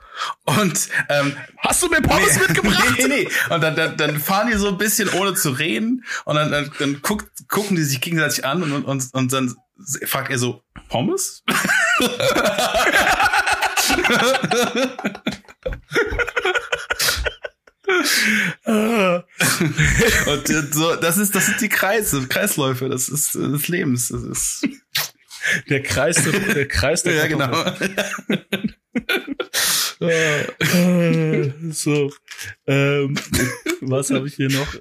und 0.46 0.90
ähm, 1.10 1.36
hast 1.60 1.82
du 1.82 1.88
mir 1.90 2.02
Pommes 2.02 2.36
nee, 2.36 2.42
mitgebracht? 2.42 2.96
Nee, 2.98 3.08
nee. 3.08 3.28
Und 3.50 3.62
dann, 3.62 3.76
dann, 3.76 3.98
dann 3.98 4.20
fahren 4.20 4.50
die 4.52 4.58
so 4.58 4.68
ein 4.68 4.78
bisschen 4.78 5.10
ohne 5.10 5.34
zu 5.34 5.52
reden 5.52 6.06
und 6.26 6.36
dann, 6.36 6.52
dann, 6.52 6.72
dann 6.80 7.02
guckt, 7.02 7.28
gucken 7.48 7.76
die 7.76 7.84
sich 7.84 8.02
gegenseitig 8.02 8.46
an 8.46 8.64
und, 8.64 8.84
und, 8.84 9.14
und 9.14 9.34
dann 9.34 9.56
fragt 10.06 10.30
er 10.32 10.38
so, 10.38 10.64
Pommes? 10.90 11.44
Ah. 18.66 19.24
Und 20.28 20.48
so, 20.74 20.96
das 20.96 21.18
ist, 21.18 21.34
das 21.36 21.48
sind 21.48 21.62
die 21.62 21.70
Kreise, 21.70 22.28
Kreisläufe, 22.28 22.88
das 22.90 23.10
ist 23.10 23.36
des 23.36 23.68
Lebens. 23.68 24.10
Das 24.10 24.24
ist, 24.24 24.68
Der 25.70 25.82
Kreis, 25.82 26.24
der, 26.24 26.34
der 26.40 26.68
Kreis 26.68 27.04
der 27.04 27.14
ja, 27.16 27.28
Kartoffel. 27.28 27.90
genau. 27.90 28.40
Äh, 30.02 31.52
so. 31.72 32.12
Ähm, 32.68 33.16
was 33.82 34.10
habe 34.12 34.28
ich 34.28 34.36
hier 34.36 34.50
noch? 34.50 34.74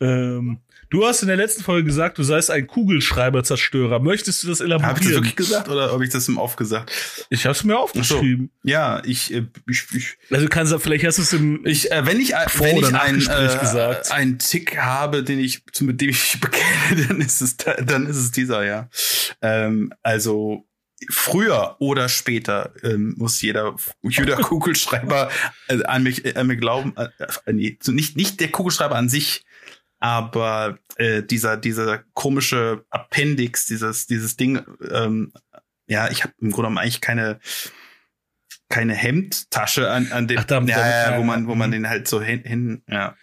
Ähm, 0.00 0.60
du 0.90 1.06
hast 1.06 1.22
in 1.22 1.28
der 1.28 1.36
letzten 1.36 1.62
Folge 1.62 1.84
gesagt, 1.84 2.18
du 2.18 2.22
seist 2.22 2.50
ein 2.50 2.66
Kugelschreiberzerstörer. 2.66 3.98
Möchtest 4.00 4.42
du 4.42 4.48
das 4.48 4.60
Habe 4.60 4.68
ich 4.68 4.74
das 4.76 4.82
elaborieren? 4.86 5.14
wirklich 5.14 5.36
gesagt 5.36 5.68
oder 5.68 5.92
habe 5.92 6.04
ich 6.04 6.10
das 6.10 6.28
im 6.28 6.38
Off 6.38 6.56
gesagt? 6.56 6.92
Ich 7.30 7.44
habe 7.44 7.52
es 7.54 7.64
mir 7.64 7.78
aufgeschrieben. 7.78 8.50
Ja, 8.62 9.02
ich, 9.04 9.32
äh, 9.34 9.46
ich, 9.68 9.84
ich, 9.94 10.16
Also 10.30 10.48
kannst 10.48 10.72
du, 10.72 10.78
vielleicht 10.78 11.04
hast 11.04 11.18
du 11.18 11.22
es 11.22 11.32
im. 11.32 11.64
ich 11.66 11.90
äh, 11.90 12.06
wenn 12.06 12.20
ich, 12.20 12.32
äh, 12.34 12.46
wenn 12.58 12.76
ich 12.76 13.26
Gespräch 13.26 13.54
äh, 13.54 13.58
gesagt. 13.58 14.12
einen 14.12 14.38
Tick 14.38 14.76
habe, 14.78 15.22
den 15.22 15.38
ich, 15.38 15.62
mit 15.80 16.00
dem 16.00 16.10
ich 16.10 16.38
bekenne, 16.40 17.06
dann 17.08 17.20
ist 17.20 17.40
es, 17.40 17.56
da- 17.56 17.74
dann 17.80 18.06
ist 18.06 18.16
es 18.16 18.30
dieser, 18.32 18.64
ja. 18.64 18.88
Ähm, 19.42 19.92
also, 20.02 20.64
früher 21.10 21.76
oder 21.78 22.08
später 22.08 22.72
ähm, 22.82 23.14
muss 23.18 23.42
jeder 23.42 23.76
jeder 24.02 24.36
Kugelschreiber 24.40 25.30
äh, 25.68 25.82
an 25.84 26.02
mich 26.02 26.24
äh, 26.24 26.34
an 26.36 26.46
mir 26.46 26.56
glauben 26.56 26.94
äh, 26.96 27.52
nee, 27.52 27.76
so 27.82 27.92
nicht 27.92 28.16
nicht 28.16 28.40
der 28.40 28.48
Kugelschreiber 28.50 28.96
an 28.96 29.10
sich 29.10 29.44
aber 29.98 30.78
äh, 30.96 31.22
dieser 31.22 31.56
dieser 31.56 31.98
komische 32.14 32.84
Appendix 32.90 33.66
dieses 33.66 34.06
dieses 34.06 34.36
Ding 34.36 34.60
ähm, 34.90 35.32
ja 35.86 36.10
ich 36.10 36.22
habe 36.24 36.32
im 36.40 36.50
Grunde 36.50 36.68
genommen 36.68 36.78
eigentlich 36.78 37.00
keine 37.00 37.38
keine 38.68 38.94
Hemdtasche 38.94 39.90
an 39.90 40.10
an 40.12 40.26
dem 40.28 40.38
Ach, 40.38 40.44
damit- 40.44 40.70
ja, 40.70 40.76
damit- 40.78 41.12
ja, 41.12 41.18
wo 41.18 41.22
man 41.24 41.46
wo 41.46 41.54
man 41.54 41.70
den 41.70 41.88
halt 41.88 42.08
so 42.08 42.20
hin, 42.20 42.42
hin 42.44 42.82
ja 42.88 43.16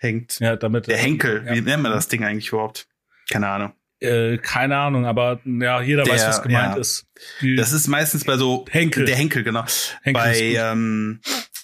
hängt 0.00 0.40
Ja, 0.40 0.56
damit. 0.56 0.88
der 0.88 0.98
Henkel 0.98 1.44
Ja. 1.46 1.54
wie 1.54 1.60
nennt 1.60 1.82
man 1.82 1.92
das 1.92 2.08
Ding 2.08 2.24
eigentlich 2.24 2.48
überhaupt 2.48 2.86
keine 3.30 3.48
Ahnung 3.48 3.72
Äh, 4.00 4.38
keine 4.38 4.76
Ahnung, 4.78 5.04
aber 5.06 5.40
ja, 5.44 5.80
jeder 5.82 6.04
Der, 6.04 6.14
weiß, 6.14 6.26
was 6.26 6.42
gemeint 6.42 6.74
ja. 6.74 6.80
ist. 6.80 7.06
Die, 7.42 7.54
Das 7.54 7.72
ist 7.72 7.86
meistens 7.86 8.24
bei 8.24 8.38
so 8.38 8.64
Henkel. 8.70 9.04
Der 9.04 9.14
Henkel, 9.14 9.42
genau. 9.44 9.64
Henkel 10.02 10.22
bei 10.22 10.38
ähm, 10.40 11.20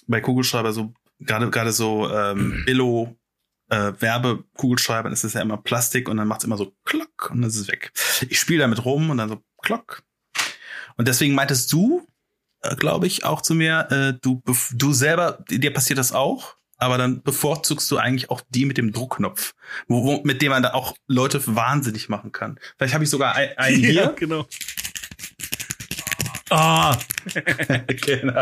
bei 0.07 0.21
Kugelschreiber 0.21 0.71
so 0.71 0.93
gerade 1.19 1.49
gerade 1.49 1.71
so 1.71 2.07
ähm, 2.09 2.61
Billo 2.67 3.17
äh, 3.69 3.93
Werbekugelschreibern 3.99 5.11
ist 5.11 5.23
es 5.23 5.33
ja 5.33 5.41
immer 5.41 5.57
Plastik 5.57 6.09
und 6.09 6.17
dann 6.17 6.27
macht 6.27 6.41
es 6.41 6.45
immer 6.45 6.57
so 6.57 6.73
klock 6.85 7.29
und 7.31 7.41
dann 7.41 7.49
ist 7.49 7.57
es 7.57 7.67
weg. 7.67 7.91
Ich 8.29 8.39
spiele 8.39 8.59
damit 8.59 8.85
rum 8.85 9.09
und 9.09 9.17
dann 9.17 9.29
so 9.29 9.43
klock. 9.61 10.03
Und 10.97 11.07
deswegen 11.07 11.35
meintest 11.35 11.71
du, 11.73 12.07
äh, 12.61 12.75
glaube 12.75 13.07
ich, 13.07 13.23
auch 13.23 13.41
zu 13.41 13.53
mir, 13.53 13.87
äh, 13.91 14.19
du, 14.21 14.41
du 14.73 14.93
selber, 14.93 15.43
dir 15.49 15.73
passiert 15.73 15.99
das 15.99 16.11
auch, 16.11 16.55
aber 16.77 16.97
dann 16.97 17.23
bevorzugst 17.23 17.89
du 17.89 17.97
eigentlich 17.97 18.29
auch 18.29 18.41
die 18.49 18.65
mit 18.65 18.77
dem 18.77 18.91
Druckknopf, 18.91 19.53
wo, 19.87 20.03
wo, 20.03 20.21
mit 20.23 20.41
dem 20.41 20.51
man 20.51 20.63
da 20.63 20.73
auch 20.73 20.95
Leute 21.07 21.41
wahnsinnig 21.55 22.07
machen 22.07 22.31
kann. 22.31 22.59
Vielleicht 22.77 22.93
habe 22.93 23.03
ich 23.03 23.09
sogar 23.09 23.35
einen 23.35 23.79
hier. 23.79 23.93
Ja, 23.93 24.11
genau. 24.11 24.45
Ah. 26.49 26.97
genau. 28.05 28.41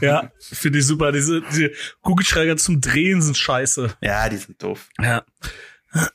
ja, 0.00 0.30
finde 0.38 0.78
ich 0.78 0.86
super. 0.86 1.12
Diese, 1.12 1.42
diese 1.42 1.70
Kugelschreiber 2.02 2.56
zum 2.56 2.80
Drehen 2.80 3.22
sind 3.22 3.36
scheiße. 3.36 3.96
Ja, 4.00 4.28
die 4.28 4.36
sind 4.36 4.62
doof. 4.62 4.88
Ja. 5.00 5.24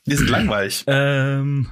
Die 0.06 0.16
sind 0.16 0.30
langweilig. 0.30 0.84
Ähm, 0.86 1.68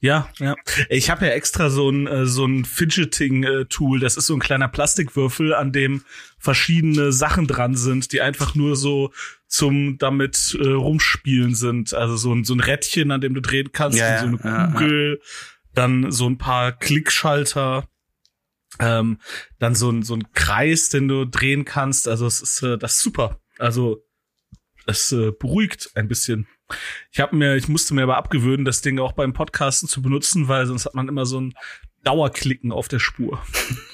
ja, 0.00 0.28
ja. 0.38 0.54
Ich 0.88 1.10
habe 1.10 1.26
ja 1.26 1.32
extra 1.32 1.70
so 1.70 1.90
ein 1.90 2.06
äh, 2.06 2.26
so 2.26 2.46
ein 2.46 2.64
Fidgeting-Tool. 2.64 3.98
Das 3.98 4.16
ist 4.16 4.26
so 4.26 4.34
ein 4.34 4.40
kleiner 4.40 4.68
Plastikwürfel, 4.68 5.54
an 5.54 5.72
dem 5.72 6.04
verschiedene 6.38 7.12
Sachen 7.12 7.48
dran 7.48 7.74
sind, 7.74 8.12
die 8.12 8.20
einfach 8.20 8.54
nur 8.54 8.76
so 8.76 9.12
zum 9.48 9.98
damit 9.98 10.56
äh, 10.60 10.68
rumspielen 10.68 11.54
sind. 11.54 11.94
Also 11.94 12.16
so 12.16 12.32
ein 12.32 12.44
so 12.44 12.54
ein 12.54 12.60
Rädchen, 12.60 13.10
an 13.10 13.20
dem 13.20 13.34
du 13.34 13.40
drehen 13.40 13.72
kannst, 13.72 13.98
ja, 13.98 14.20
so 14.20 14.26
eine 14.26 14.38
Kugel. 14.38 15.10
Ja, 15.10 15.14
ja 15.14 15.57
dann 15.78 16.10
so 16.10 16.28
ein 16.28 16.38
paar 16.38 16.72
Klickschalter, 16.72 17.88
ähm, 18.80 19.20
dann 19.60 19.76
so 19.76 19.90
ein, 19.90 20.02
so 20.02 20.14
ein 20.14 20.32
Kreis, 20.32 20.88
den 20.88 21.06
du 21.06 21.24
drehen 21.24 21.64
kannst. 21.64 22.08
Also 22.08 22.26
es 22.26 22.42
ist 22.42 22.62
äh, 22.62 22.76
das 22.76 22.96
ist 22.96 23.02
super. 23.02 23.40
Also 23.58 24.04
es 24.86 25.12
äh, 25.12 25.30
beruhigt 25.30 25.90
ein 25.94 26.08
bisschen. 26.08 26.48
Ich 27.12 27.20
habe 27.20 27.36
mir, 27.36 27.54
ich 27.54 27.68
musste 27.68 27.94
mir 27.94 28.02
aber 28.02 28.16
abgewöhnen, 28.16 28.64
das 28.64 28.82
Ding 28.82 28.98
auch 28.98 29.12
beim 29.12 29.32
Podcasten 29.32 29.88
zu 29.88 30.02
benutzen, 30.02 30.48
weil 30.48 30.66
sonst 30.66 30.84
hat 30.84 30.94
man 30.94 31.08
immer 31.08 31.26
so 31.26 31.40
ein 31.40 31.54
Dauerklicken 32.02 32.72
auf 32.72 32.88
der 32.88 32.98
Spur. 32.98 33.42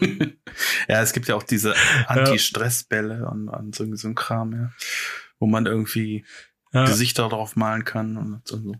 ja, 0.89 1.03
es 1.03 1.13
gibt 1.13 1.29
ja 1.29 1.35
auch 1.35 1.43
diese 1.43 1.75
Anti-Stress-Bälle 2.07 3.29
und, 3.29 3.49
und 3.49 3.75
so, 3.75 3.95
so 3.95 4.09
ein 4.09 4.15
Kram, 4.15 4.53
ja, 4.53 4.71
wo 5.39 5.47
man 5.47 5.67
irgendwie 5.67 6.25
ja. 6.73 6.87
Gesichter 6.87 7.29
drauf 7.29 7.57
malen 7.57 7.85
kann 7.85 8.17
und 8.17 8.47
so. 8.47 8.75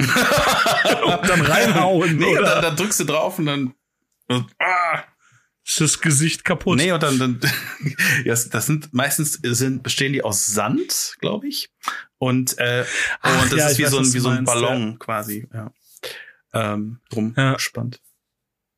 und 1.04 1.28
dann 1.28 1.40
reinhauen. 1.40 2.16
Nee, 2.16 2.38
oder? 2.38 2.42
Dann, 2.42 2.62
dann, 2.62 2.76
drückst 2.76 3.00
du 3.00 3.04
drauf 3.04 3.38
und 3.38 3.46
dann. 3.46 3.74
Und, 4.28 4.46
ah, 4.58 5.04
ist 5.64 5.80
das 5.80 6.00
Gesicht 6.00 6.44
kaputt. 6.44 6.76
Nee, 6.76 6.92
und 6.92 7.02
dann, 7.02 7.18
dann 7.18 7.40
ja, 8.24 8.34
das 8.34 8.66
sind 8.66 8.92
meistens 8.92 9.38
sind, 9.42 9.82
bestehen 9.82 10.12
die 10.12 10.22
aus 10.22 10.46
Sand, 10.46 11.16
glaube 11.20 11.48
ich. 11.48 11.70
Und, 12.18 12.58
äh, 12.58 12.84
Ach, 13.20 13.42
und 13.42 13.52
das 13.52 13.58
ja, 13.58 13.68
ist 13.68 13.78
wie, 13.78 13.84
weiß, 13.84 13.90
so 13.90 13.98
ein, 13.98 14.12
wie 14.12 14.18
so 14.18 14.28
ein 14.28 14.44
Ballon 14.44 14.90
ja. 14.90 14.96
quasi, 14.98 15.48
ja. 15.52 15.72
Ähm, 16.52 17.00
rumgespannt. 17.14 17.96
Ja. 17.96 18.00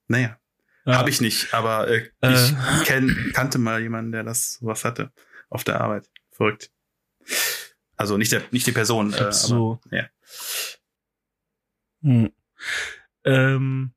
Naja. 0.09 0.39
Ja. 0.85 0.97
Habe 0.99 1.11
ich 1.11 1.21
nicht, 1.21 1.55
aber 1.55 1.89
äh, 1.89 2.11
äh. 2.21 2.35
ich 2.35 2.55
kenn, 2.85 3.31
kannte 3.33 3.59
mal 3.59 3.81
jemanden, 3.81 4.13
der 4.13 4.25
das 4.25 4.55
sowas 4.55 4.85
hatte 4.85 5.13
auf 5.49 5.65
der 5.65 5.81
Arbeit. 5.81 6.09
Verrückt. 6.33 6.71
Also 7.97 8.17
nicht 8.17 8.33
der, 8.33 8.43
nicht 8.51 8.67
die 8.67 8.73
Person. 8.73 9.13
Äh, 9.13 9.33
so. 9.33 9.81
Aber, 9.85 9.97
ja. 9.97 10.09
Hm. 12.03 12.31
Ähm, 13.25 13.93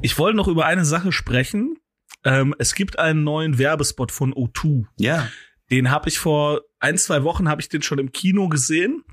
ich 0.00 0.18
wollte 0.18 0.36
noch 0.36 0.48
über 0.48 0.66
eine 0.66 0.84
Sache 0.84 1.12
sprechen. 1.12 1.78
Ähm, 2.24 2.54
es 2.58 2.74
gibt 2.74 2.98
einen 2.98 3.24
neuen 3.24 3.58
Werbespot 3.58 4.12
von 4.12 4.34
O2. 4.34 4.86
Ja. 4.96 5.28
Den 5.70 5.90
habe 5.90 6.08
ich 6.08 6.18
vor 6.18 6.62
ein, 6.78 6.96
zwei 6.98 7.24
Wochen 7.24 7.48
habe 7.48 7.60
ich 7.60 7.68
den 7.68 7.82
schon 7.82 7.98
im 7.98 8.12
Kino 8.12 8.48
gesehen. 8.48 9.04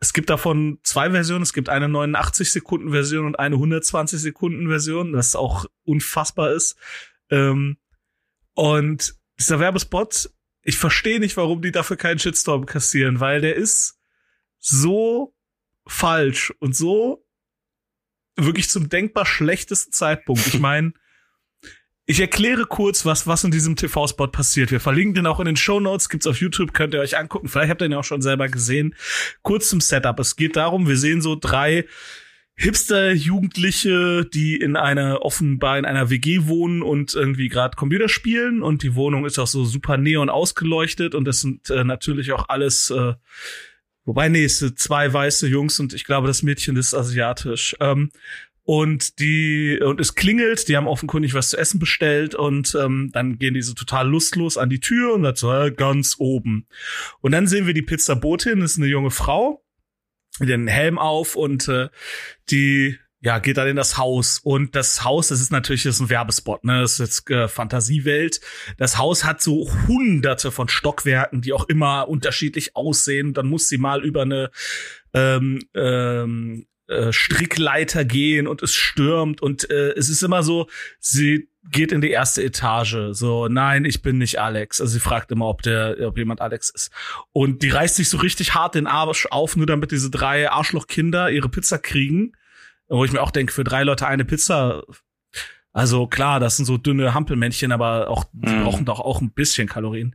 Es 0.00 0.12
gibt 0.12 0.30
davon 0.30 0.80
zwei 0.82 1.10
Versionen. 1.10 1.42
Es 1.42 1.52
gibt 1.52 1.68
eine 1.68 1.88
89 1.88 2.50
Sekunden 2.50 2.90
Version 2.90 3.26
und 3.26 3.38
eine 3.38 3.54
120 3.54 4.20
Sekunden 4.20 4.68
Version, 4.68 5.12
das 5.12 5.36
auch 5.36 5.66
unfassbar 5.84 6.52
ist. 6.52 6.76
Ähm, 7.30 7.76
und 8.54 9.14
dieser 9.38 9.60
Werbespot, 9.60 10.30
ich 10.62 10.76
verstehe 10.76 11.20
nicht, 11.20 11.36
warum 11.36 11.62
die 11.62 11.70
dafür 11.70 11.96
keinen 11.96 12.18
Shitstorm 12.18 12.66
kassieren, 12.66 13.20
weil 13.20 13.40
der 13.40 13.56
ist 13.56 13.98
so 14.58 15.34
falsch 15.86 16.52
und 16.58 16.76
so 16.76 17.24
wirklich 18.36 18.70
zum 18.70 18.88
denkbar 18.88 19.26
schlechtesten 19.26 19.92
Zeitpunkt. 19.92 20.46
Ich 20.46 20.58
meine, 20.60 20.92
ich 22.04 22.20
erkläre 22.20 22.66
kurz, 22.66 23.06
was, 23.06 23.26
was 23.26 23.44
in 23.44 23.50
diesem 23.50 23.76
TV-Spot 23.76 24.26
passiert. 24.26 24.70
Wir 24.70 24.80
verlinken 24.80 25.14
den 25.14 25.26
auch 25.26 25.40
in 25.40 25.46
den 25.46 25.56
Show 25.56 25.80
Notes, 25.80 26.08
gibt's 26.08 26.26
auf 26.26 26.40
YouTube, 26.40 26.74
könnt 26.74 26.94
ihr 26.94 27.00
euch 27.00 27.16
angucken. 27.16 27.48
Vielleicht 27.48 27.70
habt 27.70 27.82
ihr 27.82 27.86
ihn 27.86 27.94
auch 27.94 28.04
schon 28.04 28.22
selber 28.22 28.48
gesehen. 28.48 28.94
Kurz 29.42 29.68
zum 29.68 29.80
Setup. 29.80 30.18
Es 30.18 30.36
geht 30.36 30.56
darum, 30.56 30.88
wir 30.88 30.96
sehen 30.96 31.20
so 31.20 31.36
drei 31.36 31.86
Hipster-Jugendliche, 32.54 34.26
die 34.26 34.56
in 34.56 34.76
einer 34.76 35.22
offenbar 35.22 35.78
in 35.78 35.84
einer 35.84 36.10
WG 36.10 36.46
wohnen 36.46 36.82
und 36.82 37.14
irgendwie 37.14 37.48
gerade 37.48 37.76
Computer 37.76 38.08
spielen 38.08 38.62
und 38.62 38.82
die 38.82 38.94
Wohnung 38.94 39.24
ist 39.24 39.38
auch 39.38 39.46
so 39.46 39.64
super 39.64 39.96
neon 39.96 40.28
ausgeleuchtet 40.28 41.14
und 41.14 41.24
das 41.24 41.40
sind 41.40 41.70
äh, 41.70 41.82
natürlich 41.82 42.32
auch 42.32 42.48
alles 42.48 42.90
äh, 42.90 43.14
Wobei, 44.04 44.28
nee, 44.28 44.44
es 44.44 44.58
sind 44.58 44.78
zwei 44.78 45.12
weiße 45.12 45.46
Jungs 45.46 45.78
und 45.78 45.94
ich 45.94 46.04
glaube, 46.04 46.26
das 46.26 46.42
Mädchen 46.42 46.76
ist 46.76 46.94
asiatisch. 46.94 47.76
Ähm, 47.80 48.10
und 48.64 49.18
die, 49.18 49.80
und 49.82 50.00
es 50.00 50.14
klingelt, 50.14 50.68
die 50.68 50.76
haben 50.76 50.86
offenkundig 50.86 51.34
was 51.34 51.50
zu 51.50 51.56
essen 51.56 51.80
bestellt 51.80 52.34
und 52.34 52.76
ähm, 52.80 53.10
dann 53.12 53.38
gehen 53.38 53.54
die 53.54 53.62
so 53.62 53.74
total 53.74 54.08
lustlos 54.08 54.56
an 54.56 54.70
die 54.70 54.80
Tür 54.80 55.14
und 55.14 55.24
sagt 55.24 55.38
so, 55.38 55.52
äh, 55.52 55.72
ganz 55.72 56.16
oben. 56.18 56.66
Und 57.20 57.32
dann 57.32 57.48
sehen 57.48 57.66
wir 57.66 57.74
die 57.74 57.82
Pizzabotin, 57.82 58.60
das 58.60 58.72
ist 58.72 58.76
eine 58.78 58.86
junge 58.86 59.10
Frau, 59.10 59.64
mit 60.38 60.48
den 60.48 60.68
Helm 60.68 60.98
auf 60.98 61.34
und 61.34 61.68
äh, 61.68 61.88
die 62.50 62.98
ja, 63.22 63.38
geht 63.38 63.56
dann 63.56 63.68
in 63.68 63.76
das 63.76 63.98
Haus. 63.98 64.40
Und 64.42 64.74
das 64.74 65.04
Haus, 65.04 65.28
das 65.28 65.40
ist 65.40 65.52
natürlich 65.52 65.84
das 65.84 65.96
ist 65.96 66.00
ein 66.00 66.10
Werbespot, 66.10 66.64
ne? 66.64 66.80
Das 66.80 66.94
ist 66.94 66.98
jetzt 66.98 67.30
äh, 67.30 67.46
Fantasiewelt. 67.46 68.40
Das 68.78 68.98
Haus 68.98 69.24
hat 69.24 69.40
so 69.40 69.70
hunderte 69.86 70.50
von 70.50 70.68
Stockwerken, 70.68 71.40
die 71.40 71.52
auch 71.52 71.68
immer 71.68 72.08
unterschiedlich 72.08 72.74
aussehen. 72.74 73.32
Dann 73.32 73.46
muss 73.46 73.68
sie 73.68 73.78
mal 73.78 74.04
über 74.04 74.22
eine 74.22 74.50
ähm, 75.14 75.60
ähm, 75.74 76.66
äh, 76.88 77.12
Strickleiter 77.12 78.04
gehen 78.04 78.48
und 78.48 78.60
es 78.60 78.74
stürmt. 78.74 79.40
Und 79.40 79.70
äh, 79.70 79.92
es 79.92 80.08
ist 80.08 80.24
immer 80.24 80.42
so, 80.42 80.66
sie 80.98 81.48
geht 81.70 81.92
in 81.92 82.00
die 82.00 82.10
erste 82.10 82.42
Etage. 82.42 83.12
So, 83.12 83.46
nein, 83.46 83.84
ich 83.84 84.02
bin 84.02 84.18
nicht 84.18 84.40
Alex. 84.40 84.80
Also 84.80 84.94
sie 84.94 85.00
fragt 85.00 85.30
immer, 85.30 85.46
ob 85.46 85.62
der, 85.62 85.96
ob 86.00 86.18
jemand 86.18 86.40
Alex 86.40 86.70
ist. 86.70 86.90
Und 87.30 87.62
die 87.62 87.70
reißt 87.70 87.94
sich 87.94 88.08
so 88.08 88.18
richtig 88.18 88.54
hart 88.54 88.74
den 88.74 88.88
Arsch 88.88 89.28
auf, 89.30 89.54
nur 89.54 89.66
damit 89.66 89.92
diese 89.92 90.10
drei 90.10 90.50
Arschlochkinder 90.50 91.30
ihre 91.30 91.48
Pizza 91.48 91.78
kriegen 91.78 92.32
wo 92.88 93.04
ich 93.04 93.12
mir 93.12 93.22
auch 93.22 93.30
denke, 93.30 93.52
für 93.52 93.64
drei 93.64 93.84
Leute 93.84 94.06
eine 94.06 94.24
Pizza, 94.24 94.82
also 95.72 96.06
klar, 96.06 96.38
das 96.38 96.56
sind 96.56 96.66
so 96.66 96.76
dünne 96.76 97.14
Hampelmännchen, 97.14 97.72
aber 97.72 98.10
auch, 98.10 98.24
die 98.32 98.52
mm. 98.52 98.64
brauchen 98.64 98.84
doch 98.84 99.00
auch 99.00 99.22
ein 99.22 99.30
bisschen 99.30 99.68
Kalorien. 99.68 100.14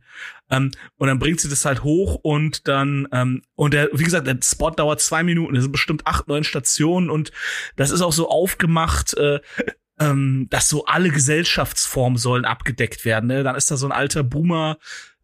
Ähm, 0.50 0.70
und 0.96 1.08
dann 1.08 1.18
bringt 1.18 1.40
sie 1.40 1.48
das 1.48 1.64
halt 1.64 1.82
hoch 1.82 2.14
und 2.22 2.68
dann, 2.68 3.08
ähm, 3.12 3.42
und 3.56 3.74
der, 3.74 3.88
wie 3.92 4.04
gesagt, 4.04 4.28
der 4.28 4.38
Spot 4.42 4.70
dauert 4.70 5.00
zwei 5.00 5.24
Minuten, 5.24 5.56
es 5.56 5.62
sind 5.64 5.72
bestimmt 5.72 6.06
acht, 6.06 6.28
neun 6.28 6.44
Stationen 6.44 7.10
und 7.10 7.32
das 7.74 7.90
ist 7.90 8.02
auch 8.02 8.12
so 8.12 8.28
aufgemacht, 8.28 9.14
äh, 9.14 9.40
ähm, 9.98 10.46
dass 10.50 10.68
so 10.68 10.84
alle 10.84 11.10
Gesellschaftsformen 11.10 12.18
sollen 12.18 12.44
abgedeckt 12.44 13.04
werden. 13.04 13.26
Ne? 13.26 13.42
Dann 13.42 13.56
ist 13.56 13.70
da 13.70 13.76
so 13.76 13.86
ein 13.86 13.92
alter 13.92 14.22
Boomer, 14.22 14.78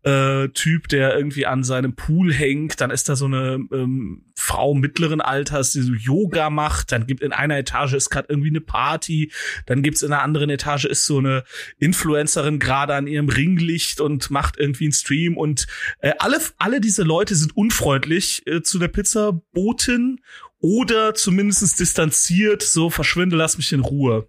äh, 0.05 0.49
Typ, 0.51 0.89
der 0.89 1.17
irgendwie 1.17 1.47
an 1.47 1.65
seinem 1.65 1.95
Pool 1.95 2.33
hängt. 2.33 2.81
Dann 2.81 2.91
ist 2.91 3.09
da 3.09 3.17
so 3.17 3.25
eine 3.25 3.59
ähm, 3.73 4.27
Frau 4.35 4.75
mittleren 4.75 5.23
Alters, 5.23 5.73
die 5.73 5.81
so 5.81 5.95
Yoga 5.95 6.51
macht. 6.51 6.93
Dann 6.93 7.07
gibt 7.07 7.23
in 7.23 7.33
einer 7.33 7.57
Etage 7.57 7.95
ist 7.95 8.11
gerade 8.11 8.29
irgendwie 8.29 8.51
eine 8.51 8.61
Party. 8.61 9.33
Dann 9.67 9.83
gibt's 9.83 10.03
in 10.03 10.13
einer 10.13 10.23
anderen 10.23 10.51
Etage 10.51 10.85
ist 10.85 11.07
so 11.07 11.19
eine 11.19 11.45
Influencerin 11.79 12.59
gerade 12.59 12.95
an 12.95 13.07
ihrem 13.07 13.31
Ringlicht 13.31 14.01
und 14.01 14.31
macht 14.31 14.59
irgendwie 14.59 14.85
einen 14.85 14.93
Stream. 14.93 15.39
Und 15.39 15.67
äh, 16.01 16.13
alle, 16.19 16.39
alle 16.59 16.81
diese 16.83 17.03
Leute 17.03 17.35
sind 17.35 17.57
unfreundlich 17.57 18.47
äh, 18.47 18.63
zu 18.63 18.79
der 18.79 18.89
Pizzabotin 18.89 20.21
oder 20.61 21.15
zumindest 21.15 21.81
distanziert. 21.81 22.63
So 22.63 22.91
verschwinde, 22.91 23.37
lass 23.37 23.57
mich 23.57 23.73
in 23.73 23.81
Ruhe. 23.81 24.29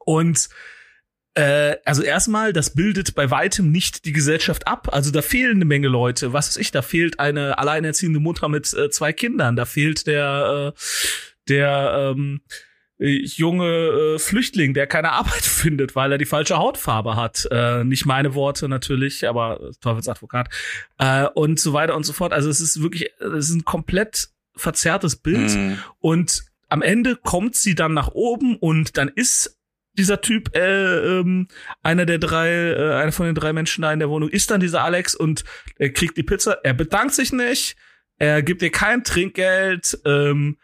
Und 0.00 0.50
äh, 1.34 1.76
also 1.84 2.02
erstmal, 2.02 2.52
das 2.52 2.74
bildet 2.74 3.14
bei 3.14 3.30
weitem 3.30 3.72
nicht 3.72 4.04
die 4.04 4.12
Gesellschaft 4.12 4.66
ab. 4.68 4.88
Also 4.92 5.10
da 5.10 5.20
fehlen 5.20 5.56
eine 5.56 5.64
Menge 5.64 5.88
Leute. 5.88 6.32
Was 6.32 6.48
weiß 6.48 6.56
ich, 6.58 6.70
da 6.70 6.82
fehlt 6.82 7.18
eine 7.18 7.58
alleinerziehende 7.58 8.20
Mutter 8.20 8.48
mit 8.48 8.72
äh, 8.72 8.88
zwei 8.90 9.12
Kindern. 9.12 9.56
Da 9.56 9.64
fehlt 9.64 10.06
der, 10.06 10.74
äh, 10.74 10.80
der 11.48 12.14
ähm, 12.16 12.40
junge 12.98 14.14
äh, 14.14 14.18
Flüchtling, 14.20 14.74
der 14.74 14.86
keine 14.86 15.10
Arbeit 15.10 15.32
findet, 15.42 15.96
weil 15.96 16.12
er 16.12 16.18
die 16.18 16.24
falsche 16.24 16.56
Hautfarbe 16.56 17.16
hat. 17.16 17.48
Äh, 17.50 17.82
nicht 17.82 18.06
meine 18.06 18.34
Worte 18.34 18.68
natürlich, 18.68 19.26
aber 19.26 19.72
Teufelsadvokat. 19.80 20.48
Äh, 20.98 21.26
und 21.34 21.58
so 21.58 21.72
weiter 21.72 21.96
und 21.96 22.04
so 22.04 22.12
fort. 22.12 22.32
Also 22.32 22.48
es 22.48 22.60
ist 22.60 22.80
wirklich, 22.80 23.10
es 23.18 23.50
ist 23.50 23.54
ein 23.54 23.64
komplett 23.64 24.28
verzerrtes 24.54 25.16
Bild. 25.16 25.50
Mhm. 25.50 25.78
Und 25.98 26.44
am 26.68 26.80
Ende 26.80 27.16
kommt 27.16 27.56
sie 27.56 27.74
dann 27.74 27.92
nach 27.92 28.08
oben 28.08 28.56
und 28.56 28.96
dann 28.96 29.08
ist 29.08 29.58
dieser 29.94 30.20
Typ, 30.20 30.54
äh, 30.56 31.18
ähm, 31.20 31.48
einer 31.82 32.06
der 32.06 32.18
drei, 32.18 32.50
äh, 32.50 32.94
einer 32.94 33.12
von 33.12 33.26
den 33.26 33.34
drei 33.34 33.52
Menschen 33.52 33.82
da 33.82 33.92
in 33.92 33.98
der 33.98 34.10
Wohnung, 34.10 34.28
ist 34.28 34.50
dann 34.50 34.60
dieser 34.60 34.82
Alex 34.82 35.14
und 35.14 35.44
er 35.78 35.90
kriegt 35.90 36.16
die 36.16 36.22
Pizza. 36.22 36.58
Er 36.62 36.74
bedankt 36.74 37.14
sich 37.14 37.32
nicht, 37.32 37.76
er 38.18 38.42
gibt 38.42 38.62
ihr 38.62 38.70
kein 38.70 39.04
Trinkgeld, 39.04 39.98
ähm, 40.04 40.58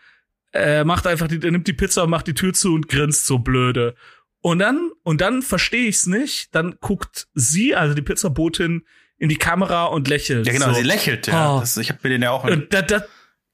er 0.53 0.85
macht 0.85 1.07
einfach 1.07 1.29
die, 1.29 1.41
er 1.43 1.51
nimmt 1.53 1.69
die 1.69 1.73
Pizza 1.73 2.05
und 2.05 2.11
macht 2.11 2.27
die 2.27 2.35
Tür 2.35 2.53
zu 2.53 2.75
und 2.75 2.89
grinst 2.89 3.27
so 3.27 3.39
blöde. 3.39 3.95
Und 4.43 4.59
dann, 4.59 4.91
und 5.03 5.21
dann 5.21 5.43
verstehe 5.43 5.87
ich's 5.87 6.07
nicht, 6.07 6.55
dann 6.55 6.77
guckt 6.81 7.29
sie, 7.35 7.75
also 7.75 7.95
die 7.95 8.03
Pizzabotin, 8.03 8.85
in 9.19 9.29
die 9.29 9.37
Kamera 9.37 9.85
und 9.85 10.09
lächelt. 10.09 10.47
Ja, 10.47 10.53
genau, 10.53 10.69
so. 10.69 10.75
sie 10.75 10.83
lächelt, 10.83 11.27
ja. 11.27 11.57
Oh. 11.57 11.61
Das, 11.61 11.77
ich 11.77 11.91
habe 11.91 12.01
mir 12.03 12.09
den 12.09 12.23
ja 12.23 12.31
auch. 12.31 12.45
Und 12.45 12.73
da, 12.73 12.81
da, 12.81 13.05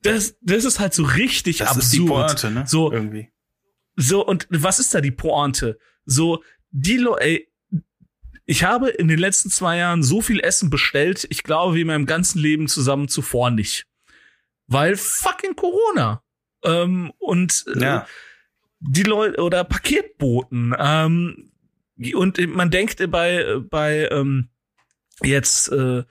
das, 0.03 0.37
das 0.41 0.65
ist 0.65 0.79
halt 0.79 0.95
so 0.95 1.03
richtig 1.03 1.59
das 1.59 1.69
absurd. 1.69 1.85
ist 1.85 1.93
die 1.93 2.01
Pointe, 2.01 2.51
ne? 2.53 2.65
So, 2.67 2.93
Irgendwie. 2.93 3.31
So, 3.97 4.25
und 4.27 4.47
was 4.51 4.79
ist 4.79 4.95
da 4.95 5.01
die 5.01 5.11
Pointe? 5.11 5.79
So, 6.05 6.43
die 6.71 6.99
Leute, 6.99 7.23
ey, 7.25 7.49
ich 8.45 8.63
habe 8.63 8.91
in 8.91 9.09
den 9.09 9.19
letzten 9.19 9.51
zwei 9.51 9.79
Jahren 9.79 10.03
so 10.03 10.21
viel 10.23 10.39
Essen 10.41 10.71
bestellt, 10.71 11.27
ich 11.31 11.43
glaube, 11.43 11.75
wie 11.75 11.81
in 11.81 11.87
meinem 11.89 12.07
ganzen 12.07 12.39
Leben 12.39 12.69
zusammen 12.69 13.09
zuvor 13.09 13.51
nicht. 13.51 13.87
Weil 14.69 14.97
fucking 14.97 15.57
Corona. 15.57 16.23
Ähm, 16.65 17.13
und 17.19 17.65
äh, 17.75 17.81
Ja. 17.81 18.07
die 18.81 19.03
Leute 19.03 19.43
oder 19.43 19.65
Paketboten. 19.65 20.75
Ähm, 20.79 21.51
und 22.15 22.39
man 22.55 22.71
denkt 22.71 23.11
bei, 23.11 23.61
bei 23.71 24.09
ähm, 24.11 24.49
jetzt 25.23 25.73
äh, 25.73 26.05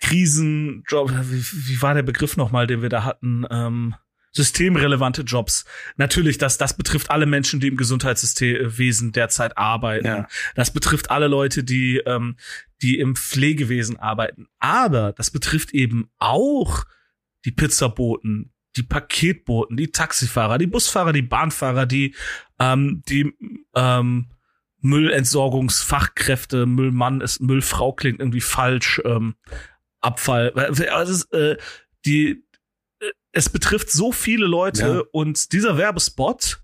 Krisenjob, 0.00 1.10
wie, 1.30 1.42
wie 1.42 1.82
war 1.82 1.94
der 1.94 2.02
Begriff 2.02 2.36
nochmal, 2.36 2.66
den 2.66 2.82
wir 2.82 2.88
da 2.88 3.04
hatten? 3.04 3.44
Ähm, 3.50 3.94
systemrelevante 4.32 5.22
Jobs. 5.22 5.64
Natürlich, 5.96 6.38
das, 6.38 6.58
das 6.58 6.76
betrifft 6.76 7.10
alle 7.10 7.26
Menschen, 7.26 7.60
die 7.60 7.68
im 7.68 7.76
Gesundheitssystemwesen 7.76 9.12
derzeit 9.12 9.56
arbeiten. 9.56 10.06
Ja. 10.06 10.28
Das 10.54 10.72
betrifft 10.72 11.10
alle 11.10 11.28
Leute, 11.28 11.64
die, 11.64 11.98
ähm, 11.98 12.36
die 12.82 12.98
im 12.98 13.16
Pflegewesen 13.16 13.98
arbeiten. 13.98 14.46
Aber 14.58 15.12
das 15.12 15.30
betrifft 15.30 15.72
eben 15.72 16.10
auch 16.18 16.84
die 17.44 17.52
Pizzaboten, 17.52 18.52
die 18.76 18.82
Paketboten, 18.82 19.76
die 19.76 19.90
Taxifahrer, 19.90 20.58
die 20.58 20.66
Busfahrer, 20.66 21.12
die 21.12 21.22
Bahnfahrer, 21.22 21.86
die, 21.86 22.14
ähm, 22.58 23.02
die 23.08 23.32
ähm, 23.74 24.28
Müllentsorgungsfachkräfte, 24.80 26.66
Müllmann 26.66 27.20
ist 27.20 27.40
Müllfrau 27.40 27.92
klingt 27.92 28.20
irgendwie 28.20 28.40
falsch, 28.40 29.00
ähm, 29.04 29.34
Abfall. 30.00 30.52
Also, 30.52 30.84
es 30.84 31.08
ist, 31.08 31.32
äh, 31.32 31.56
die, 32.04 32.30
äh, 32.30 32.36
es 33.32 33.48
betrifft 33.48 33.90
so 33.90 34.12
viele 34.12 34.46
Leute 34.46 34.82
Ja. 34.82 35.02
und 35.12 35.52
dieser 35.52 35.76
Werbespot 35.76 36.62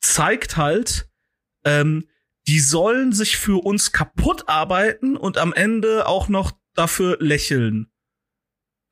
zeigt 0.00 0.56
halt, 0.56 1.08
ähm, 1.64 2.08
die 2.46 2.60
sollen 2.60 3.12
sich 3.12 3.36
für 3.36 3.64
uns 3.64 3.92
kaputt 3.92 4.48
arbeiten 4.48 5.16
und 5.16 5.38
am 5.38 5.52
Ende 5.52 6.06
auch 6.06 6.28
noch 6.28 6.52
dafür 6.74 7.16
lächeln. 7.20 7.90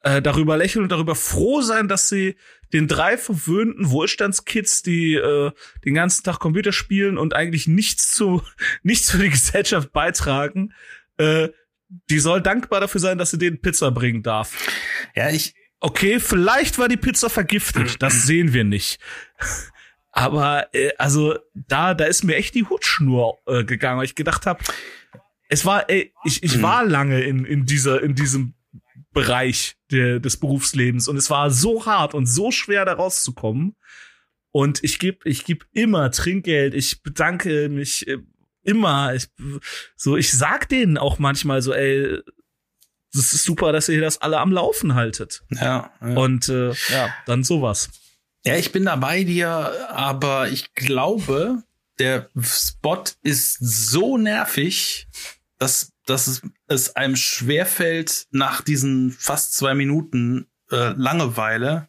Äh, 0.01 0.21
darüber 0.23 0.57
lächeln 0.57 0.83
und 0.83 0.91
darüber 0.91 1.15
froh 1.15 1.61
sein, 1.61 1.87
dass 1.87 2.09
sie 2.09 2.37
den 2.73 2.89
drei 2.89 3.17
verwöhnten 3.19 3.91
Wohlstandskids, 3.91 4.83
die 4.83 5.15
äh, 5.15 5.53
den 5.85 5.95
ganzen 5.95 6.25
Tag 6.25 6.39
Computer 6.41 6.73
spielen 6.73 7.19
und 7.19 7.35
eigentlich 7.35 7.69
nichts 7.69 8.11
zu 8.13 8.43
nichts 8.83 9.11
für 9.11 9.19
die 9.19 9.31
Gesellschaft 9.31 9.93
beitragen, 9.93 10.73
äh, 11.19 11.51
die 12.11 12.19
soll 12.19 12.41
dankbar 12.41 12.81
dafür 12.81 13.01
sein, 13.01 13.19
dass 13.19 13.31
sie 13.33 13.39
denen 13.39 13.61
Pizza 13.61 13.91
bringen 13.91 14.23
darf. 14.23 14.57
Ja, 15.15 15.29
ich, 15.31 15.55
Okay, 15.83 16.20
vielleicht 16.20 16.78
war 16.78 16.89
die 16.89 16.97
Pizza 16.97 17.28
vergiftet, 17.28 17.97
das 18.03 18.22
sehen 18.22 18.53
wir 18.53 18.64
nicht. 18.64 19.01
Aber 20.12 20.72
äh, 20.74 20.93
also 20.97 21.37
da 21.55 21.95
da 21.95 22.05
ist 22.05 22.22
mir 22.22 22.37
echt 22.37 22.55
die 22.55 22.64
Hutschnur 22.64 23.39
äh, 23.47 23.64
gegangen, 23.64 23.99
weil 23.99 24.05
ich 24.05 24.14
gedacht 24.14 24.47
habe, 24.47 24.62
es 25.49 25.64
war 25.64 25.91
ey, 25.91 26.12
ich 26.24 26.43
ich 26.43 26.59
Mhm. 26.59 26.62
war 26.62 26.85
lange 26.85 27.20
in 27.22 27.45
in 27.45 27.66
dieser 27.66 28.03
in 28.03 28.14
diesem 28.14 28.55
Bereich 29.12 29.76
der, 29.91 30.20
des 30.20 30.37
Berufslebens 30.39 31.09
und 31.09 31.16
es 31.16 31.28
war 31.30 31.51
so 31.51 31.85
hart 31.85 32.14
und 32.14 32.26
so 32.26 32.51
schwer 32.51 32.85
da 32.85 32.95
rauszukommen. 32.95 33.74
Und 34.53 34.85
ich 34.85 34.99
gebe 34.99 35.28
ich 35.28 35.45
geb 35.45 35.66
immer 35.72 36.11
Trinkgeld, 36.11 36.74
ich 36.74 37.03
bedanke 37.03 37.68
mich 37.68 38.07
äh, 38.07 38.18
immer. 38.62 39.14
Ich, 39.14 39.28
so, 39.97 40.16
ich 40.16 40.30
sag 40.30 40.68
denen 40.68 40.97
auch 40.97 41.18
manchmal 41.18 41.61
so, 41.62 41.72
ey, 41.72 42.20
das 43.15 43.33
ist 43.35 43.45
super, 43.45 43.73
dass 43.73 43.89
ihr 43.89 44.01
das 44.01 44.21
alle 44.23 44.39
am 44.39 44.53
Laufen 44.53 44.95
haltet. 44.95 45.43
ja. 45.51 45.91
ja. 46.01 46.07
Und 46.17 46.49
äh, 46.49 46.73
ja, 46.91 47.15
dann 47.27 47.45
sowas. 47.45 47.89
Ja, 48.45 48.57
ich 48.57 48.73
bin 48.73 48.85
da 48.87 48.97
bei 48.97 49.23
dir, 49.25 49.49
aber 49.91 50.49
ich 50.49 50.75
glaube, 50.75 51.63
der 51.99 52.29
Spot 52.43 53.05
ist 53.23 53.59
so 53.61 54.19
nervig, 54.19 55.07
dass, 55.59 55.93
dass 56.07 56.27
es, 56.27 56.43
es 56.67 56.97
einem 56.97 57.15
schwerfällt, 57.15 58.27
nach 58.33 58.61
diesen 58.63 59.13
fast 59.13 59.55
zwei 59.55 59.75
Minuten 59.75 60.49
äh, 60.73 60.93
Langeweile 60.97 61.89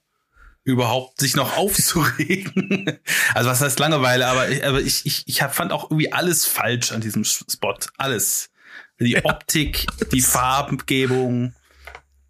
überhaupt 0.66 1.20
sich 1.20 1.36
noch 1.36 1.58
aufzuregen. 1.58 3.00
also 3.34 3.50
was 3.50 3.62
heißt 3.62 3.80
Langeweile, 3.80 4.28
aber, 4.28 4.50
ich- 4.50 4.64
aber 4.66 4.80
ich, 4.82 5.06
ich, 5.06 5.24
ich 5.28 5.42
hab, 5.42 5.56
fand 5.56 5.72
auch 5.72 5.86
irgendwie 5.90 6.14
alles 6.14 6.46
falsch 6.46 6.92
an 6.92 7.02
diesem 7.02 7.24
Spot. 7.24 7.76
Alles. 7.98 8.50
Die 9.00 9.24
Optik, 9.24 9.86
die 10.12 10.22
Farbgebung, 10.78 11.54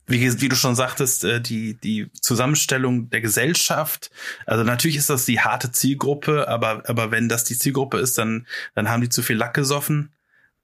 wie, 0.07 0.41
wie 0.41 0.49
du 0.49 0.55
schon 0.55 0.75
sagtest, 0.75 1.23
äh, 1.23 1.39
die, 1.41 1.75
die 1.75 2.09
Zusammenstellung 2.19 3.09
der 3.09 3.21
Gesellschaft. 3.21 4.11
Also 4.45 4.63
natürlich 4.63 4.97
ist 4.97 5.09
das 5.09 5.25
die 5.25 5.39
harte 5.39 5.71
Zielgruppe, 5.71 6.47
aber, 6.47 6.83
aber 6.89 7.11
wenn 7.11 7.29
das 7.29 7.43
die 7.45 7.57
Zielgruppe 7.57 7.99
ist, 7.99 8.17
dann, 8.17 8.47
dann 8.75 8.89
haben 8.89 9.01
die 9.01 9.09
zu 9.09 9.21
viel 9.23 9.37
Lack 9.37 9.53
gesoffen. 9.53 10.13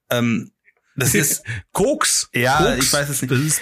Ähm, 0.10 0.52
das 0.96 1.16
ist, 1.16 1.44
Koks. 1.72 2.30
Ja, 2.34 2.58
Koks. 2.58 2.86
ich 2.86 2.92
weiß 2.94 3.10
es 3.10 3.22
nicht. 3.22 3.32
Das 3.32 3.40
ist, 3.40 3.62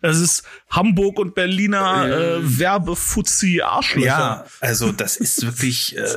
das 0.00 0.18
ist 0.18 0.42
Hamburg 0.70 1.18
und 1.20 1.34
Berliner 1.36 2.06
äh, 2.06 2.36
Äh, 2.38 2.58
Werbefuzzi 2.58 3.60
Arschlöcher. 3.62 4.06
ja, 4.06 4.46
also 4.60 4.90
das 4.90 5.16
ist 5.16 5.42
wirklich 5.46 5.96
äh, 5.96 6.16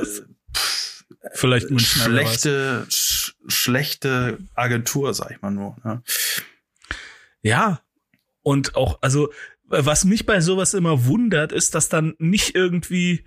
Vielleicht 1.34 1.70
München. 1.70 2.02
schlechte, 2.02 2.86
sch 2.90 3.34
schlechte 3.48 4.38
Agentur, 4.54 5.14
sag 5.14 5.30
ich 5.30 5.40
mal 5.42 5.50
nur. 5.50 5.76
Ne? 5.84 6.02
Ja. 7.42 7.80
Und 8.42 8.76
auch, 8.76 8.98
also, 9.02 9.32
was 9.64 10.04
mich 10.04 10.26
bei 10.26 10.40
sowas 10.40 10.74
immer 10.74 11.06
wundert, 11.06 11.52
ist, 11.52 11.74
dass 11.74 11.88
dann 11.88 12.14
nicht 12.18 12.54
irgendwie, 12.54 13.26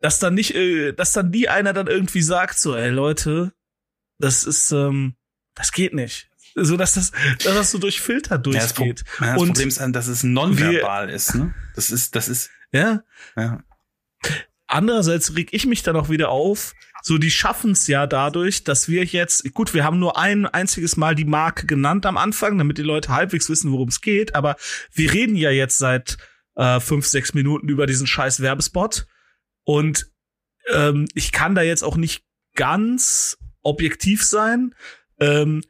dass 0.00 0.18
dann 0.18 0.34
nicht, 0.34 0.54
äh, 0.54 0.92
dass 0.92 1.12
dann 1.12 1.30
nie 1.30 1.48
einer 1.48 1.72
dann 1.72 1.86
irgendwie 1.86 2.22
sagt, 2.22 2.58
so, 2.58 2.74
ey 2.74 2.90
Leute, 2.90 3.52
das 4.18 4.44
ist, 4.44 4.72
ähm, 4.72 5.16
das 5.54 5.72
geht 5.72 5.94
nicht. 5.94 6.28
So, 6.54 6.76
dass 6.76 6.94
das, 6.94 7.12
dass 7.44 7.54
das 7.54 7.70
so 7.70 7.78
durch 7.78 8.00
Filter 8.00 8.36
Ja, 8.36 8.38
das, 8.38 8.74
durchgeht. 8.74 9.04
ja, 9.20 9.32
das 9.32 9.40
Und 9.40 9.48
Problem 9.48 9.68
ist, 9.68 9.80
dass 9.80 10.06
es 10.06 10.22
nonverbal 10.22 11.08
ist. 11.08 11.34
Ne? 11.34 11.54
Das 11.74 11.90
ist, 11.90 12.14
das 12.14 12.28
ist, 12.28 12.50
ja. 12.72 13.02
ja. 13.36 13.62
Andererseits 14.72 15.36
reg 15.36 15.50
ich 15.52 15.66
mich 15.66 15.82
dann 15.82 15.96
auch 15.96 16.08
wieder 16.08 16.30
auf, 16.30 16.74
so 17.02 17.18
die 17.18 17.30
schaffen 17.30 17.72
es 17.72 17.88
ja 17.88 18.06
dadurch, 18.06 18.64
dass 18.64 18.88
wir 18.88 19.04
jetzt, 19.04 19.52
gut, 19.52 19.74
wir 19.74 19.84
haben 19.84 19.98
nur 19.98 20.16
ein 20.16 20.46
einziges 20.46 20.96
Mal 20.96 21.14
die 21.14 21.26
Marke 21.26 21.66
genannt 21.66 22.06
am 22.06 22.16
Anfang, 22.16 22.56
damit 22.56 22.78
die 22.78 22.82
Leute 22.82 23.10
halbwegs 23.10 23.50
wissen, 23.50 23.70
worum 23.70 23.88
es 23.88 24.00
geht, 24.00 24.34
aber 24.34 24.56
wir 24.94 25.12
reden 25.12 25.36
ja 25.36 25.50
jetzt 25.50 25.76
seit 25.76 26.16
äh, 26.54 26.80
fünf, 26.80 27.04
sechs 27.04 27.34
Minuten 27.34 27.68
über 27.68 27.86
diesen 27.86 28.06
scheiß 28.06 28.40
Werbespot. 28.40 29.06
Und 29.64 30.10
ähm, 30.72 31.06
ich 31.12 31.32
kann 31.32 31.54
da 31.54 31.60
jetzt 31.60 31.84
auch 31.84 31.96
nicht 31.96 32.24
ganz 32.54 33.36
objektiv 33.60 34.24
sein. 34.24 34.74
Ähm, 35.20 35.62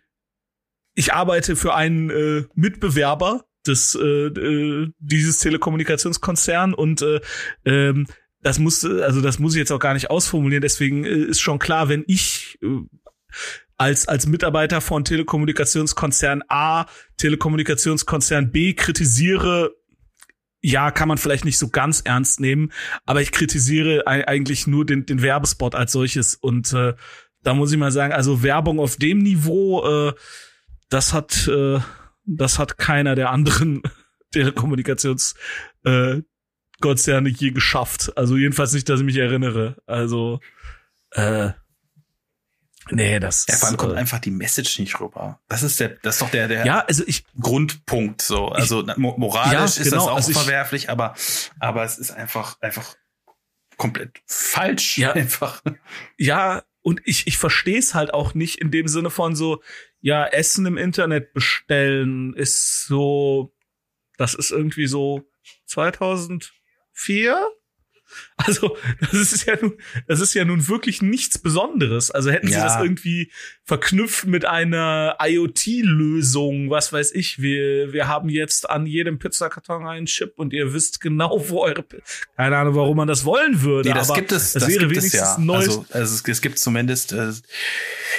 ich 0.94 1.12
arbeite 1.12 1.56
für 1.56 1.74
einen 1.74 2.10
äh, 2.10 2.44
Mitbewerber 2.54 3.46
des 3.66 3.96
äh, 3.96 4.26
äh, 4.26 4.92
dieses 5.00 5.38
Telekommunikationskonzern 5.38 6.72
und 6.72 7.02
äh, 7.02 7.20
ähm, 7.64 8.06
das 8.42 8.58
muss 8.58 8.84
also 8.84 9.20
das 9.20 9.38
muss 9.38 9.54
ich 9.54 9.58
jetzt 9.58 9.72
auch 9.72 9.78
gar 9.78 9.94
nicht 9.94 10.10
ausformulieren. 10.10 10.62
Deswegen 10.62 11.04
äh, 11.04 11.10
ist 11.10 11.40
schon 11.40 11.58
klar, 11.58 11.88
wenn 11.88 12.04
ich 12.06 12.58
äh, 12.62 12.80
als 13.78 14.06
als 14.08 14.26
Mitarbeiter 14.26 14.80
von 14.80 15.04
Telekommunikationskonzern 15.04 16.42
A 16.48 16.86
Telekommunikationskonzern 17.16 18.50
B 18.52 18.74
kritisiere, 18.74 19.74
ja, 20.60 20.90
kann 20.90 21.08
man 21.08 21.18
vielleicht 21.18 21.44
nicht 21.44 21.58
so 21.58 21.68
ganz 21.68 22.00
ernst 22.04 22.40
nehmen, 22.40 22.72
aber 23.04 23.20
ich 23.20 23.32
kritisiere 23.32 24.06
ei- 24.06 24.26
eigentlich 24.26 24.66
nur 24.66 24.84
den 24.86 25.06
den 25.06 25.22
Werbespot 25.22 25.74
als 25.74 25.92
solches 25.92 26.34
und 26.34 26.72
äh, 26.72 26.94
da 27.42 27.54
muss 27.54 27.72
ich 27.72 27.78
mal 27.78 27.90
sagen, 27.90 28.12
also 28.12 28.42
Werbung 28.44 28.78
auf 28.78 28.96
dem 28.96 29.18
Niveau, 29.18 29.84
äh, 29.84 30.12
das 30.90 31.12
hat 31.12 31.48
äh, 31.48 31.80
das 32.24 32.58
hat 32.60 32.78
keiner 32.78 33.14
der 33.16 33.30
anderen 33.30 33.82
Telekommunikations 34.32 35.34
äh, 35.84 36.22
Konzerne 36.82 37.30
je 37.30 37.50
geschafft. 37.52 38.12
Also 38.16 38.36
jedenfalls 38.36 38.74
nicht, 38.74 38.88
dass 38.90 39.00
ich 39.00 39.06
mich 39.06 39.16
erinnere. 39.16 39.76
Also 39.86 40.40
äh, 41.12 41.50
nee, 42.90 43.18
das 43.20 43.46
Ja, 43.48 43.54
vor 43.56 43.68
allem 43.68 43.76
kommt 43.78 43.94
äh, 43.94 43.96
einfach 43.96 44.18
die 44.18 44.30
Message 44.30 44.78
nicht 44.78 45.00
rüber. 45.00 45.40
Das 45.48 45.62
ist 45.62 45.80
der, 45.80 45.90
das 46.02 46.16
ist 46.16 46.22
doch 46.22 46.30
der, 46.30 46.48
der 46.48 46.66
ja, 46.66 46.80
also 46.84 47.04
ich 47.06 47.24
Grundpunkt 47.40 48.20
so. 48.22 48.48
Also 48.48 48.84
mo 48.96 49.16
moralisch 49.16 49.52
Ja, 49.52 49.64
ist 49.64 49.76
genau, 49.84 49.96
das 49.96 50.06
auch 50.08 50.16
also 50.16 50.30
ich- 50.30 50.36
verwerflich, 50.36 50.90
aber 50.90 51.14
aber 51.58 51.84
es 51.84 51.96
ist 51.98 52.10
einfach 52.10 52.60
einfach 52.60 52.94
komplett 53.78 54.20
falsch. 54.26 54.98
Ja. 54.98 55.12
Einfach. 55.14 55.62
Ja, 56.18 56.62
und 56.82 57.00
ich, 57.04 57.26
ich 57.26 57.38
verstehe 57.38 57.78
es 57.78 57.94
halt 57.94 58.12
auch 58.12 58.34
nicht 58.34 58.56
in 58.60 58.70
dem 58.70 58.86
Sinne 58.88 59.08
von 59.10 59.34
so, 59.36 59.62
ja, 60.00 60.26
Essen 60.26 60.66
im 60.66 60.76
Internet 60.76 61.32
bestellen 61.32 62.34
ist 62.34 62.86
so, 62.86 63.54
das 64.18 64.34
ist 64.34 64.50
irgendwie 64.50 64.86
so 64.88 65.22
2004? 66.94 67.48
Also, 68.46 68.76
das 69.00 69.12
ist 69.32 69.46
ja 69.46 69.56
nun, 69.60 69.74
das 70.08 70.20
ist 70.20 70.34
ja 70.34 70.44
nun 70.44 70.66
wirklich 70.68 71.02
nichts 71.02 71.38
Besonderes. 71.38 72.10
Also 72.10 72.30
hätten 72.30 72.48
sie 72.48 72.54
Ja. 72.54 72.64
das 72.64 72.82
irgendwie 72.82 73.30
verknüpft 73.64 74.26
mit 74.26 74.44
einer 74.44 75.16
IoT-Lösung, 75.22 76.70
was 76.70 76.92
weiß 76.92 77.12
ich, 77.12 77.40
wir, 77.40 77.92
wir 77.92 78.08
haben 78.08 78.28
jetzt 78.28 78.68
an 78.68 78.86
jedem 78.86 79.18
Pizzakarton 79.18 79.86
einen 79.86 80.06
Chip 80.06 80.34
und 80.36 80.52
ihr 80.52 80.72
wisst 80.74 81.00
genau, 81.00 81.42
wo 81.48 81.60
eure, 81.62 81.84
keine 82.36 82.56
Ahnung, 82.56 82.74
warum 82.74 82.96
man 82.96 83.08
das 83.08 83.24
wollen 83.24 83.62
würde. 83.62 83.88
Nee, 83.90 83.94
das 83.94 84.10
aber 84.10 84.18
gibt 84.20 84.32
es, 84.32 84.52
das 84.52 84.66
wäre 84.66 84.80
gibt 84.86 84.92
es 84.92 84.98
wenigstens 84.98 85.20
ja. 85.20 85.34
ein 85.36 85.46
neues. 85.46 85.68
Also, 85.68 85.86
also 85.90 86.14
es, 86.16 86.28
es 86.28 86.40
gibt 86.42 86.58
zumindest, 86.58 87.12
äh, 87.12 87.32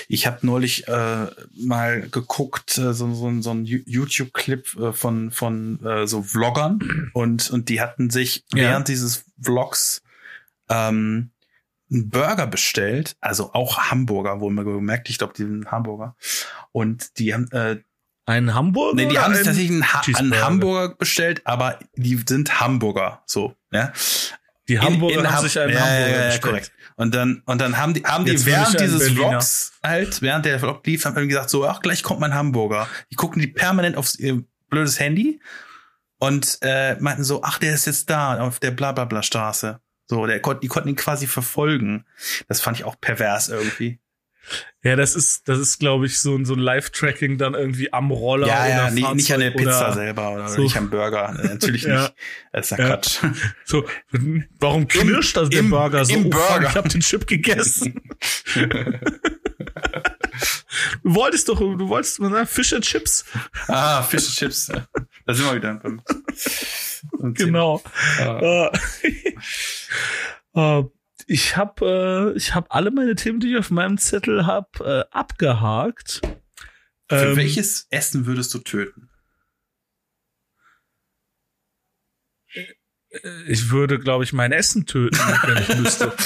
ich 0.08 0.26
habe 0.28 0.40
neulich 0.46 0.88
äh, 0.88 1.28
mal 1.56 2.08
geguckt, 2.10 2.78
äh, 2.78 2.94
so, 2.94 3.14
so, 3.14 3.42
so 3.42 3.52
ein 3.52 3.66
YouTube-Clip 3.66 4.76
äh, 4.80 4.94
von, 4.94 5.32
von 5.32 5.84
äh, 5.86 6.08
so 6.08 6.24
Vloggern 6.24 7.12
und, 7.14 7.50
und 7.52 7.70
die 7.70 7.82
hatten 7.82 8.10
sich 8.10 8.44
Ja. 8.54 8.64
während 8.64 8.88
dieses 8.88 9.26
Vlogs 9.42 10.02
ähm, 10.70 11.32
einen 11.92 12.10
Burger 12.10 12.48
bestellt, 12.48 13.16
also 13.22 13.54
auch 13.54 13.78
Hamburger, 13.90 14.40
wo 14.40 14.50
man 14.50 14.66
gemerkt, 14.66 15.10
ich 15.10 15.18
glaube, 15.18 15.34
die 15.36 15.44
sind 15.44 15.72
Hamburger. 15.72 16.16
Und 16.72 17.18
die 17.20 17.34
haben, 17.34 17.50
äh, 17.52 17.82
ein 18.26 18.54
Hamburger? 18.54 18.96
nee, 18.96 19.08
die 19.08 19.20
haben 19.20 19.36
sich 19.36 19.46
tatsächlich 19.46 19.72
einen, 19.72 19.94
ha 19.94 20.02
einen? 20.16 20.42
Hamburger 20.42 20.96
bestellt, 20.96 21.42
aber 21.46 21.78
die 21.96 22.20
sind 22.26 22.60
Hamburger, 22.62 23.22
so, 23.26 23.56
ja. 23.72 23.92
Die 24.70 24.80
Hamburger 24.80 25.20
in 25.20 25.28
haben 25.28 25.36
Ham- 25.36 25.44
sich 25.44 25.60
einen 25.60 25.74
ja, 25.74 25.80
Hamburger 25.82 26.08
ja, 26.10 26.16
ja, 26.16 26.26
bestellt. 26.28 26.42
korrekt. 26.42 26.72
Und 26.96 27.16
dann, 27.16 27.42
und 27.46 27.60
dann 27.60 27.78
haben 27.78 27.94
die, 27.94 28.04
haben 28.04 28.24
die 28.24 28.32
Jetzt 28.32 28.42
ich 28.42 28.48
während 28.48 28.80
einen 28.80 28.92
dieses. 28.92 29.10
Vlogs 29.12 29.74
halt, 29.84 30.22
während 30.22 30.46
der 30.46 30.60
Vlog 30.60 30.86
lief, 30.86 31.04
haben 31.06 31.16
die 31.20 31.28
gesagt, 31.28 31.50
so, 31.50 31.68
ach, 31.68 31.82
gleich 31.82 32.02
kommt 32.02 32.22
mein 32.22 32.34
Hamburger. 32.34 32.88
Die 33.12 33.16
gucken 33.16 33.42
die 33.42 33.48
permanent 33.48 33.98
aufs 33.98 34.16
ihr 34.16 34.44
blödes 34.70 35.00
Handy 35.00 35.42
und 36.20 36.60
äh, 36.62 36.96
meinten 37.00 37.24
so, 37.26 37.44
ach, 37.44 37.58
der 37.60 37.74
ist 37.74 37.86
jetzt 37.88 38.10
da 38.10 38.40
auf 38.40 38.60
der 38.60 38.72
Blablabla 38.72 39.22
Straße. 39.24 39.80
So, 40.14 40.28
der 40.28 40.40
kon 40.42 40.60
die 40.60 40.68
konnten 40.68 40.90
ihn 40.90 40.96
quasi 40.96 41.26
verfolgen. 41.28 42.06
Das 42.48 42.62
fand 42.62 42.78
ich 42.78 42.84
auch 42.84 43.00
pervers 43.02 43.50
irgendwie. 43.50 44.00
Ja, 44.84 44.98
das 44.98 45.16
ist, 45.16 45.48
das 45.48 45.58
ist, 45.58 45.80
glaube 45.80 46.06
ich, 46.06 46.20
so 46.20 46.36
ein, 46.36 46.44
so 46.44 46.54
ein 46.54 46.60
Live-Tracking 46.60 47.38
dann 47.38 47.54
irgendwie 47.54 47.94
am 47.94 48.12
Roller 48.12 48.46
ja, 48.48 48.68
ja, 48.68 48.76
oder 48.88 48.92
nicht, 49.14 49.32
an 49.34 49.40
der 49.40 49.52
Pizza 49.52 49.94
selber 49.94 50.34
oder 50.34 50.50
so. 50.50 50.62
nicht 50.62 50.76
am 50.76 50.90
Burger. 50.90 51.32
Natürlich 51.44 51.84
Ja. 51.84 52.02
nicht. 52.02 52.14
Das 52.52 52.70
ist 52.72 52.78
ja. 52.78 52.86
Quatsch. 52.88 53.20
So, 53.64 53.86
warum 54.60 54.88
knirscht 54.90 55.38
das 55.38 55.50
der 55.50 55.62
im- 55.62 55.70
Burger 55.70 56.04
so? 56.04 56.14
im 56.14 56.26
Oh, 56.28 56.32
fuck, 56.32 56.48
Burger. 56.50 56.68
ich 56.70 56.76
habe 56.76 56.90
den 56.90 57.00
Chip 57.02 57.26
gegessen. 57.26 58.02
du 61.04 61.16
wolltest 61.16 61.48
doch, 61.50 61.60
du 61.60 61.88
wolltest 61.90 62.20
mal 62.20 62.30
sagen, 62.32 62.48
Fish 62.48 62.74
and 62.74 62.84
Chips. 62.84 63.26
ah, 63.68 64.02
Fish 64.04 64.26
and 64.28 64.36
Chips. 64.36 64.68
Da 65.26 65.34
sind 65.34 65.46
wir 65.46 65.56
wieder. 65.56 65.76
beim-. 65.76 66.02
Genau. 67.34 67.82
Ah. 68.20 68.72
Äh, 70.56 70.80
äh, 70.80 70.84
ich 71.26 71.58
habe, 71.58 72.34
äh, 72.34 72.38
ich 72.38 72.54
habe 72.54 72.70
alle 72.70 72.92
meine 72.92 73.16
Themen, 73.16 73.40
die 73.40 73.52
ich 73.54 73.58
auf 73.58 73.72
meinem 73.72 73.98
Zettel 73.98 74.46
habe, 74.46 74.70
äh, 75.10 75.16
abgehakt. 75.16 76.22
Für 77.10 77.32
Ähm, 77.32 77.36
welches 77.38 77.88
Essen 77.90 78.26
würdest 78.26 78.54
du 78.54 78.60
töten? 78.60 79.10
Ich 83.48 83.70
würde, 83.70 84.00
glaube 84.00 84.24
ich, 84.24 84.34
mein 84.34 84.52
Essen 84.52 84.86
töten, 84.86 85.18
wenn 85.18 85.58
ich 85.64 85.76
müsste. 85.78 86.14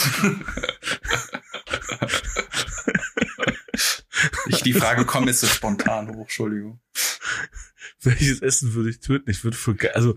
Ich, 4.49 4.56
die 4.73 4.79
Frage 4.79 5.05
kommt 5.05 5.27
jetzt 5.27 5.41
so 5.41 5.47
spontan 5.47 6.09
hoch, 6.09 6.21
Entschuldigung. 6.21 6.79
Welches 8.01 8.41
Essen 8.41 8.73
würde 8.73 8.89
ich 8.89 8.99
töten? 8.99 9.29
Ich 9.29 9.43
würde 9.43 9.57
für, 9.57 9.75
also, 9.95 10.15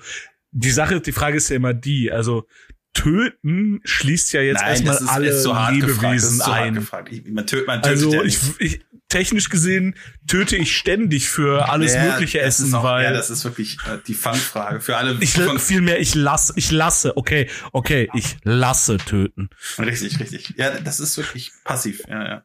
die 0.52 0.70
Sache, 0.70 1.00
die 1.00 1.12
Frage 1.12 1.36
ist 1.36 1.48
ja 1.48 1.56
immer 1.56 1.74
die, 1.74 2.10
also, 2.12 2.46
töten 2.92 3.80
schließt 3.84 4.32
ja 4.32 4.40
jetzt 4.42 4.62
erstmal 4.62 4.98
alle 4.98 5.30
Lebewesen 5.72 6.40
ein. 6.42 6.74
gefragt. 6.74 7.12
Ich, 7.12 7.24
man 7.26 7.46
tötet, 7.46 7.66
man 7.66 7.82
tötet 7.82 7.90
Also, 7.92 8.14
ja 8.14 8.22
ich, 8.24 8.38
ich, 8.58 8.80
technisch 9.08 9.48
gesehen 9.48 9.94
töte 10.26 10.56
ich 10.56 10.76
ständig 10.76 11.28
für 11.28 11.68
alles 11.68 11.94
Ja, 11.94 12.04
mögliche 12.10 12.40
Essen, 12.40 12.66
ist 12.66 12.74
auch, 12.74 12.82
weil 12.84 13.04
Ja, 13.04 13.12
das 13.12 13.30
ist 13.30 13.44
wirklich 13.44 13.78
äh, 13.86 13.98
die 14.06 14.14
Fangfrage 14.14 14.80
für 14.80 14.96
alle. 14.96 15.16
ich 15.20 15.32
vielmehr 15.58 16.00
ich 16.00 16.14
lasse, 16.14 16.52
ich 16.56 16.70
lasse, 16.70 17.16
okay, 17.16 17.48
okay, 17.72 18.08
ich 18.14 18.36
lasse 18.42 18.96
töten. 18.98 19.50
richtig, 19.78 20.18
richtig. 20.18 20.54
Ja, 20.56 20.80
das 20.80 21.00
ist 21.00 21.16
wirklich 21.16 21.52
passiv. 21.64 22.02
Ja, 22.08 22.26
ja. 22.26 22.44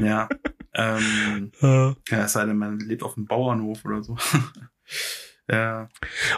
Ja. 0.00 0.28
ja. 0.74 0.98
Ähm, 0.98 1.52
Äh, 1.62 1.94
ja, 2.10 2.24
es 2.24 2.32
sei 2.32 2.44
denn, 2.44 2.58
man 2.58 2.78
lebt 2.78 3.02
auf 3.02 3.16
einem 3.16 3.26
Bauernhof 3.26 3.84
oder 3.84 4.02
so. 4.02 4.16
ja. 5.50 5.88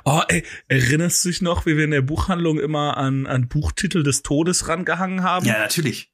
Oh, 0.05 0.23
ey, 0.29 0.45
erinnerst 0.69 1.25
du 1.25 1.29
dich 1.29 1.43
noch, 1.43 1.67
wie 1.67 1.77
wir 1.77 1.85
in 1.85 1.91
der 1.91 2.03
Buchhandlung 2.03 2.61
immer 2.61 2.97
an, 2.97 3.27
an 3.27 3.49
Buchtitel 3.49 4.03
des 4.03 4.23
Todes 4.23 4.69
rangehangen 4.69 5.23
haben? 5.23 5.45
ja, 5.47 5.59
natürlich. 5.59 6.13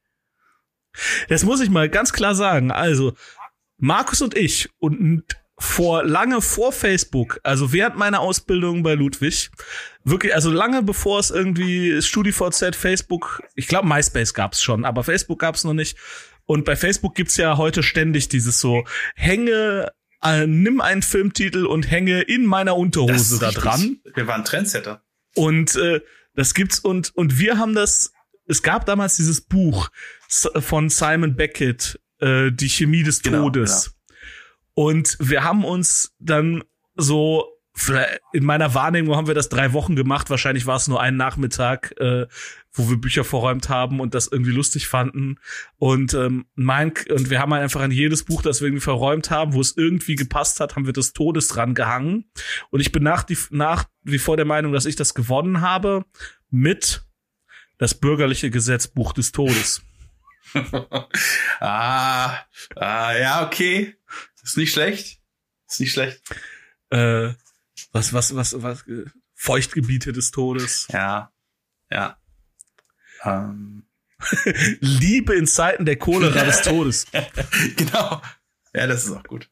Das 1.29 1.45
muss 1.45 1.61
ich 1.61 1.71
mal 1.71 1.89
ganz 1.89 2.13
klar 2.13 2.35
sagen. 2.35 2.71
Also, 2.71 3.15
Markus 3.77 4.23
und 4.23 4.37
ich 4.37 4.71
und 4.79 5.25
vor 5.59 6.05
lange 6.05 6.41
vor 6.41 6.73
Facebook, 6.73 7.41
also 7.45 7.73
während 7.73 7.97
meiner 7.97 8.21
Ausbildung 8.21 8.83
bei 8.83 8.95
Ludwig, 8.95 9.51
wirklich, 10.03 10.35
also 10.35 10.51
lange 10.51 10.83
bevor 10.83 11.21
es 11.21 11.31
irgendwie 11.31 12.03
StudiVZ, 12.03 12.75
Facebook, 12.75 13.43
ich 13.55 13.69
glaube 13.69 13.87
MySpace 13.87 14.35
gab's 14.35 14.63
schon, 14.63 14.85
aber 14.85 15.05
Facebook 15.05 15.39
gab's 15.39 15.65
noch 15.65 15.75
nicht. 15.75 15.97
Und 16.47 16.65
bei 16.65 16.77
Facebook 16.77 17.15
gibt's 17.15 17.37
ja 17.37 17.57
heute 17.57 17.83
ständig 17.83 18.29
dieses 18.29 18.61
so, 18.61 18.85
hänge, 19.15 19.93
äh, 20.23 20.47
nimm 20.47 20.81
einen 20.81 21.03
Filmtitel 21.03 21.67
und 21.67 21.91
hänge 21.91 22.23
in 22.23 22.47
meiner 22.47 22.77
Unterhose 22.77 23.39
da 23.39 23.51
dran. 23.51 24.01
Wir 24.15 24.27
waren 24.27 24.45
Trendsetter. 24.45 25.03
Und 25.35 25.77
äh, 25.77 26.01
das 26.35 26.55
gibt's 26.55 26.79
und 26.79 27.15
und 27.17 27.39
wir 27.39 27.59
haben 27.59 27.75
das. 27.75 28.13
Es 28.47 28.63
gab 28.63 28.85
damals 28.85 29.17
dieses 29.17 29.41
Buch 29.41 29.89
von 30.29 30.91
Simon 30.91 31.35
Beckett, 31.35 31.99
äh, 32.21 32.51
die 32.53 32.69
Chemie 32.69 33.03
des 33.03 33.23
Genau, 33.23 33.45
Todes. 33.45 33.95
Und 34.75 35.17
wir 35.19 35.45
haben 35.45 35.65
uns 35.65 36.13
dann 36.19 36.63
so 36.95 37.55
in 38.33 38.45
meiner 38.45 38.75
Wahrnehmung 38.75 39.17
haben 39.17 39.27
wir 39.27 39.35
das 39.35 39.49
drei 39.49 39.73
Wochen 39.73 39.97
gemacht. 39.97 40.31
Wahrscheinlich 40.31 40.67
war 40.67 40.77
es 40.77 40.87
nur 40.87 41.01
ein 41.01 41.17
Nachmittag, 41.17 41.95
äh, 41.99 42.27
wo 42.75 42.91
wir 42.91 42.97
Bücher 42.97 43.25
verräumt 43.25 43.69
haben 43.69 44.01
und 44.01 44.15
das 44.15 44.27
irgendwie 44.27 44.51
lustig 44.51 44.89
fanden. 44.89 45.39
Und 45.77 46.13
ähm, 46.15 46.47
mein 46.55 46.93
und 47.09 47.31
wir 47.31 47.39
haben 47.39 47.53
halt 47.55 47.63
einfach 47.63 47.81
an 47.81 47.93
jedes 47.93 48.25
Buch, 48.25 48.43
das 48.43 48.61
wir 48.61 48.67
irgendwie 48.67 48.83
verräumt 48.83 49.31
haben, 49.31 49.55
wo 49.55 49.61
es 49.61 49.77
irgendwie 49.77 50.17
gepasst 50.17 50.61
hat, 50.61 50.75
haben 50.75 50.87
wir 50.87 50.93
des 50.93 51.13
Todes 51.13 51.49
dran 51.49 51.75
gehangen. 51.75 52.31
Und 52.71 52.81
ich 52.81 52.93
bin 52.93 53.05
nach, 53.05 53.23
die, 53.23 53.39
nach 53.51 53.85
wie 54.03 54.19
vor 54.19 54.37
der 54.37 54.45
Meinung, 54.45 54.73
dass 54.73 54.87
ich 54.87 54.97
das 54.97 55.15
gewonnen 55.15 55.61
habe 55.61 56.05
mit 56.51 57.07
das 57.79 57.95
bürgerliche 57.95 58.51
Gesetzbuch 58.51 59.13
des 59.13 59.33
Todes. 59.33 59.83
ah, 61.61 62.39
ah, 62.77 63.13
ja, 63.17 63.47
okay. 63.47 63.97
Ist 64.43 64.57
nicht 64.57 64.73
schlecht. 64.73 65.21
Ist 65.69 65.81
nicht 65.81 65.93
schlecht. 65.93 66.21
Äh, 66.91 67.33
was, 67.93 68.13
was, 68.13 68.35
was, 68.35 68.63
was, 68.63 68.87
äh, 68.87 69.07
Feuchtgebiete 69.35 70.13
des 70.13 70.31
Todes. 70.31 70.89
Ja. 70.93 71.33
Ja. 71.91 72.19
Ähm, 73.25 73.85
Liebe 74.81 75.35
in 75.35 75.47
Zeiten 75.47 75.85
der 75.85 75.97
Cholera 75.97 76.45
des 76.45 76.63
Todes. 76.63 77.07
genau. 77.77 78.21
Ja, 78.75 78.87
das 78.87 79.05
ist 79.07 79.13
auch 79.13 79.25
gut. 79.25 79.51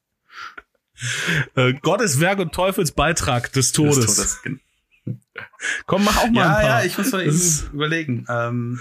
Äh, 1.56 1.74
Gottes 1.74 2.20
Werk 2.20 2.38
und 2.38 2.52
Teufels 2.54 2.92
Beitrag 2.92 3.52
des 3.52 3.72
Todes. 3.72 4.06
Des 4.16 4.40
Todes. 4.42 4.60
Komm, 5.86 6.04
mach 6.04 6.16
auch 6.18 6.30
mal 6.30 6.40
Ja, 6.42 6.48
ein 6.56 6.66
paar. 6.66 6.80
ja, 6.80 6.84
ich 6.84 6.96
muss 6.96 7.12
mal 7.12 7.24
Das 7.24 7.62
eben 7.64 7.72
überlegen. 7.74 8.26
Ähm, 8.28 8.80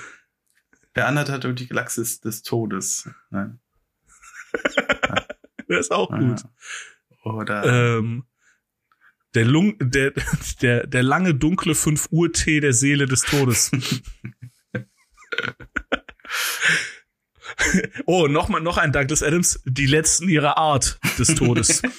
der 0.95 1.07
andere 1.07 1.31
hat 1.31 1.59
die 1.59 1.67
Galaxis 1.67 2.19
des 2.21 2.43
Todes. 2.43 3.09
Ne? 3.29 3.57
Der 5.69 5.79
ist 5.79 5.91
auch 5.91 6.09
gut. 6.09 6.43
Ah. 7.23 7.29
Oder 7.29 7.97
Ähm, 7.97 8.25
der, 9.35 9.45
Lung, 9.45 9.77
der, 9.79 10.11
der, 10.61 10.85
der 10.85 11.03
lange 11.03 11.33
dunkle 11.33 11.75
5 11.75 12.07
Uhr 12.11 12.33
Tee 12.33 12.59
der 12.59 12.73
Seele 12.73 13.05
des 13.05 13.21
Todes. 13.21 13.71
oh, 18.05 18.27
noch 18.27 18.49
mal, 18.49 18.59
noch 18.59 18.77
ein 18.77 18.91
Douglas 18.91 19.23
Adams. 19.23 19.61
Die 19.65 19.85
letzten 19.85 20.27
ihrer 20.29 20.57
Art 20.57 20.99
des 21.17 21.35
Todes. 21.35 21.81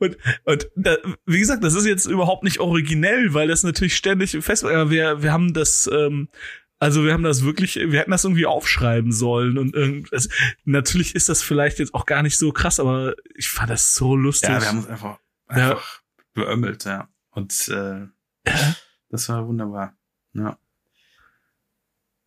Und, 0.00 0.18
und 0.44 0.68
da, 0.76 0.96
wie 1.24 1.38
gesagt, 1.38 1.64
das 1.64 1.74
ist 1.74 1.86
jetzt 1.86 2.06
überhaupt 2.06 2.44
nicht 2.44 2.58
originell, 2.60 3.32
weil 3.32 3.48
das 3.48 3.62
natürlich 3.62 3.96
ständig 3.96 4.36
fest 4.44 4.64
war. 4.64 4.90
Wir, 4.90 5.22
wir 5.22 5.32
haben 5.32 5.54
das, 5.54 5.88
ähm, 5.92 6.28
also 6.78 7.04
wir 7.04 7.12
haben 7.14 7.22
das 7.22 7.42
wirklich, 7.42 7.76
wir 7.76 8.00
hätten 8.00 8.10
das 8.10 8.24
irgendwie 8.24 8.44
aufschreiben 8.46 9.12
sollen 9.12 9.56
und 9.56 9.74
irgend, 9.74 10.12
also, 10.12 10.28
natürlich 10.64 11.14
ist 11.14 11.28
das 11.28 11.42
vielleicht 11.42 11.78
jetzt 11.78 11.94
auch 11.94 12.04
gar 12.04 12.22
nicht 12.22 12.36
so 12.38 12.52
krass, 12.52 12.80
aber 12.80 13.14
ich 13.34 13.48
fand 13.48 13.70
das 13.70 13.94
so 13.94 14.14
lustig. 14.14 14.50
ja, 14.50 14.60
wir 14.60 14.68
haben 14.68 14.78
uns 14.78 14.88
einfach, 14.88 15.18
Ja. 15.50 15.70
einfach 15.70 16.02
beömmelt, 16.34 16.84
ja. 16.84 17.08
Und 17.30 17.68
äh, 17.68 18.06
Das 19.08 19.28
war 19.28 19.46
wunderbar. 19.46 19.94
Ja. 20.34 20.58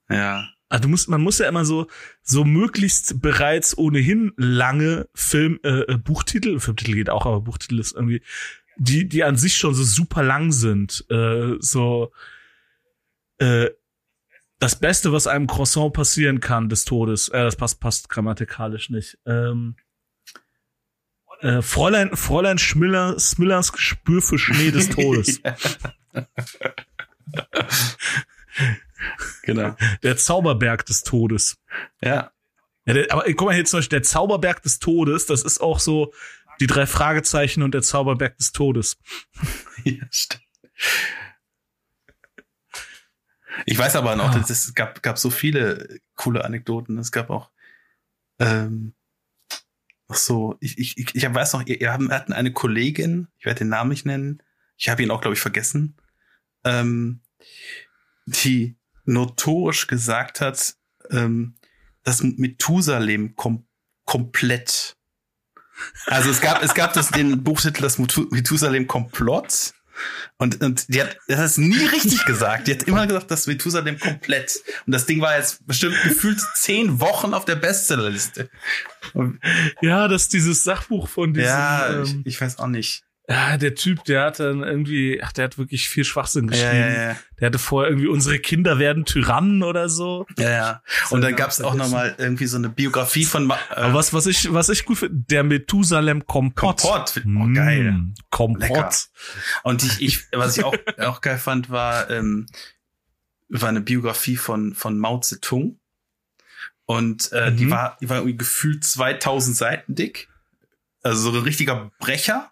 Ja. 0.09 0.49
Also 0.69 0.83
du 0.83 0.89
musst, 0.89 1.09
man 1.09 1.21
muss 1.21 1.39
ja 1.39 1.49
immer 1.49 1.65
so, 1.65 1.87
so 2.21 2.45
möglichst 2.45 3.21
bereits 3.21 3.77
ohnehin 3.77 4.31
lange 4.37 5.09
Film, 5.13 5.59
äh, 5.63 5.81
äh, 5.81 5.97
Buchtitel, 5.97 6.59
Filmtitel 6.59 6.93
geht 6.93 7.09
auch, 7.09 7.25
aber 7.25 7.41
Buchtitel 7.41 7.77
ist 7.77 7.93
irgendwie, 7.93 8.21
die, 8.77 9.07
die 9.07 9.23
an 9.25 9.35
sich 9.35 9.57
schon 9.57 9.73
so 9.73 9.83
super 9.83 10.23
lang 10.23 10.53
sind, 10.53 11.05
äh, 11.09 11.55
so, 11.59 12.13
äh, 13.39 13.69
das 14.59 14.79
Beste, 14.79 15.11
was 15.11 15.27
einem 15.27 15.47
Croissant 15.47 15.91
passieren 15.91 16.39
kann, 16.39 16.69
des 16.69 16.85
Todes, 16.85 17.27
äh, 17.29 17.43
das 17.43 17.57
passt, 17.57 17.81
passt 17.81 18.09
grammatikalisch 18.09 18.89
nicht, 18.89 19.17
ähm, 19.25 19.75
äh, 21.41 21.61
Fräulein, 21.61 22.15
Fräulein 22.15 22.57
Schmiller, 22.57 23.19
Smillers 23.19 23.71
Gespür 23.73 24.21
für 24.21 24.39
Schnee 24.39 24.71
des 24.71 24.89
Todes. 24.89 25.41
genau. 29.43 29.75
Der 30.03 30.17
Zauberberg 30.17 30.85
des 30.85 31.03
Todes. 31.03 31.57
Ja. 32.01 32.31
ja 32.85 32.93
der, 32.93 33.11
aber 33.11 33.23
guck 33.33 33.47
mal 33.47 33.55
hier 33.55 33.65
zum 33.65 33.79
Beispiel, 33.79 33.99
der 33.99 34.03
Zauberberg 34.03 34.61
des 34.63 34.79
Todes, 34.79 35.25
das 35.25 35.43
ist 35.43 35.61
auch 35.61 35.79
so 35.79 36.13
die 36.59 36.67
drei 36.67 36.85
Fragezeichen 36.85 37.63
und 37.63 37.73
der 37.73 37.81
Zauberberg 37.81 38.37
des 38.37 38.51
Todes. 38.51 38.97
ja, 39.83 40.05
stimmt. 40.11 40.43
Ich 43.65 43.77
weiß 43.77 43.95
aber 43.95 44.15
noch, 44.15 44.35
es 44.35 44.73
gab, 44.73 45.03
gab 45.03 45.17
so 45.17 45.29
viele 45.29 45.99
coole 46.15 46.45
Anekdoten. 46.45 46.97
Es 46.97 47.11
gab 47.11 47.29
auch 47.29 47.51
ähm, 48.39 48.93
ach 50.11 50.17
so, 50.17 50.57
ich, 50.59 50.77
ich, 50.77 50.97
ich, 50.97 51.15
ich 51.15 51.33
weiß 51.33 51.53
noch, 51.53 51.65
ihr, 51.65 51.79
ihr 51.79 51.93
hatten 51.93 52.33
eine 52.33 52.51
Kollegin, 52.51 53.27
ich 53.37 53.45
werde 53.45 53.59
den 53.59 53.69
Namen 53.69 53.89
nicht 53.89 54.05
nennen, 54.05 54.43
ich 54.77 54.89
habe 54.89 55.01
ihn 55.01 55.11
auch, 55.11 55.21
glaube 55.21 55.35
ich, 55.35 55.41
vergessen, 55.41 55.95
ähm, 56.65 57.21
die 58.25 58.77
notorisch 59.05 59.87
gesagt 59.87 60.41
hat, 60.41 60.75
ähm, 61.09 61.55
das 62.03 62.23
Methusalem 62.23 63.35
kom 63.35 63.67
komplett. 64.05 64.97
Also 66.07 66.29
es 66.29 66.41
gab, 66.41 66.61
es 66.61 66.73
gab 66.73 66.93
das, 66.93 67.09
den 67.09 67.43
Buchtitel 67.43 67.81
das 67.81 67.97
Methusalem 67.97 68.87
Komplott. 68.87 69.73
Und, 70.37 70.61
und 70.61 70.93
die 70.93 71.01
hat 71.01 71.17
das 71.27 71.51
ist 71.51 71.57
nie 71.57 71.85
richtig 71.85 72.25
gesagt. 72.25 72.67
Die 72.67 72.73
hat 72.73 72.83
immer 72.83 73.05
gesagt, 73.05 73.29
das 73.29 73.47
Methusalem 73.47 73.99
komplett. 73.99 74.59
Und 74.85 74.93
das 74.93 75.05
Ding 75.05 75.21
war 75.21 75.37
jetzt 75.37 75.65
bestimmt 75.67 75.95
gefühlt 76.03 76.39
zehn 76.55 76.99
Wochen 76.99 77.33
auf 77.33 77.45
der 77.45 77.55
Bestsellerliste. 77.55 78.49
Ja, 79.81 80.07
das 80.07 80.23
ist 80.23 80.33
dieses 80.33 80.63
Sachbuch 80.63 81.07
von 81.07 81.33
diesem. 81.33 81.49
Ja, 81.49 81.89
ähm, 81.89 82.03
ich, 82.25 82.35
ich 82.35 82.41
weiß 82.41 82.59
auch 82.59 82.67
nicht. 82.67 83.03
Ja, 83.29 83.55
der 83.57 83.75
Typ, 83.75 84.03
der 84.05 84.23
hat 84.23 84.39
dann 84.39 84.63
irgendwie, 84.63 85.21
ach, 85.23 85.31
der 85.31 85.45
hat 85.45 85.57
wirklich 85.57 85.87
viel 85.87 86.03
Schwachsinn 86.03 86.47
geschrieben. 86.47 86.71
Ja, 86.71 86.89
ja, 86.89 87.03
ja. 87.09 87.17
Der 87.39 87.47
hatte 87.47 87.59
vorher 87.59 87.89
irgendwie, 87.89 88.07
unsere 88.07 88.39
Kinder 88.39 88.79
werden 88.79 89.05
Tyrannen 89.05 89.63
oder 89.63 89.89
so. 89.89 90.25
Ja, 90.37 90.49
ja. 90.49 90.83
Und 91.11 91.21
dann 91.21 91.35
gab's 91.35 91.61
auch 91.61 91.75
nochmal 91.75 92.15
irgendwie 92.17 92.47
so 92.47 92.57
eine 92.57 92.69
Biografie 92.69 93.23
von. 93.23 93.49
Äh, 93.49 93.55
Aber 93.69 93.93
was, 93.93 94.13
was 94.13 94.25
ich, 94.25 94.51
was 94.51 94.69
ich 94.69 94.85
gut 94.85 94.97
finde, 94.97 95.23
der 95.29 95.43
Methusalem 95.43 96.25
Kompott. 96.25 96.81
Kompott, 96.81 97.21
oh, 97.25 97.53
geil. 97.53 97.91
Mm, 97.91 98.13
Kompott. 98.31 98.61
Lecker. 98.61 98.89
Und 99.63 99.83
ich, 99.83 100.01
ich, 100.01 100.27
was 100.33 100.57
ich 100.57 100.63
auch, 100.63 100.75
auch 100.97 101.21
geil 101.21 101.37
fand, 101.37 101.69
war, 101.69 102.09
ähm, 102.09 102.47
war 103.49 103.69
eine 103.69 103.81
Biografie 103.81 104.35
von, 104.35 104.73
von 104.73 104.97
Mao 104.97 105.19
Zedong. 105.19 105.79
Und 106.85 107.31
äh, 107.31 107.51
mhm. 107.51 107.57
die 107.57 107.69
war, 107.71 107.97
die 108.01 108.09
war 108.09 108.17
irgendwie 108.17 108.37
gefühlt 108.37 108.83
2000 108.83 109.55
Seiten 109.55 109.95
dick. 109.95 110.27
Also 111.03 111.31
so 111.31 111.37
ein 111.37 111.43
richtiger 111.43 111.91
Brecher 111.99 112.51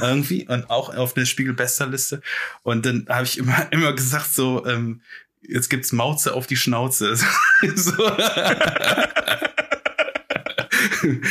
irgendwie 0.00 0.46
und 0.46 0.70
auch 0.70 0.94
auf 0.94 1.14
der 1.14 1.26
Spiegel-Bestsellerliste. 1.26 2.22
Und 2.62 2.86
dann 2.86 3.06
habe 3.08 3.24
ich 3.24 3.38
immer, 3.38 3.66
immer 3.72 3.92
gesagt 3.92 4.32
so, 4.32 4.66
ähm, 4.66 5.02
jetzt 5.42 5.68
gibt's 5.70 5.92
Mauze 5.92 6.34
auf 6.34 6.46
die 6.46 6.56
Schnauze. 6.56 7.16
so. 7.74 7.92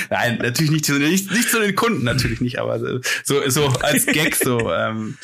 Nein, 0.09 0.39
natürlich 0.39 0.71
nicht, 0.71 0.89
nicht, 0.89 1.31
nicht 1.31 1.49
zu 1.49 1.59
den 1.59 1.75
Kunden, 1.75 2.03
natürlich 2.03 2.41
nicht, 2.41 2.59
aber 2.59 2.79
so, 2.79 3.47
so 3.47 3.67
als 3.67 4.07
Gag 4.07 4.35
so. 4.35 4.71
Ähm, 4.71 5.17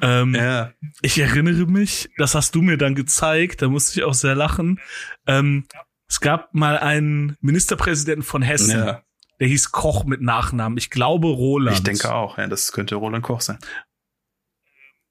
ähm, 0.00 0.34
ja. 0.34 0.72
Ich 1.02 1.18
erinnere 1.18 1.66
mich, 1.66 2.08
das 2.16 2.34
hast 2.34 2.54
du 2.54 2.62
mir 2.62 2.78
dann 2.78 2.94
gezeigt, 2.94 3.60
da 3.62 3.68
musste 3.68 3.98
ich 3.98 4.04
auch 4.04 4.14
sehr 4.14 4.34
lachen. 4.34 4.80
Ähm, 5.26 5.66
es 6.08 6.20
gab 6.20 6.54
mal 6.54 6.78
einen 6.78 7.36
Ministerpräsidenten 7.40 8.22
von 8.22 8.42
Hessen. 8.42 8.70
Ja 8.70 9.02
der 9.40 9.48
hieß 9.48 9.72
Koch 9.72 10.04
mit 10.04 10.20
Nachnamen. 10.20 10.78
Ich 10.78 10.90
glaube 10.90 11.28
Roland. 11.28 11.76
Ich 11.76 11.82
denke 11.82 12.14
auch, 12.14 12.38
ja, 12.38 12.46
das 12.46 12.72
könnte 12.72 12.94
Roland 12.96 13.24
Koch 13.24 13.40
sein. 13.40 13.58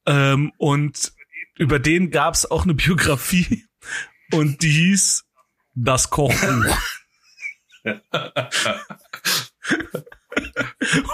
Ähm, 0.05 0.51
und 0.57 1.13
über 1.57 1.80
den 1.80 2.11
gab 2.11 2.34
es 2.34 2.49
auch 2.49 2.63
eine 2.63 2.74
Biografie 2.74 3.65
und 4.32 4.61
die 4.63 4.72
hieß 4.72 5.26
Das 5.74 6.09
Kochbuch. 6.09 6.78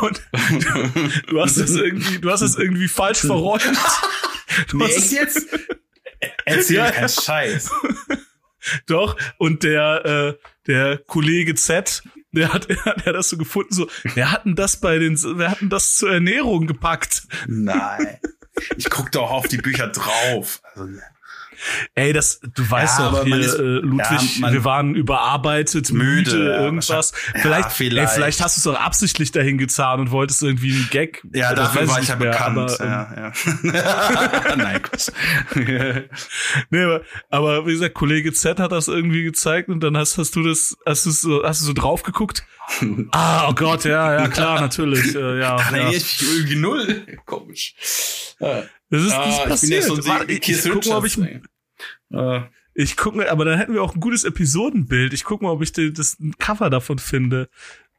und 0.02 0.22
du 1.28 1.42
hast 1.42 1.58
es 1.58 1.76
irgendwie, 1.76 2.20
du 2.20 2.32
hast 2.32 2.42
es 2.42 2.56
irgendwie 2.56 2.88
falsch 2.88 3.20
verräumt. 3.20 3.64
Du 4.70 4.78
nee, 4.78 4.86
echt 4.86 5.12
jetzt? 5.12 5.48
Erzähl 6.46 6.78
ja, 6.78 6.92
keinen 6.92 7.10
Scheiß. 7.10 7.70
Doch, 8.88 9.16
und 9.38 9.64
der, 9.64 10.06
äh, 10.06 10.48
der 10.66 10.98
Kollege 10.98 11.56
Z 11.56 12.04
der 12.38 12.54
hat, 12.54 12.70
der 12.70 12.78
hat 12.86 13.06
das 13.08 13.30
so 13.30 13.38
gefunden, 13.38 13.74
so, 13.74 13.90
wer 14.14 14.32
hatten 14.32 14.56
das 14.56 14.78
bei 14.78 14.98
den, 15.00 15.18
wer 15.38 15.52
hatten 15.52 15.70
das 15.70 15.98
zur 15.98 16.12
Ernährung 16.12 16.68
gepackt? 16.68 17.24
Nein. 17.48 18.18
Ich 18.76 18.90
guck 18.90 19.12
doch 19.12 19.30
auf 19.30 19.48
die 19.48 19.58
Bücher 19.58 19.88
drauf. 19.88 20.62
Also, 20.76 20.88
Ey, 21.96 22.14
das, 22.14 22.40
du 22.40 22.70
weißt 22.70 23.00
ja, 23.00 23.10
doch, 23.10 23.24
hier, 23.24 23.38
ist, 23.38 23.56
äh, 23.56 23.62
Ludwig, 23.62 24.40
ja, 24.40 24.52
wir 24.52 24.64
waren 24.64 24.96
überarbeitet, 24.96 25.92
müde, 25.92 26.36
müde 26.36 26.56
irgendwas. 26.56 27.14
Ja, 27.34 27.42
vielleicht, 27.42 27.72
vielleicht. 27.72 28.12
Ey, 28.12 28.16
vielleicht 28.16 28.42
hast 28.42 28.58
du 28.58 28.70
es 28.70 28.76
doch 28.76 28.82
absichtlich 28.82 29.32
dahin 29.32 29.58
gezahnt 29.58 30.02
und 30.02 30.12
wolltest 30.12 30.44
irgendwie 30.44 30.74
einen 30.74 30.90
Gag. 30.90 31.24
Ja, 31.34 31.54
dafür 31.54 31.88
war 31.88 32.02
ich 32.02 32.08
ja 32.08 32.16
bekannt. 32.16 32.58
Aber, 32.58 32.86
ja, 32.86 33.34
ähm, 33.34 33.74
ja. 33.74 34.56
Nein, 34.56 34.82
nee, 36.70 36.84
aber, 36.84 37.02
aber 37.30 37.66
wie 37.66 37.72
gesagt, 37.72 37.96
Kollege 37.96 38.34
Z 38.34 38.60
hat 38.60 38.72
das 38.72 38.88
irgendwie 38.88 39.24
gezeigt 39.24 39.70
und 39.70 39.82
dann 39.82 39.98
hast, 39.98 40.18
hast 40.18 40.36
du 40.36 40.44
das, 40.44 40.78
hast 40.86 41.06
du 41.06 41.12
so, 41.12 41.44
hast 41.44 41.62
du 41.62 41.66
so 41.66 41.74
drauf 41.74 42.04
geguckt? 42.04 42.46
Ah, 43.12 43.50
oh 43.50 43.54
Gott, 43.54 43.86
ja, 43.86 44.14
ja, 44.20 44.28
klar, 44.28 44.62
natürlich, 44.62 45.16
äh, 45.16 45.40
ja. 45.40 45.56
Nein, 45.72 45.82
ja. 45.84 45.90
ich 45.92 46.22
irgendwie 46.22 46.56
null. 46.56 47.06
Komisch. 47.26 47.76
Das 48.90 49.04
ist 49.04 49.12
ah, 49.12 49.26
nicht 49.28 49.46
passiert. 49.46 49.82
Ich, 49.82 49.88
so 49.88 50.06
Warte, 50.06 50.32
ich, 50.32 50.48
ich 50.50 50.64
guck 50.70 50.86
mal, 50.86 50.98
ob 50.98 51.06
ich, 51.06 51.18
äh, 52.12 52.42
ich 52.74 52.96
guck 52.96 53.16
mal, 53.16 53.30
aber 53.30 53.46
dann 53.46 53.58
hätten 53.58 53.74
wir 53.74 53.82
auch 53.82 53.96
ein 53.96 54.00
gutes 54.00 54.24
Episodenbild. 54.24 55.14
Ich 55.14 55.24
guck 55.24 55.42
mal, 55.42 55.50
ob 55.50 55.62
ich 55.62 55.72
das 55.72 56.18
Cover 56.38 56.70
davon 56.70 57.00
finde. 57.00 57.50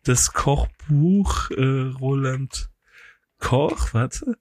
Das 0.04 0.32
Kochbuch 0.32 1.50
äh, 1.50 1.92
Roland 2.00 2.70
Koch, 3.38 3.92
warte. 3.92 4.38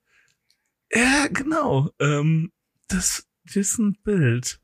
Ja, 0.91 1.27
genau. 1.27 1.89
Ähm, 1.99 2.51
das, 2.87 3.27
das 3.45 3.55
ist 3.55 3.79
ein 3.79 3.97
Bild. 4.03 4.59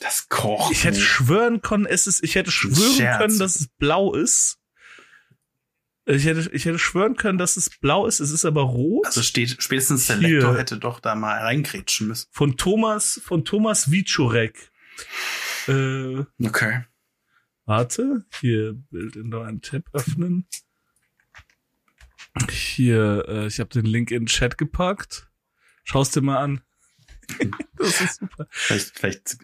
Das 0.00 0.28
Koch. 0.28 0.70
Ich 0.70 0.84
hätte 0.84 1.00
schwören 1.00 1.62
können, 1.62 1.86
es 1.86 2.06
ist, 2.06 2.22
ich 2.22 2.34
hätte 2.34 2.50
schwören 2.50 3.18
können, 3.18 3.38
dass 3.38 3.56
es 3.56 3.68
blau 3.68 4.14
ist. 4.14 4.58
Ich 6.06 6.26
hätte, 6.26 6.50
ich 6.52 6.66
hätte 6.66 6.78
schwören 6.78 7.16
können, 7.16 7.38
dass 7.38 7.56
es 7.56 7.70
blau 7.70 8.06
ist, 8.06 8.20
es 8.20 8.30
ist 8.30 8.44
aber 8.44 8.62
rot. 8.62 9.06
Also 9.06 9.22
steht, 9.22 9.62
spätestens 9.62 10.06
der 10.06 10.18
Hier. 10.18 10.28
Lektor 10.38 10.58
hätte 10.58 10.78
doch 10.78 11.00
da 11.00 11.14
mal 11.14 11.38
reingrätschen 11.38 12.08
müssen. 12.08 12.28
Von 12.30 12.56
Thomas, 12.58 13.20
von 13.24 13.44
Thomas 13.44 13.90
Wiczorek. 13.90 14.70
Äh, 15.66 16.24
okay. 16.42 16.84
Warte, 17.64 18.26
hier 18.40 18.74
Bild 18.74 19.16
in 19.16 19.30
neuen 19.30 19.62
Tab 19.62 19.84
öffnen. 19.94 20.46
Hier, 22.50 23.24
äh, 23.26 23.46
ich 23.46 23.60
habe 23.60 23.70
den 23.70 23.86
Link 23.86 24.10
in 24.10 24.22
den 24.22 24.26
Chat 24.26 24.58
gepackt. 24.58 25.30
Schau's 25.84 26.10
dir 26.10 26.20
mal 26.20 26.38
an. 26.38 26.60
das 27.78 28.00
ist 28.02 28.20
super. 28.20 28.46
Vielleicht, 28.50 28.98
vielleicht 28.98 29.38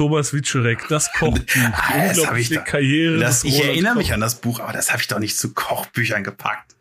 Thomas 0.00 0.32
Wiczorek, 0.32 0.88
das 0.88 1.12
Kochbuch. 1.12 1.44
Ah, 1.72 2.08
das 2.08 2.26
habe 2.26 2.40
ich 2.40 2.48
da, 2.48 2.62
Karriere. 2.62 3.18
Das, 3.18 3.44
ich 3.44 3.62
erinnere 3.62 3.96
mich 3.96 4.14
an 4.14 4.20
das 4.20 4.40
Buch, 4.40 4.58
aber 4.58 4.72
das 4.72 4.92
habe 4.92 5.02
ich 5.02 5.08
doch 5.08 5.18
nicht 5.18 5.36
zu 5.36 5.52
Kochbüchern 5.52 6.24
gepackt. 6.24 6.74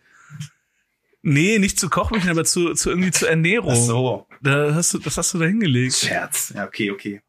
Nee, 1.21 1.59
nicht 1.59 1.77
zu 1.77 1.89
Kochbüchern, 1.89 2.29
aber 2.29 2.45
zu, 2.45 2.73
zu 2.75 2.91
irgendwie 2.91 3.11
zur 3.11 3.29
Ernährung. 3.29 3.73
Ach 3.73 3.75
so. 3.75 4.27
Da 4.41 4.73
hast 4.73 4.93
du, 4.93 4.99
das 4.99 5.17
hast 5.17 5.33
du 5.33 5.37
da 5.37 5.43
hingelegt. 5.43 5.95
Scherz. 5.95 6.53
Ja, 6.55 6.63
okay, 6.63 6.91
okay. 6.91 7.21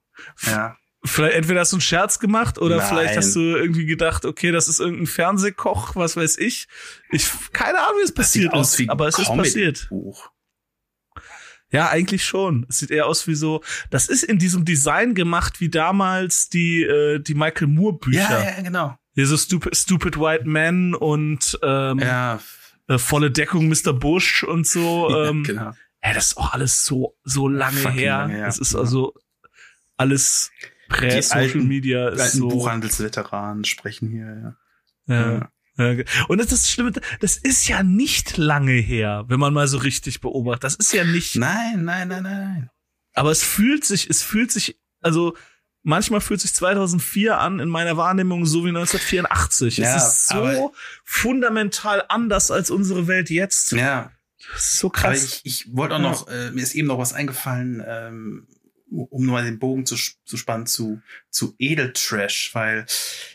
Ja. 0.47 0.77
Vielleicht 1.05 1.35
entweder 1.35 1.59
hast 1.59 1.73
du 1.73 1.77
einen 1.79 1.81
Scherz 1.81 2.21
gemacht 2.21 2.59
oder 2.59 2.77
Nein. 2.77 2.87
vielleicht 2.89 3.17
hast 3.17 3.35
du 3.35 3.41
irgendwie 3.41 3.87
gedacht, 3.87 4.25
okay, 4.25 4.53
das 4.53 4.69
ist 4.69 4.79
irgendein 4.79 5.09
Fernsehkoch, 5.09 5.97
was 5.97 6.17
weiß 6.17 6.39
ich. 6.39 6.69
Ich 7.11 7.29
keine 7.53 7.81
Ahnung, 7.81 7.99
wie 7.99 8.05
es 8.05 8.15
passiert 8.15 8.55
ist, 8.55 8.81
aber 8.89 9.09
es 9.09 9.19
ist 9.19 9.27
passiert. 9.27 9.89
Buch. 9.89 10.31
Ja, 11.73 11.89
eigentlich 11.89 12.25
schon. 12.25 12.67
Es 12.69 12.79
sieht 12.79 12.91
eher 12.91 13.07
aus 13.07 13.27
wie 13.27 13.35
so, 13.35 13.63
das 13.91 14.09
ist 14.09 14.23
in 14.25 14.39
diesem 14.39 14.65
Design 14.65 15.15
gemacht 15.15 15.61
wie 15.61 15.69
damals 15.71 16.49
die, 16.49 16.83
äh, 16.83 17.21
die 17.21 17.35
Michael 17.35 17.69
Moore 17.69 17.99
Bücher. 17.99 18.21
Ja, 18.43 18.57
ja, 18.57 18.63
genau. 18.63 18.97
Hier 19.15 19.27
so 19.27 19.37
Stupid, 19.37 19.77
Stupid 19.77 20.19
White 20.19 20.49
Man 20.49 20.95
und 20.95 21.59
ähm, 21.63 21.99
ja. 22.01 22.41
äh, 22.89 22.99
volle 22.99 23.31
Deckung 23.31 23.69
Mr. 23.69 23.93
Bush 23.93 24.43
und 24.45 24.67
so. 24.67 25.09
Ähm, 25.29 25.45
ja, 25.45 25.53
genau. 25.53 25.73
ja, 26.03 26.13
das 26.15 26.29
ist 26.29 26.37
auch 26.37 26.53
alles 26.53 26.85
so, 26.85 27.17
so 27.25 27.47
lange 27.49 27.91
her. 27.91 28.19
lange 28.19 28.35
her. 28.35 28.47
Das 28.47 28.59
ist 28.59 28.73
Ja. 28.73 28.81
also 28.81 29.15
alles 29.97 30.51
prä-Social 30.89 31.39
alten- 31.43 31.69
Media. 31.69 32.11
Die 32.11 32.17
Ist 32.17 32.21
alten 32.23 32.39
so, 32.39 32.49
Buchhandelsveteranen 32.49 33.65
sprechen 33.65 34.09
hier, 34.11 34.57
ja. 35.07 35.15
ja. 35.15 35.33
Ja. 35.33 35.51
Und 36.29 36.39
das 36.39 36.47
ist 36.47 36.53
das 36.65 36.71
Schlimme, 36.71 36.93
das 37.21 37.37
ist 37.37 37.67
ja 37.69 37.83
nicht 37.83 38.37
lange 38.37 38.73
her, 38.73 39.25
wenn 39.29 39.41
man 39.41 39.53
mal 39.55 39.67
so 39.69 39.79
richtig 39.79 40.21
beobachtet. 40.21 40.65
Das 40.65 40.75
ist 40.77 40.93
ja 40.93 41.05
nicht, 41.05 41.37
Nein, 41.37 41.85
nein, 41.85 42.09
nein, 42.09 42.23
nein. 42.23 42.71
aber 43.15 43.31
es 43.31 43.43
fühlt 43.43 43.85
sich, 43.85 44.09
es 44.11 44.23
fühlt 44.23 44.51
sich, 44.53 44.79
also 45.01 45.37
manchmal 45.83 46.21
fühlt 46.21 46.41
sich 46.41 46.53
2004 46.55 47.39
an 47.39 47.59
in 47.61 47.69
meiner 47.69 47.97
Wahrnehmung 47.97 48.45
so 48.47 48.65
wie 48.65 48.69
1984. 48.69 49.79
Ja, 49.79 49.97
es 49.97 50.05
ist 50.05 50.27
so 50.29 50.35
aber- 50.45 50.73
fundamental 51.05 52.05
anders 52.09 52.51
als 52.51 52.71
unsere 52.71 53.07
Welt 53.07 53.31
jetzt. 53.31 53.73
Ja, 53.73 54.11
Das 54.53 54.63
ist 54.73 54.79
so 54.79 54.89
aber 54.89 54.95
krass. 55.13 55.41
ich, 55.45 55.65
ich 55.67 55.77
wollte 55.77 55.97
auch 55.97 56.01
noch, 56.01 56.29
äh, 56.29 56.51
mir 56.51 56.63
ist 56.63 56.75
eben 56.75 56.89
noch 56.89 56.99
was 56.99 57.13
eingefallen, 57.13 57.83
ähm, 57.87 58.47
um 58.91 59.25
nur 59.25 59.35
mal 59.35 59.45
den 59.45 59.59
Bogen 59.59 59.87
zu, 59.87 59.97
zu 59.97 60.37
spannen 60.37 60.67
zu, 60.67 61.01
zu 61.31 61.55
Edeltrash, 61.59 62.51
weil 62.55 62.87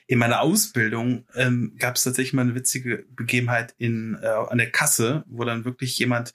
in 0.07 0.19
meiner 0.19 0.41
Ausbildung 0.41 1.25
ähm, 1.35 1.75
gab 1.77 1.95
es 1.95 2.03
tatsächlich 2.03 2.33
mal 2.33 2.43
eine 2.43 2.55
witzige 2.55 3.05
Begebenheit 3.15 3.73
in, 3.77 4.17
äh, 4.21 4.27
an 4.27 4.57
der 4.57 4.71
Kasse, 4.71 5.23
wo 5.27 5.43
dann 5.45 5.65
wirklich 5.65 5.97
jemand 5.97 6.33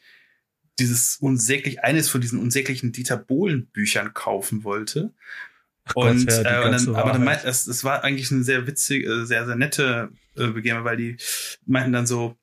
dieses 0.78 1.16
unsäglich, 1.16 1.84
eines 1.84 2.08
von 2.08 2.20
diesen 2.20 2.38
unsäglichen 2.38 2.92
Dieter 2.92 3.16
Bohlen 3.16 3.66
Büchern 3.66 4.14
kaufen 4.14 4.64
wollte. 4.64 5.12
Gott, 5.92 6.10
Und, 6.10 6.30
ja, 6.30 6.42
die 6.42 6.48
äh, 6.48 6.64
und 6.64 6.72
dann, 6.72 6.94
aber 6.96 7.12
dann 7.12 7.24
meint, 7.24 7.44
das, 7.44 7.64
das 7.66 7.84
war 7.84 8.02
eigentlich 8.02 8.32
eine 8.32 8.42
sehr 8.42 8.66
witzige, 8.66 9.06
äh, 9.06 9.26
sehr, 9.26 9.46
sehr 9.46 9.56
nette 9.56 10.10
äh, 10.36 10.48
Begebenheit, 10.48 10.84
weil 10.84 10.96
die 10.96 11.16
meinten 11.66 11.92
dann 11.92 12.06
so, 12.06 12.36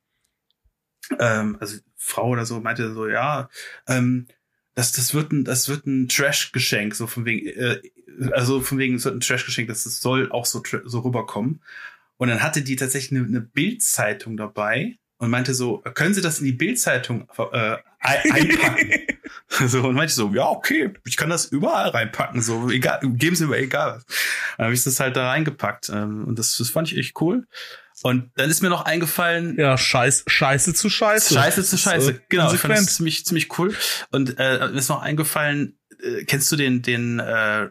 ähm, 1.19 1.57
also 1.59 1.77
Frau 1.95 2.29
oder 2.29 2.45
so 2.45 2.59
meinte 2.59 2.93
so, 2.93 3.07
ja, 3.07 3.49
ähm, 3.87 4.27
das, 4.77 4.91
das 4.91 5.15
wird 5.15 5.31
ein, 5.31 5.43
das 5.43 5.69
wird 5.69 5.87
ein 5.87 6.07
Trash-Geschenk, 6.07 6.93
so 6.93 7.07
von 7.07 7.25
wegen, 7.25 7.47
äh, 7.47 7.81
also 8.31 8.61
von 8.61 8.77
wegen, 8.77 8.95
es 8.95 9.05
wird 9.05 9.15
ein 9.15 9.21
Trash-Geschenk, 9.21 9.67
das 9.67 9.83
das 9.85 10.01
soll 10.01 10.31
auch 10.31 10.45
so, 10.45 10.61
so 10.85 10.99
rüberkommen. 10.99 11.61
Und 12.17 12.27
dann 12.29 12.43
hatte 12.43 12.61
die 12.61 12.75
tatsächlich 12.75 13.19
eine, 13.19 13.27
eine 13.27 13.41
Bild-Zeitung 13.41 14.37
dabei 14.37 14.97
und 15.17 15.31
meinte 15.31 15.55
so, 15.55 15.79
können 15.95 16.13
Sie 16.13 16.21
das 16.21 16.37
in 16.39 16.45
die 16.45 16.51
Bild-Zeitung 16.51 17.27
äh, 17.51 17.77
ein- 18.01 18.31
einpacken? 18.31 18.91
so, 19.65 19.81
und 19.87 19.95
meinte 19.95 20.13
so, 20.13 20.31
ja, 20.33 20.47
okay, 20.47 20.93
ich 21.05 21.17
kann 21.17 21.31
das 21.31 21.45
überall 21.45 21.89
reinpacken, 21.89 22.43
so, 22.43 22.69
egal, 22.69 22.99
geben 23.01 23.35
Sie 23.35 23.47
mir 23.47 23.57
egal 23.57 23.95
was. 23.95 24.05
Dann 24.57 24.65
habe 24.65 24.75
ich 24.75 24.83
das 24.83 24.99
halt 24.99 25.15
da 25.15 25.29
reingepackt. 25.29 25.89
Ähm, 25.89 26.25
und 26.25 26.37
das, 26.37 26.55
das 26.55 26.69
fand 26.69 26.91
ich 26.91 26.97
echt 26.99 27.19
cool. 27.19 27.47
Und 28.03 28.31
dann 28.35 28.49
ist 28.49 28.61
mir 28.61 28.69
noch 28.69 28.85
eingefallen, 28.85 29.57
ja, 29.57 29.77
Scheiß, 29.77 30.25
Scheiße 30.27 30.73
zu 30.73 30.89
Scheiße. 30.89 31.33
Scheiße 31.33 31.63
zu 31.63 31.77
Scheiße. 31.77 32.11
äh, 32.11 32.19
genau, 32.29 32.53
ich 32.53 32.59
fand 32.59 32.73
das 32.73 32.79
konsequent. 32.79 32.89
ziemlich, 32.89 33.25
ziemlich 33.25 33.59
cool. 33.59 33.75
Und 34.11 34.35
äh, 34.37 34.59
mir 34.69 34.77
ist 34.77 34.89
noch 34.89 35.01
eingefallen, 35.01 35.79
äh, 36.01 36.23
kennst 36.25 36.51
du 36.51 36.55
den, 36.55 36.81
den 36.83 37.19
äh, 37.19 37.69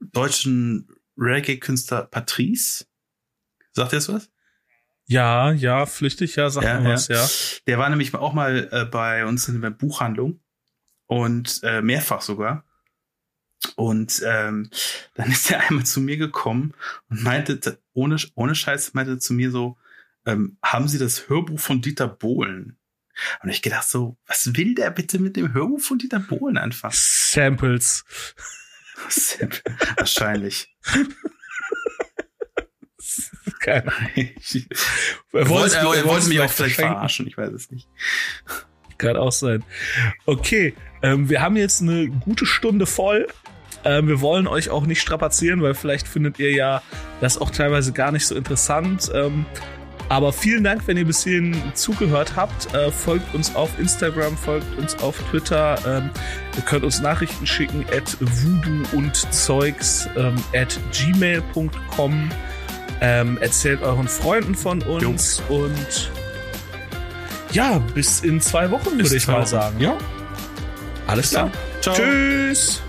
deutschen 0.00 0.88
Reggae-Künstler 1.18 2.04
Patrice? 2.04 2.86
Sagt 3.72 3.92
dir 3.92 3.96
das 3.96 4.08
was? 4.08 4.30
Ja, 5.08 5.52
ja, 5.52 5.86
flüchtig, 5.86 6.36
ja, 6.36 6.50
sag 6.50 6.64
Ja, 6.64 6.80
ja. 6.80 6.88
was, 6.88 7.08
ja. 7.08 7.28
Der 7.66 7.78
war 7.78 7.88
nämlich 7.90 8.14
auch 8.14 8.32
mal 8.32 8.68
äh, 8.72 8.84
bei 8.86 9.24
uns 9.24 9.46
in 9.48 9.60
der 9.60 9.70
Buchhandlung 9.70 10.40
und 11.06 11.60
äh, 11.62 11.82
mehrfach 11.82 12.22
sogar. 12.22 12.64
Und 13.74 14.22
ähm, 14.24 14.70
dann 15.14 15.30
ist 15.30 15.50
er 15.50 15.60
einmal 15.68 15.86
zu 15.86 16.00
mir 16.00 16.16
gekommen 16.16 16.74
und 17.08 17.22
meinte, 17.22 17.78
ohne, 17.92 18.16
ohne 18.34 18.54
Scheiß, 18.54 18.94
meinte 18.94 19.18
zu 19.18 19.34
mir 19.34 19.50
so, 19.50 19.76
ähm, 20.24 20.58
haben 20.62 20.88
Sie 20.88 20.98
das 20.98 21.28
Hörbuch 21.28 21.60
von 21.60 21.80
Dieter 21.80 22.08
Bohlen? 22.08 22.78
Und 23.42 23.48
ich 23.48 23.62
gedacht 23.62 23.88
so, 23.88 24.18
was 24.26 24.54
will 24.56 24.74
der 24.74 24.90
bitte 24.90 25.18
mit 25.18 25.36
dem 25.36 25.54
Hörbuch 25.54 25.80
von 25.80 25.98
Dieter 25.98 26.20
Bohlen 26.20 26.58
anfangen? 26.58 26.94
Samples. 26.94 28.04
Wahrscheinlich. 29.96 30.74
Keine 33.60 33.92
Ahnung. 33.92 34.30
Er 35.32 35.48
wollte, 35.50 35.76
er 35.76 36.04
wollte 36.04 36.28
mich 36.28 36.40
auch 36.40 36.50
vielleicht 36.50 36.76
verarschen, 36.76 37.26
ich 37.26 37.36
weiß 37.36 37.52
es 37.52 37.70
nicht. 37.70 37.88
Kann 38.96 39.16
auch 39.16 39.32
sein. 39.32 39.62
Okay, 40.24 40.74
ähm, 41.02 41.28
wir 41.28 41.42
haben 41.42 41.56
jetzt 41.56 41.82
eine 41.82 42.08
gute 42.08 42.46
Stunde 42.46 42.86
voll. 42.86 43.26
Ähm, 43.86 44.08
wir 44.08 44.20
wollen 44.20 44.46
euch 44.46 44.70
auch 44.70 44.86
nicht 44.86 45.00
strapazieren, 45.00 45.62
weil 45.62 45.74
vielleicht 45.74 46.08
findet 46.08 46.38
ihr 46.38 46.52
ja 46.52 46.82
das 47.20 47.38
auch 47.38 47.50
teilweise 47.50 47.92
gar 47.92 48.12
nicht 48.12 48.26
so 48.26 48.34
interessant. 48.34 49.10
Ähm, 49.14 49.46
aber 50.08 50.32
vielen 50.32 50.62
Dank, 50.62 50.86
wenn 50.86 50.96
ihr 50.96 51.04
bis 51.04 51.24
hierhin 51.24 51.56
zugehört 51.74 52.36
habt. 52.36 52.72
Äh, 52.74 52.90
folgt 52.90 53.34
uns 53.34 53.54
auf 53.56 53.70
Instagram, 53.78 54.36
folgt 54.36 54.78
uns 54.78 54.96
auf 54.98 55.18
Twitter. 55.30 55.78
Ähm, 55.86 56.10
ihr 56.56 56.62
könnt 56.62 56.84
uns 56.84 57.00
Nachrichten 57.00 57.46
schicken 57.46 57.84
at 57.92 58.16
voodoo 58.20 58.82
und 58.96 59.16
Zeugs 59.32 60.08
ähm, 60.16 60.36
at 60.54 60.78
gmail.com. 60.92 62.30
Ähm, 63.00 63.38
erzählt 63.40 63.82
euren 63.82 64.08
Freunden 64.08 64.54
von 64.54 64.80
uns 64.82 65.42
und 65.48 66.10
ja, 67.52 67.78
bis 67.94 68.20
in 68.20 68.40
zwei 68.40 68.70
Wochen, 68.70 68.98
würde 68.98 69.16
ich 69.16 69.26
mal 69.26 69.46
sagen. 69.46 69.80
Ja. 69.80 69.96
Alles 71.06 71.30
klar. 71.30 71.50
Ciao. 71.80 71.94
Tschüss. 71.94 72.82